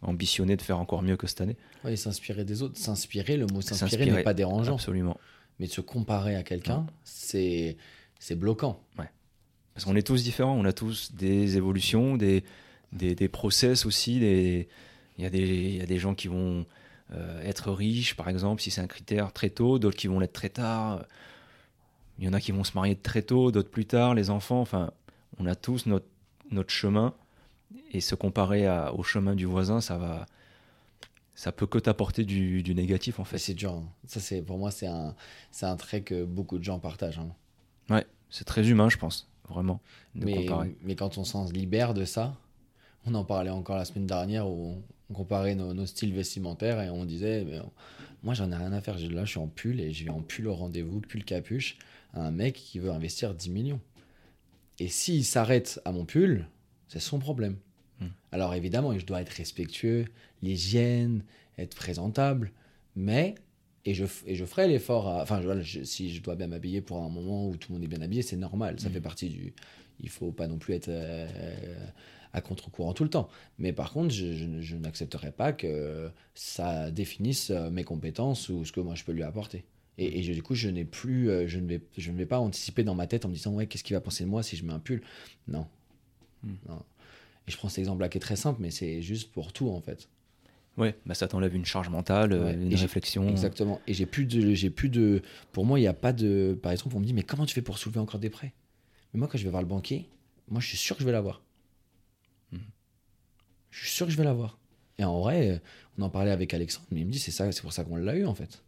[0.03, 1.57] ambitionner de faire encore mieux que cette année.
[1.85, 2.79] Oui, s'inspirer des autres.
[2.79, 4.75] S'inspirer, le mot s'inspirer n'est pas dérangeant.
[4.75, 5.17] Absolument
[5.61, 7.77] mais de se comparer à quelqu'un, c'est
[8.19, 8.83] c'est bloquant.
[8.99, 9.09] Ouais.
[9.75, 12.45] Parce qu'on est tous différents, on a tous des évolutions, des,
[12.93, 14.19] des, des process aussi.
[14.19, 14.69] Des...
[15.17, 16.67] Il, y a des, y a des gens qui vont
[17.13, 20.33] euh, être riches, par exemple, si c'est un critère très tôt, d'autres qui vont l'être
[20.33, 21.05] très tard.
[22.19, 24.61] Il y en a qui vont se marier très tôt, d'autres plus tard, les enfants.
[24.61, 24.91] Enfin,
[25.39, 26.07] on a tous notre,
[26.51, 27.15] notre chemin
[27.93, 30.27] Et se comparer au chemin du voisin, ça va.
[31.35, 33.39] Ça peut que t'apporter du, négatif en fait.
[33.39, 33.73] C'est dur.
[33.73, 33.89] Hein.
[34.07, 35.15] Ça, c'est pour moi, c'est un,
[35.51, 37.19] c'est un trait que beaucoup de gens partagent.
[37.19, 37.31] Hein.
[37.89, 39.81] Ouais, c'est très humain, je pense, vraiment.
[40.15, 40.47] mais,
[40.83, 42.37] mais quand on s'en libère de ça,
[43.07, 47.05] on en parlait encore la semaine dernière où on comparait nos, styles vestimentaires et on
[47.05, 47.47] disait
[48.23, 48.99] moi j'en ai rien à faire.
[48.99, 51.79] Là, je suis en pull et je vais en pull au rendez-vous, pull capuche,
[52.15, 53.81] à un mec qui veut investir 10 millions.
[54.79, 56.47] Et s'il s'arrête à mon pull,
[56.91, 57.57] c'est son problème.
[58.01, 58.09] Hmm.
[58.33, 60.05] Alors évidemment, je dois être respectueux,
[60.43, 61.25] l'hygiène,
[61.57, 62.53] être présentable,
[62.97, 63.37] mais
[63.87, 65.07] et je, et je ferai l'effort.
[65.07, 65.41] Enfin,
[65.85, 68.23] si je dois bien m'habiller pour un moment où tout le monde est bien habillé,
[68.23, 68.79] c'est normal.
[68.79, 68.93] Ça hmm.
[68.93, 69.55] fait partie du.
[70.01, 71.89] Il faut pas non plus être euh,
[72.33, 73.29] à contre-courant tout le temps.
[73.59, 78.81] Mais par contre, je, n'accepterai pas que ça définisse euh, mes compétences ou ce que
[78.81, 79.65] moi je peux lui apporter.
[79.99, 82.85] Et, du coup, je n'ai plus, euh, je ne vais, je ne vais pas anticiper
[82.85, 84.65] dans ma tête en me disant ouais, qu'est-ce qu'il va penser de moi si je
[84.65, 85.03] mets un pull?
[85.47, 85.67] Non.
[86.43, 86.55] Hmm.
[87.47, 89.81] Et je prends cet exemple-là qui est très simple, mais c'est juste pour tout en
[89.81, 90.09] fait.
[90.77, 93.29] Ouais, bah ça t'enlève une charge mentale, une réflexion.
[93.29, 93.81] Exactement.
[93.87, 95.23] Et j'ai plus de, j'ai plus de.
[95.53, 96.59] Pour moi, il n'y a pas de.
[96.63, 98.55] Par exemple, on me dit mais comment tu fais pour soulever encore des prêts?
[99.13, 100.09] Mais moi, quand je vais voir le banquier,
[100.49, 101.43] moi, je suis sûr que je vais l'avoir.
[103.71, 104.59] Je suis sûr que je vais l'avoir.
[104.99, 105.63] Et en vrai,
[105.97, 107.97] on en parlait avec Alexandre, mais il me dit c'est ça, c'est pour ça qu'on
[107.97, 108.63] l'a eu en fait.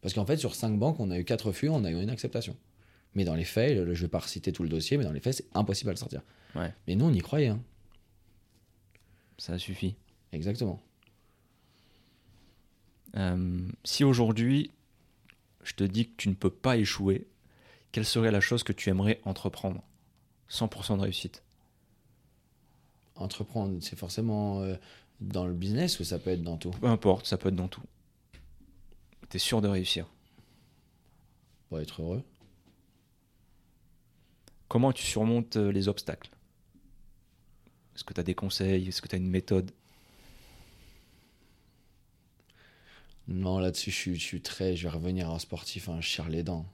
[0.00, 2.10] Parce qu'en fait, sur cinq banques, on a eu quatre refus, on a eu une
[2.10, 2.56] acceptation.
[3.14, 5.20] Mais dans les faits, je ne vais pas reciter tout le dossier, mais dans les
[5.20, 6.22] faits, c'est impossible à le sortir.
[6.56, 6.72] Ouais.
[6.86, 7.48] Mais nous, on y croyait.
[7.48, 7.62] Hein.
[9.38, 9.96] Ça suffit.
[10.32, 10.82] Exactement.
[13.16, 14.70] Euh, si aujourd'hui,
[15.62, 17.26] je te dis que tu ne peux pas échouer,
[17.92, 19.82] quelle serait la chose que tu aimerais entreprendre?
[20.50, 21.42] 100% de réussite
[23.16, 24.76] entreprendre, c'est forcément euh,
[25.20, 26.70] dans le business ou ça peut être dans tout?
[26.70, 27.82] Peu importe, ça peut être dans tout.
[29.28, 30.06] Tu es sûr de réussir?
[31.68, 32.22] Pour être heureux.
[34.68, 36.30] Comment tu surmontes euh, les obstacles?
[37.96, 38.86] Est-ce que tu as des conseils?
[38.86, 39.72] Est-ce que tu as une méthode?
[43.26, 44.76] Non, là-dessus, je, suis très.
[44.76, 46.64] Je vais revenir en sportif, hein, je serre les dents.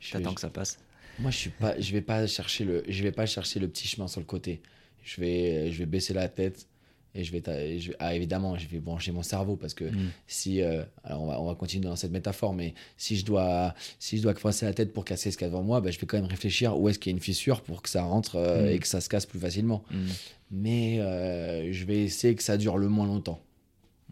[0.00, 0.80] J'attends que ça passe?
[1.20, 1.80] Moi, je suis pas.
[1.80, 2.82] Je vais pas chercher le.
[2.88, 4.62] Je vais pas chercher le petit chemin sur le côté
[5.02, 6.66] je vais, je vais baisser la tête
[7.14, 10.10] et je vais, je ah, évidemment, je vais brancher mon cerveau parce que mm.
[10.26, 13.74] si, euh, alors on va, on va continuer dans cette métaphore, mais si je dois,
[13.98, 15.90] si je dois casser la tête pour casser ce qu'il y a devant moi, bah,
[15.90, 18.02] je vais quand même réfléchir où est-ce qu'il y a une fissure pour que ça
[18.02, 18.68] rentre euh, mm.
[18.68, 19.84] et que ça se casse plus facilement.
[19.90, 20.06] Mm.
[20.52, 23.42] Mais euh, je vais essayer que ça dure le moins longtemps.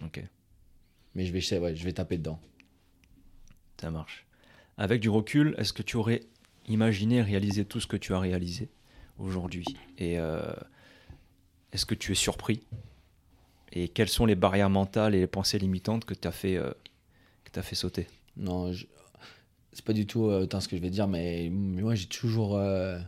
[0.05, 0.22] Ok.
[1.14, 2.39] Mais je vais, ouais, je vais taper dedans.
[3.81, 4.27] Ça marche.
[4.77, 6.20] Avec du recul, est-ce que tu aurais
[6.68, 8.68] imaginé réaliser tout ce que tu as réalisé
[9.18, 9.64] aujourd'hui?
[9.98, 10.16] Et
[11.72, 12.62] est-ce que tu es surpris?
[13.72, 16.72] Et quelles sont les barrières mentales et les pensées limitantes que tu as, fait, euh,
[17.55, 18.06] as fait sauter?
[18.36, 18.86] Non, je...
[19.72, 22.98] c'est pas du tout euh, ce que je vais dire, mais moi j'ai toujours euh,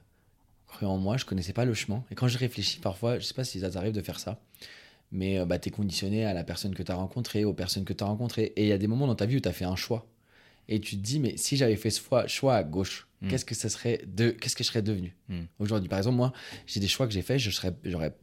[0.68, 2.04] cru en moi, je connaissais pas le chemin.
[2.10, 4.40] Et quand je réfléchis parfois, je sais pas si ça t'arrive de faire ça,
[5.10, 7.92] mais bah, tu es conditionné à la personne que tu as rencontrée, aux personnes que
[7.92, 8.52] tu as rencontrées.
[8.56, 10.06] Et il y a des moments dans ta vie où tu as fait un choix.
[10.68, 13.28] Et tu te dis, mais si j'avais fait ce choix à gauche, Hmm.
[13.28, 15.42] Qu'est-ce que ça serait de qu'est-ce que je serais devenu hmm.
[15.60, 15.88] aujourd'hui?
[15.88, 16.32] Par exemple, moi,
[16.66, 17.38] j'ai des choix que j'ai faits.
[17.38, 18.14] Je serais, j'aurais,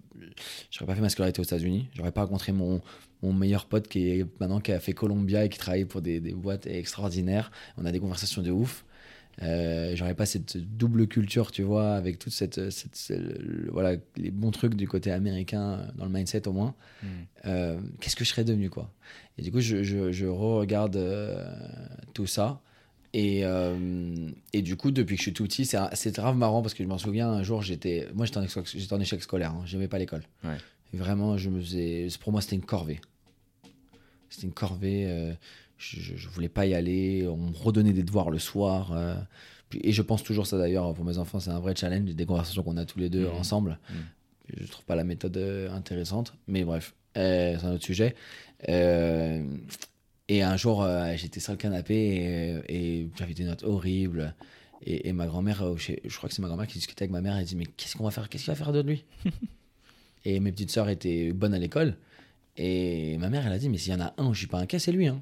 [0.70, 1.88] j'aurais pas fait ma scolarité aux États-Unis.
[1.96, 2.82] J'aurais pas rencontré mon,
[3.22, 6.20] mon meilleur pote qui est maintenant qui a fait Columbia et qui travaille pour des,
[6.20, 7.50] des boîtes extraordinaires.
[7.78, 8.86] On a des conversations de ouf.
[9.42, 13.14] Euh, j'aurais pas cette double culture, tu vois, avec toute cette, cette,
[13.72, 16.76] voilà, les bons trucs du côté américain dans le mindset au moins.
[17.02, 17.08] Hmm.
[17.46, 18.94] Euh, qu'est-ce que je serais devenu, quoi?
[19.38, 21.42] Et du coup, je, je, je re-regarde euh,
[22.14, 22.62] tout ça
[23.14, 26.74] et, euh, et, du coup, depuis que je suis tout petit, c'est grave marrant parce
[26.74, 29.88] que je m'en souviens, un jour, j'étais moi j'étais en, en, échec scolaire, hein, j'aimais
[29.88, 30.24] pas l'école.
[30.94, 33.00] Vraiment, je me faisais, pour moi, c'était une corvée.
[34.30, 35.34] C'était une corvée, euh,
[35.78, 38.92] je, je, voulais pas y aller, on me redonnait des devoirs le soir.
[38.94, 39.16] Euh,
[39.74, 42.64] et je pense toujours ça d'ailleurs, pour mes enfants, c'est un vrai challenge, des conversations
[42.64, 43.34] qu'on a tous les deux mmh.
[43.34, 43.80] ensemble.
[43.90, 43.94] Mmh.
[44.58, 45.38] Je trouve pas la méthode
[45.72, 48.16] intéressante, mais bref, c'est un autre sujet.
[50.30, 54.36] Et un jour, euh, j'étais sur le canapé et, j'avais des notes horribles.
[54.86, 57.36] Et, ma grand-mère, euh, je, crois que c'est ma grand-mère qui discutait avec ma mère,
[57.36, 58.30] elle dit Mais qu'est-ce qu'on va faire?
[58.30, 59.04] Qu'est-ce qu'il va faire de lui?
[60.26, 61.98] Et mes petites sœurs étaient bonnes à l'école.
[62.58, 64.60] Et ma mère, elle a dit Mais s'il y en a un je suis pas
[64.60, 65.08] inquiet, c'est lui.
[65.08, 65.20] Hein.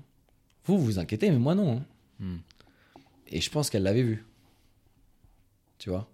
[0.66, 1.78] Vous, vous vous inquiétez, mais moi non.
[1.78, 1.84] Hein.
[2.20, 2.38] Hmm.
[3.30, 4.26] Et je pense qu'elle l'avait vu.
[5.78, 6.10] Tu vois?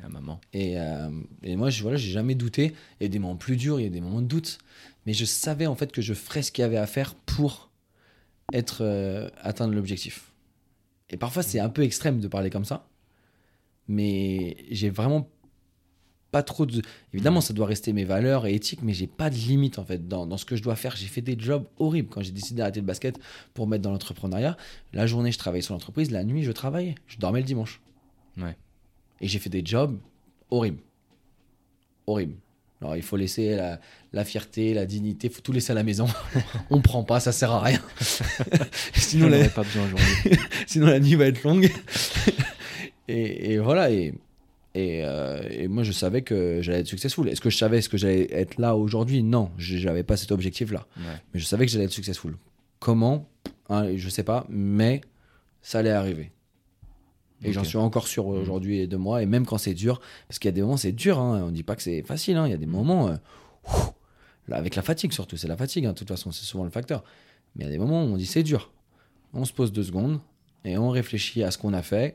[0.00, 0.40] La maman.
[0.52, 1.10] Et, euh,
[1.42, 2.72] et moi, je, voilà, j'ai jamais douté.
[3.00, 4.58] Il y a des moments plus durs, il y a des moments de doute.
[5.06, 7.69] Mais je savais en fait que je ferais ce qu'il y avait à faire pour
[8.52, 10.32] être euh, atteindre l'objectif.
[11.10, 12.88] Et parfois, c'est un peu extrême de parler comme ça,
[13.88, 15.28] mais j'ai vraiment
[16.30, 16.82] pas trop de.
[17.12, 20.06] Évidemment, ça doit rester mes valeurs et éthiques, mais j'ai pas de limite en fait
[20.06, 20.94] dans, dans, ce que je dois faire.
[20.96, 23.18] J'ai fait des jobs horribles quand j'ai décidé d'arrêter le basket
[23.54, 24.56] pour mettre dans l'entrepreneuriat.
[24.92, 26.94] La journée, je travaillais sur l'entreprise, la nuit, je travaillais.
[27.06, 27.80] Je dormais le dimanche.
[28.36, 28.56] Ouais.
[29.20, 29.98] Et j'ai fait des jobs
[30.50, 30.82] horribles.
[32.06, 32.36] Horribles.
[32.80, 33.58] Alors il faut laisser
[34.12, 36.06] la, fierté, la dignité, il faut tout laisser à la maison.
[36.70, 37.80] on prend pas, ça sert à rien.
[38.94, 39.48] Sinon, la...
[39.48, 39.86] Pas besoin
[40.66, 41.70] Sinon la nuit va être longue.
[43.08, 44.14] et, voilà, et,
[44.76, 47.28] euh, et, moi je savais que j'allais être successful.
[47.28, 49.22] Est-ce que je savais ce que j'allais être là aujourd'hui?
[49.22, 50.86] Non, je n'avais pas cet objectif-là.
[50.96, 52.36] Mais je savais que j'allais être successful.
[52.78, 53.28] Comment?
[53.68, 55.02] Hein, Je sais pas, mais
[55.60, 56.32] ça allait arriver.
[57.42, 58.40] Et j'en suis encore sûr mm.
[58.40, 59.22] aujourd'hui de moi.
[59.22, 61.18] Et même quand c'est dur, parce qu'il y a des moments, c'est dur.
[61.18, 62.36] Hein, on dit pas que c'est facile.
[62.36, 63.16] Hein, il y a des moments, euh,
[64.48, 65.86] là, avec la fatigue surtout, c'est la fatigue.
[65.86, 67.04] Hein, de toute façon, c'est souvent le facteur.
[67.56, 68.72] Mais il y a des moments où on dit c'est dur.
[69.32, 70.20] On se pose deux secondes
[70.64, 72.14] et on réfléchit à ce qu'on a fait,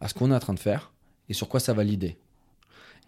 [0.00, 0.92] à ce qu'on est en train de faire
[1.28, 2.16] et sur quoi ça va l'idée.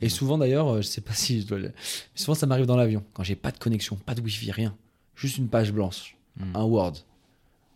[0.01, 1.73] Et souvent d'ailleurs, euh, je sais pas si je dois le...
[2.15, 4.77] Souvent ça m'arrive dans l'avion, quand j'ai pas de connexion, pas de wifi, rien.
[5.15, 6.57] Juste une page blanche, mm.
[6.57, 6.95] un Word.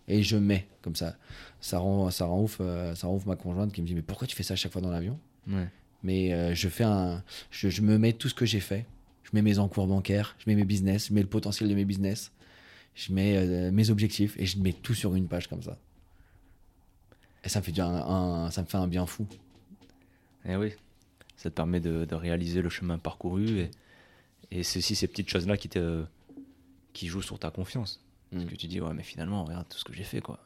[0.08, 1.16] Et je mets comme ça
[1.60, 4.02] ça rend, ça rend ouf, euh, ça rend ouf ma conjointe qui me dit mais
[4.02, 5.18] pourquoi tu fais ça à chaque fois dans l'avion?
[6.02, 8.86] Mais euh, je fais un, je, me mets tout ce que j'ai fait.
[9.24, 11.84] Je mets mes encours bancaires, je mets mes business, je mets le potentiel de mes
[11.84, 12.32] business,
[12.94, 15.76] je mets euh, mes objectifs et je mets tout sur une page comme ça.
[17.44, 19.26] Et ça me fait un, ça me fait un bien fou.
[20.44, 20.72] Et eh oui,
[21.36, 23.70] ça te permet de, réaliser le chemin parcouru et,
[24.50, 26.04] et c'est aussi ces petites choses là qui te,
[26.92, 28.02] qui jouent sur ta confiance.
[28.30, 28.48] Parce mm.
[28.48, 30.40] que tu dis ouais mais finalement regarde tout ce que j'ai fait quoi.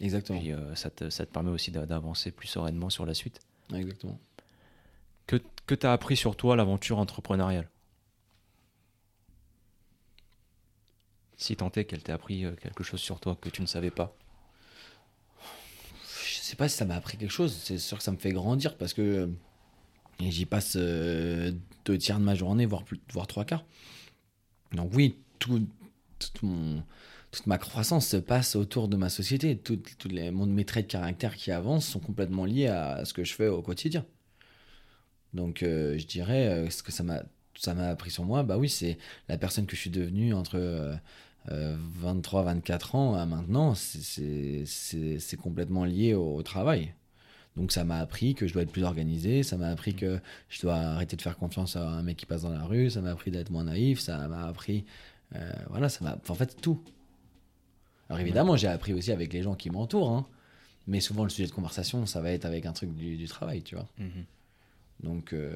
[0.00, 0.40] Exactement.
[0.40, 3.40] Et euh, ça, te, ça, te, permet aussi d'avancer plus sereinement sur la suite.
[3.72, 4.18] Exactement.
[5.26, 5.36] Que,
[5.66, 7.68] que tu as appris sur toi l'aventure entrepreneuriale?
[11.36, 13.90] Si tant est qu'elle t'ait appris euh, quelque chose sur toi que tu ne savais
[13.90, 14.16] pas
[16.02, 17.56] Je sais pas si ça m'a appris quelque chose.
[17.62, 19.26] C'est sûr que ça me fait grandir parce que euh,
[20.20, 23.64] j'y passe deux tiers de ma journée, voire, plus, voire trois quarts.
[24.72, 25.66] Donc oui, tout,
[26.32, 26.82] tout mon
[27.34, 29.58] toute ma croissance se passe autour de ma société.
[29.58, 33.34] Tous les, mes traits de caractère qui avancent sont complètement liés à ce que je
[33.34, 34.06] fais au quotidien.
[35.32, 38.98] Donc euh, je dirais, euh, ce que ça m'a, appris sur moi, bah oui, c'est
[39.28, 40.96] la personne que je suis devenue entre
[41.48, 46.94] 23, euh, 24 ans à maintenant, c'est complètement lié au, travail.
[47.56, 50.60] Donc ça m'a appris que je dois être plus organisé, ça m'a appris que je
[50.62, 53.10] dois arrêter de faire confiance à un mec qui passe dans la rue, ça m'a
[53.10, 54.84] appris d'être moins naïf, ça m'a appris...
[55.68, 56.18] voilà, ça m'a...
[56.28, 56.80] En fait, tout.
[58.08, 60.26] Alors évidemment, j'ai appris aussi avec les gens qui m'entourent, hein.
[60.86, 63.74] mais souvent le sujet de conversation, ça va être avec un truc du, travail, tu
[63.74, 63.88] vois.
[63.98, 64.24] Mhm.
[65.02, 65.52] Donc, euh,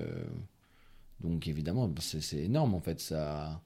[1.20, 3.00] donc évidemment, c'est énorme en fait.
[3.00, 3.60] Ça...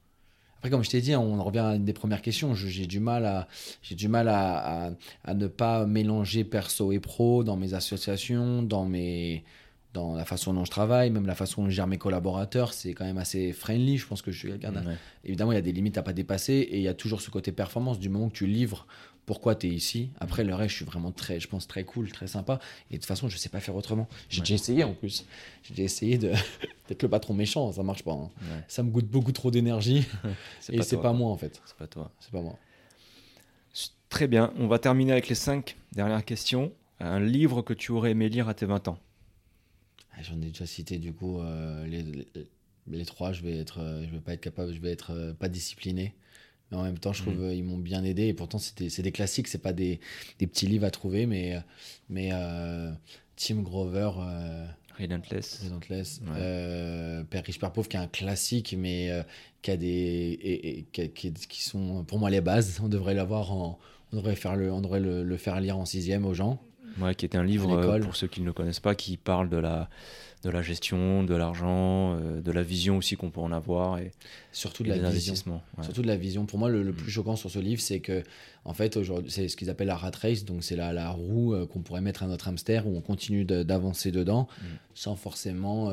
[0.57, 2.55] Après, comme je t'ai dit, on revient à une des premières questions.
[2.55, 3.47] J'ai du mal, à,
[3.91, 9.43] du mal à, à, ne pas mélanger perso et pro dans mes associations, dans mes,
[9.93, 12.93] dans la façon dont je travaille, même la façon dont je gère mes collaborateurs, c'est
[12.93, 13.97] quand même assez friendly.
[13.97, 14.73] Je pense que je suis quelqu'un.
[15.23, 17.29] Évidemment, il y a des limites à pas dépasser et il y a toujours ce
[17.29, 18.87] côté performance du moment que tu livres
[19.25, 20.09] pourquoi tu es ici.
[20.19, 22.59] Après, le reste, je suis vraiment très, je pense, très cool, très sympa.
[22.89, 24.07] Et de toute façon, je sais pas faire autrement.
[24.29, 25.25] J'ai déjà essayé en plus.
[25.63, 26.33] J'ai déjà essayé de
[26.89, 28.11] d'être le patron méchant, ça marche pas.
[28.11, 28.29] Hein.
[28.67, 30.05] Ça me goûte beaucoup trop d'énergie
[30.69, 31.61] et c'est pas moi en fait.
[31.65, 32.11] C'est pas toi.
[32.19, 32.57] C'est pas moi.
[34.09, 34.53] Très bien.
[34.57, 36.71] On va terminer avec les cinq dernières questions.
[36.99, 38.99] Un livre que tu aurais aimé lire à tes 20 ans
[40.21, 42.03] j'en ai déjà cité du coup euh, les,
[42.87, 43.33] les, trois.
[43.33, 46.13] Je vais être, euh, je vais pas être capable, je vais être euh, pas discipliné.
[46.71, 47.67] Mais en même temps, je trouve qu'ils mm.
[47.67, 48.27] m'ont bien aidé.
[48.27, 49.99] Et pourtant, c'est des classiques, c'est pas des,
[50.39, 51.61] des, petits livres à trouver, mais
[52.09, 52.31] mais
[53.35, 54.11] Tim Grover.
[54.99, 55.63] Relentless.
[55.63, 56.21] Relentless.
[57.29, 59.11] Père riche, Père pauvre, qui est un classique, mais
[59.61, 60.39] qui a des.
[60.41, 62.79] Et, qui, qui, sont pour moi les bases.
[62.83, 63.79] On devrait l'avoir en.
[64.11, 66.61] On devrait, faire le, on devrait le, le, faire lire en sixième aux gens.
[66.99, 69.49] Ouais, qui est un livre, euh, pour ceux qui ne le connaissent pas, qui parle
[69.49, 69.89] de la,
[70.43, 73.99] de la gestion, de l'argent, euh, de la vision aussi qu'on peut en avoir.
[73.99, 74.11] Et,
[74.51, 75.35] surtout de la vision.
[75.81, 76.45] Surtout de la vision.
[76.45, 76.93] Pour moi, le, mm.
[76.93, 78.23] plus choquant sur ce livre, c'est que,
[78.65, 80.43] en fait, aujourd'hui, c'est ce qu'ils appellent la rat race.
[80.43, 83.45] Donc, c'est la, la roue euh, qu'on pourrait mettre à notre hamster où on continue
[83.45, 84.65] d'avancer dedans mm.
[84.93, 85.85] sans forcément.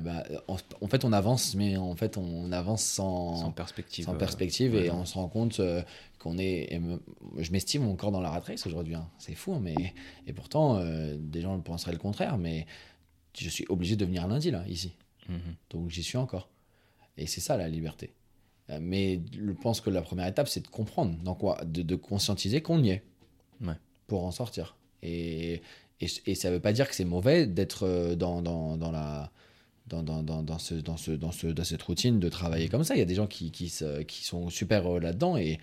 [0.00, 4.04] Bah, en, fait, on avance, mais en fait, on avance sans, sans perspective.
[4.04, 5.60] Sans perspective et on se rend compte
[6.22, 6.80] qu'on est.
[7.38, 8.94] je m'estime encore dans la rat race aujourd'hui.
[8.94, 9.08] Hein.
[9.18, 9.74] C'est fou, mais.
[10.26, 12.66] Et pourtant, euh, des gens penseraient le contraire, mais
[13.38, 14.92] je suis obligé de venir lundi, là, ici.
[15.28, 15.54] Mhm.
[15.70, 16.48] Donc j'y suis encore.
[17.16, 18.12] Et c'est ça la liberté.
[18.70, 22.62] Euh, mais je pense que la première étape, c'est de comprendre, dans quoi, de, conscientiser
[22.62, 23.02] qu'on y est.
[24.08, 24.76] Pour en sortir.
[25.02, 25.62] Et,
[26.00, 29.30] et, ça ne veut pas dire que c'est mauvais d'être euh, dans, dans, dans, la.
[29.86, 32.94] Dans, dans, dans, ce, dans, ce, dans, ce, dans cette routine de travailler comme ça.
[32.94, 33.72] Il y a des gens qui, qui,
[34.06, 35.58] qui sont super là-dedans et,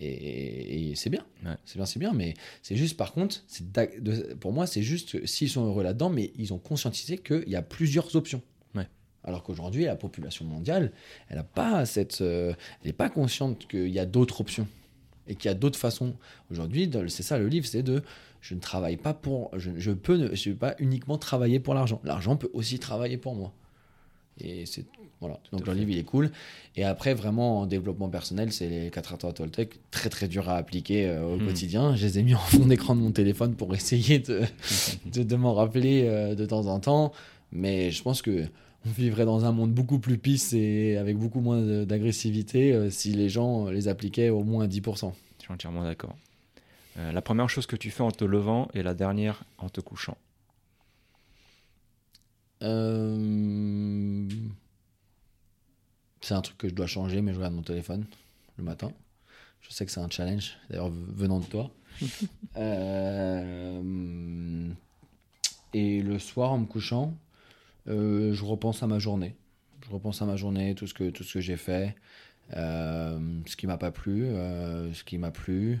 [0.00, 1.24] et, c'est bien.
[1.64, 2.12] C'est bien, c'est bien.
[2.12, 3.44] Mais c'est juste, par contre,
[4.40, 7.62] pour moi, c'est juste s'ils sont heureux là-dedans, mais ils ont conscientisé qu'il y a
[7.62, 8.42] plusieurs options.
[9.24, 10.92] Alors qu'aujourd'hui, la population mondiale,
[11.28, 14.66] elle n'a pas cette, euh, elle n'est pas consciente qu'il y a d'autres options
[15.26, 16.14] et qu'il y a d'autres façons.
[16.50, 18.02] Aujourd'hui, c'est ça le livre, c'est de,
[18.40, 22.00] je ne travaille pas pour, je, je peux, ne, je pas uniquement travailler pour l'argent.
[22.04, 23.52] L'argent peut aussi travailler pour moi.
[24.40, 24.84] Et c'est
[25.20, 25.40] voilà.
[25.52, 26.30] Donc le livre il est cool.
[26.76, 30.56] Et après vraiment en développement personnel, c'est les 4 acteurs Toltec, très très dur à
[30.56, 31.46] appliquer euh, au hmm.
[31.46, 31.96] quotidien.
[31.96, 34.42] Je les ai mis en fond d'écran de mon téléphone pour essayer de,
[35.06, 37.12] de, m'en rappeler euh, de temps en temps.
[37.50, 38.44] Mais je pense que
[38.86, 43.12] on vivrait dans un monde beaucoup plus pisse et avec beaucoup moins d'agressivité euh, si
[43.12, 45.12] les gens les appliquaient au moins à 10%.
[45.38, 46.14] Je suis entièrement d'accord.
[46.96, 50.16] la première chose que tu fais en te levant et la dernière en te couchant.
[52.62, 54.28] Euh...
[56.20, 58.04] C'est un truc que je dois changer, mais je regarde mon téléphone
[58.56, 58.92] le matin.
[59.60, 61.70] Je sais que c'est un challenge, d'ailleurs venant de toi.
[62.56, 63.78] Euh,
[65.74, 67.14] et le soir, en me couchant,
[67.86, 69.36] euh, je repense à ma journée.
[69.86, 71.94] Je repense à ma journée, tout ce que, tout ce que j'ai fait,
[72.50, 75.78] ce qui m'a pas plu, ce qui m'a plu.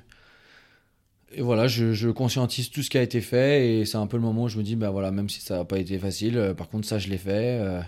[1.32, 4.16] Et voilà, je, je, conscientise tout ce qui a été fait et c'est un peu
[4.16, 6.54] le moment où je me dis, bah voilà, même si ça n'a pas été facile,
[6.56, 7.82] par contre, ça, je l'ai fait.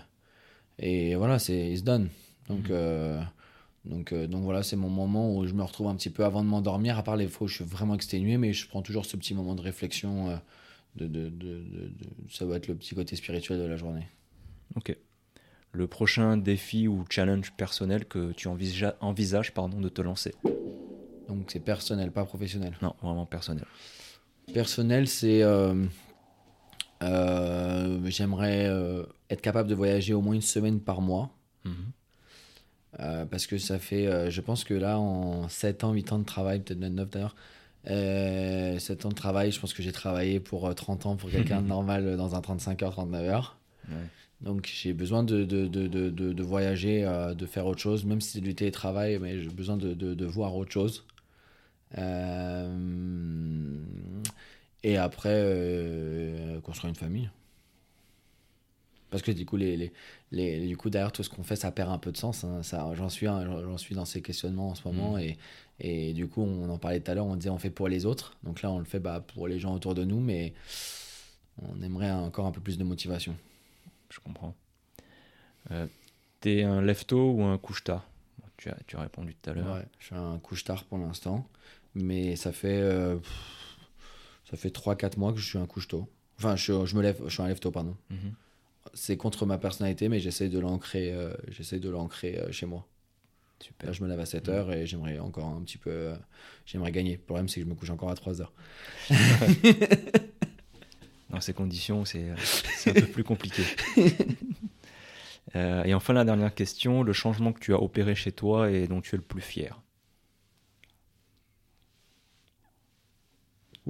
[0.79, 2.09] et voilà, c'est se donne.
[2.51, 2.71] Donc, mhm.
[2.71, 3.23] euh,
[3.85, 6.43] donc, euh, donc voilà, c'est mon moment où je me retrouve un petit peu avant
[6.43, 9.07] de m'endormir, à part les fois où je suis vraiment exténué, mais je prends toujours
[9.07, 10.31] ce petit moment de réflexion.
[10.31, 10.37] Euh,
[10.97, 11.93] de, de, de,
[12.29, 14.09] ça va être le petit côté spirituel de la journée.
[14.75, 14.97] Ok.
[15.73, 20.35] Le prochain défi ou challenge personnel que tu envisages, envisage, pardon, de te lancer?
[21.31, 23.65] Donc c'est personnel, pas professionnel Non, vraiment personnel.
[24.53, 25.43] Personnel, c'est.
[27.01, 28.67] J'aimerais
[29.31, 31.31] être capable de voyager au moins une semaine par mois.
[31.65, 31.93] Mhm.
[32.99, 36.19] Euh, parce que ça fait, euh, je pense que là, en 7 ans, 8 ans
[36.19, 37.37] de travail, peut-être même 9 d'ailleurs,
[37.89, 41.31] euh, 7 ans de travail, je pense que j'ai travaillé pour 30 euh, ans pour
[41.31, 43.57] quelqu'un de normal dans un 35 heures, 39 heures.
[44.41, 47.03] Donc j'ai besoin de, de, de, de, voyager,
[47.37, 50.73] de faire autre chose, même si c'est du télétravail, mais j'ai besoin de, voir autre
[50.73, 51.05] chose.
[54.83, 57.31] Et après, construire une famille.
[59.11, 59.93] Parce que du coup, les,
[60.31, 62.45] les, du coup derrière tout ce qu'on fait, ça perd un peu de sens.
[62.45, 62.61] Hein.
[62.95, 65.17] J'en suis, j'en suis dans ces questionnements en ce moment.
[65.17, 65.21] Mm.
[65.21, 65.39] Et,
[65.81, 68.07] et du coup, on en parlait tout à l'heure, on disait on fait pour les
[68.07, 68.37] autres.
[68.45, 70.55] Donc là, on le fait bah, pour les gens autour de nous, mais
[71.61, 73.35] on aimerait encore un peu plus de motivation.
[74.11, 74.55] Je comprends.
[75.73, 75.87] Euh,
[76.39, 78.07] T'es un lève-tôt ou un couche-tard?
[78.57, 79.75] Tu as, tu as répondu tout à l'heure.
[79.75, 81.49] Ouais, je suis un couche-tard pour l'instant.
[81.95, 83.19] Mais ça fait, euh,
[84.49, 86.09] ça fait 3-4 mois que je suis un couche-tôt.
[86.39, 87.97] Enfin, je, je, me lève, je suis un lève-tôt, pardon.
[88.13, 88.33] Mm-hmm
[88.95, 92.87] c'est contre ma personnalité, mais j'essaie de l'ancrer, euh, j'essaie de l'ancrer euh, chez moi.
[93.61, 93.89] Super.
[93.89, 94.73] Là, je me lève à 7 h mm.
[94.73, 96.15] et j'aimerais encore un petit peu, euh,
[96.67, 97.13] j'aimerais gagner.
[97.13, 98.47] Le problème, c'est que je me couche encore à 3 h
[101.31, 102.31] Dans ces conditions, c'est
[102.87, 103.63] un peu plus compliqué.
[105.55, 109.01] et enfin, la dernière question, le changement que tu as opéré chez toi et dont
[109.01, 109.81] tu es le plus fier?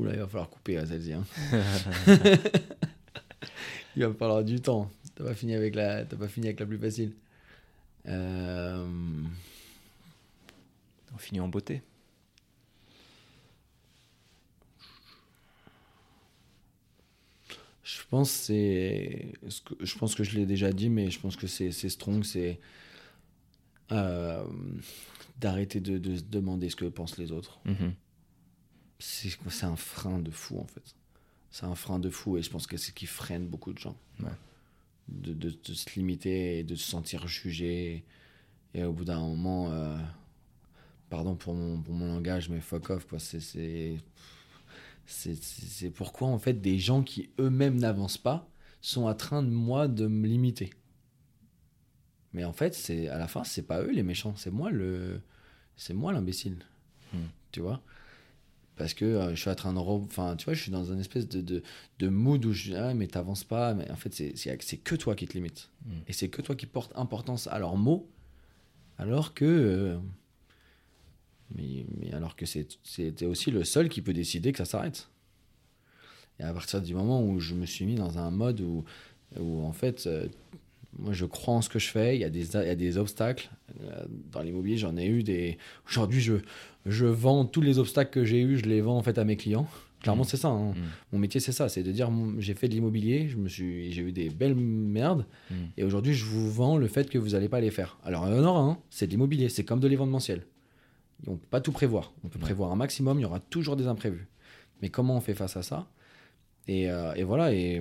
[0.00, 1.12] Oula, il va falloir couper à celle-ci.
[1.12, 1.24] Hein.
[3.96, 4.90] Il va falloir du temps.
[5.14, 7.12] T'as pas fini avec la, pas fini avec la plus facile.
[8.06, 8.86] Euh,
[11.12, 11.82] On finit en beauté.
[17.82, 19.32] Je pense c'est,
[19.80, 22.58] je pense que je l'ai déjà dit, mais je pense que c'est strong, c'est
[23.92, 24.44] euh,
[25.38, 27.60] d'arrêter de, de, se demander ce que pensent les autres.
[27.66, 27.92] Mm-hmm.
[29.00, 30.94] C'est un frein de fou en fait
[31.50, 33.78] c'est un frein de fou et je pense que c'est ce qui freine beaucoup de
[33.78, 33.96] gens.
[35.08, 38.04] De, de, se limiter et de se sentir jugé.
[38.74, 39.98] Et au bout d'un moment, euh,
[41.08, 43.18] pardon pour mon, pour mon langage, mais fuck off, quoi.
[43.18, 43.40] C'est,
[45.06, 48.48] c'est, pourquoi, en fait, des gens qui eux-mêmes n'avancent pas
[48.80, 50.70] sont en train de moi de me limiter.
[52.32, 55.20] Mais en fait, c'est à la fin, c'est pas eux les méchants, c'est moi le,
[55.74, 56.64] c'est moi l'imbécile.
[57.12, 57.26] Hmm.
[57.50, 57.82] Tu vois?
[58.80, 61.00] Parce que euh, je suis en train de enfin tu vois je suis dans une
[61.00, 61.62] espèce de, de,
[61.98, 64.94] de mood où je dis ah mais t'avances pas mais en fait c'est c'est que
[64.94, 65.90] toi qui te limites mm.
[66.08, 68.08] et c'est que toi qui portes importance à leurs mots
[68.96, 69.98] alors que euh,
[71.54, 75.10] mais, mais, alors que c'était aussi le seul qui peut décider que ça s'arrête
[76.38, 78.82] et à partir du moment où je me suis mis dans un mode où,
[79.38, 80.26] où en fait euh,
[80.98, 82.74] moi je crois en ce que je fais il y a des, il y a
[82.74, 83.50] des obstacles
[84.32, 85.56] dans l'immobilier j'en ai eu des
[85.86, 86.34] aujourd'hui je
[86.86, 89.36] je vends tous les obstacles que j'ai eu, je les vends en fait à mes
[89.36, 89.68] clients.
[90.00, 90.26] Clairement, mm.
[90.26, 90.48] c'est ça.
[90.48, 90.70] Hein.
[90.70, 90.74] Mm.
[91.12, 91.68] Mon métier, c'est ça.
[91.68, 95.26] C'est de dire, j'ai fait de l'immobilier, je me suis, j'ai eu des belles merdes,
[95.50, 95.54] mm.
[95.76, 97.98] et aujourd'hui, je vous vends le fait que vous n'allez pas les faire.
[98.04, 100.42] Alors, il y en aura un, c'est de l'immobilier, c'est comme de l'événementiel.
[101.26, 102.12] On ne peut pas tout prévoir.
[102.24, 104.26] On peut prévoir un maximum, il y aura toujours des imprévus.
[104.80, 105.86] Mais comment on fait face à ça?
[106.66, 107.52] Et, euh, et, voilà.
[107.52, 107.74] Et,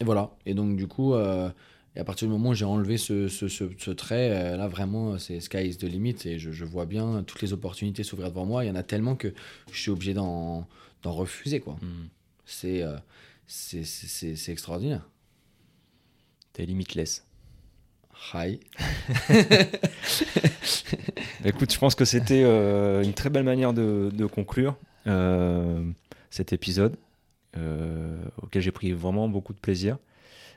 [0.00, 0.34] et, voilà.
[0.46, 1.50] Et donc, du coup, euh,
[1.94, 5.18] et à partir du moment où j'ai enlevé ce, ce, ce, trait, euh, là vraiment,
[5.18, 6.16] c'est sky is the limit.
[6.24, 8.64] Et je, je, vois bien toutes les opportunités s'ouvrir devant moi.
[8.64, 9.34] Il y en a tellement que
[9.70, 10.66] je suis obligé d'en
[11.04, 11.60] refuser.
[11.60, 11.74] quoi.
[11.82, 12.08] Hmm.
[12.64, 12.98] Euh,
[13.46, 15.08] c'est c'est extraordinaire.
[16.52, 17.24] T'es limitless.
[18.34, 18.60] Hi.
[21.44, 25.84] Écoute, je pense que c'était euh, une très belle manière de, conclure euh,
[26.30, 26.96] cet épisode
[28.40, 29.98] auquel j'ai pris vraiment beaucoup de plaisir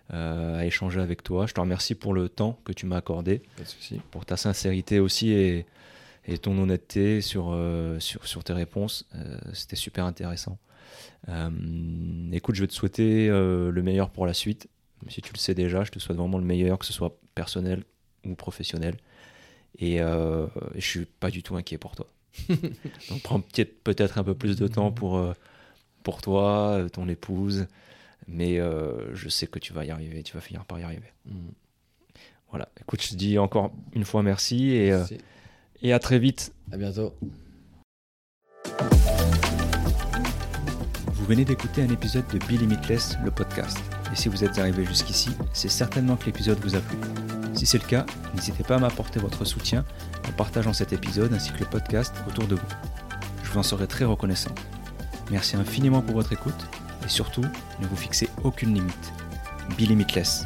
[0.09, 1.47] à échanger avec toi.
[1.47, 3.41] Je te remercie pour le temps que tu m'as accordé,
[4.11, 5.65] pour ta sincérité aussi et,
[6.41, 7.57] ton honnêteté sur,
[7.99, 9.07] sur, sur tes réponses.
[9.53, 10.57] c'était super intéressant.
[12.31, 14.67] écoute, je vais te souhaiter le meilleur pour la suite.
[15.09, 17.83] Si tu le sais déjà, je te souhaite vraiment le meilleur, que ce soit personnel
[18.25, 18.95] ou professionnel.
[19.79, 22.07] Et euh, je suis pas du tout inquiet pour toi.
[22.49, 25.33] Donc prends peut-être un peu plus de temps pour, euh,
[26.03, 27.67] pour toi, euh, ton épouse,
[28.27, 31.13] mais euh, je sais que tu vas y arriver, tu vas finir par y arriver.
[31.25, 31.49] Mm.
[32.49, 34.97] Voilà, écoute, je te dis encore une fois merci et,
[35.81, 36.53] et à très vite.
[36.71, 37.13] À bientôt.
[41.25, 43.79] Vous venez d'écouter un épisode de Be Limitless, le podcast.
[44.13, 46.97] Et si vous êtes arrivé jusqu'ici, c'est certainement que l'épisode vous a plu.
[47.55, 49.83] Si c'est le cas, n'hésitez pas à m'apporter votre soutien
[50.27, 52.67] en partageant cet épisode ainsi que le podcast autour de vous.
[53.43, 54.53] Je vous en serai très reconnaissant.
[55.31, 56.67] Merci infiniment pour votre écoute
[57.05, 57.45] et surtout,
[57.79, 59.13] ne vous fixez aucune limite.
[59.77, 60.45] Be limitless.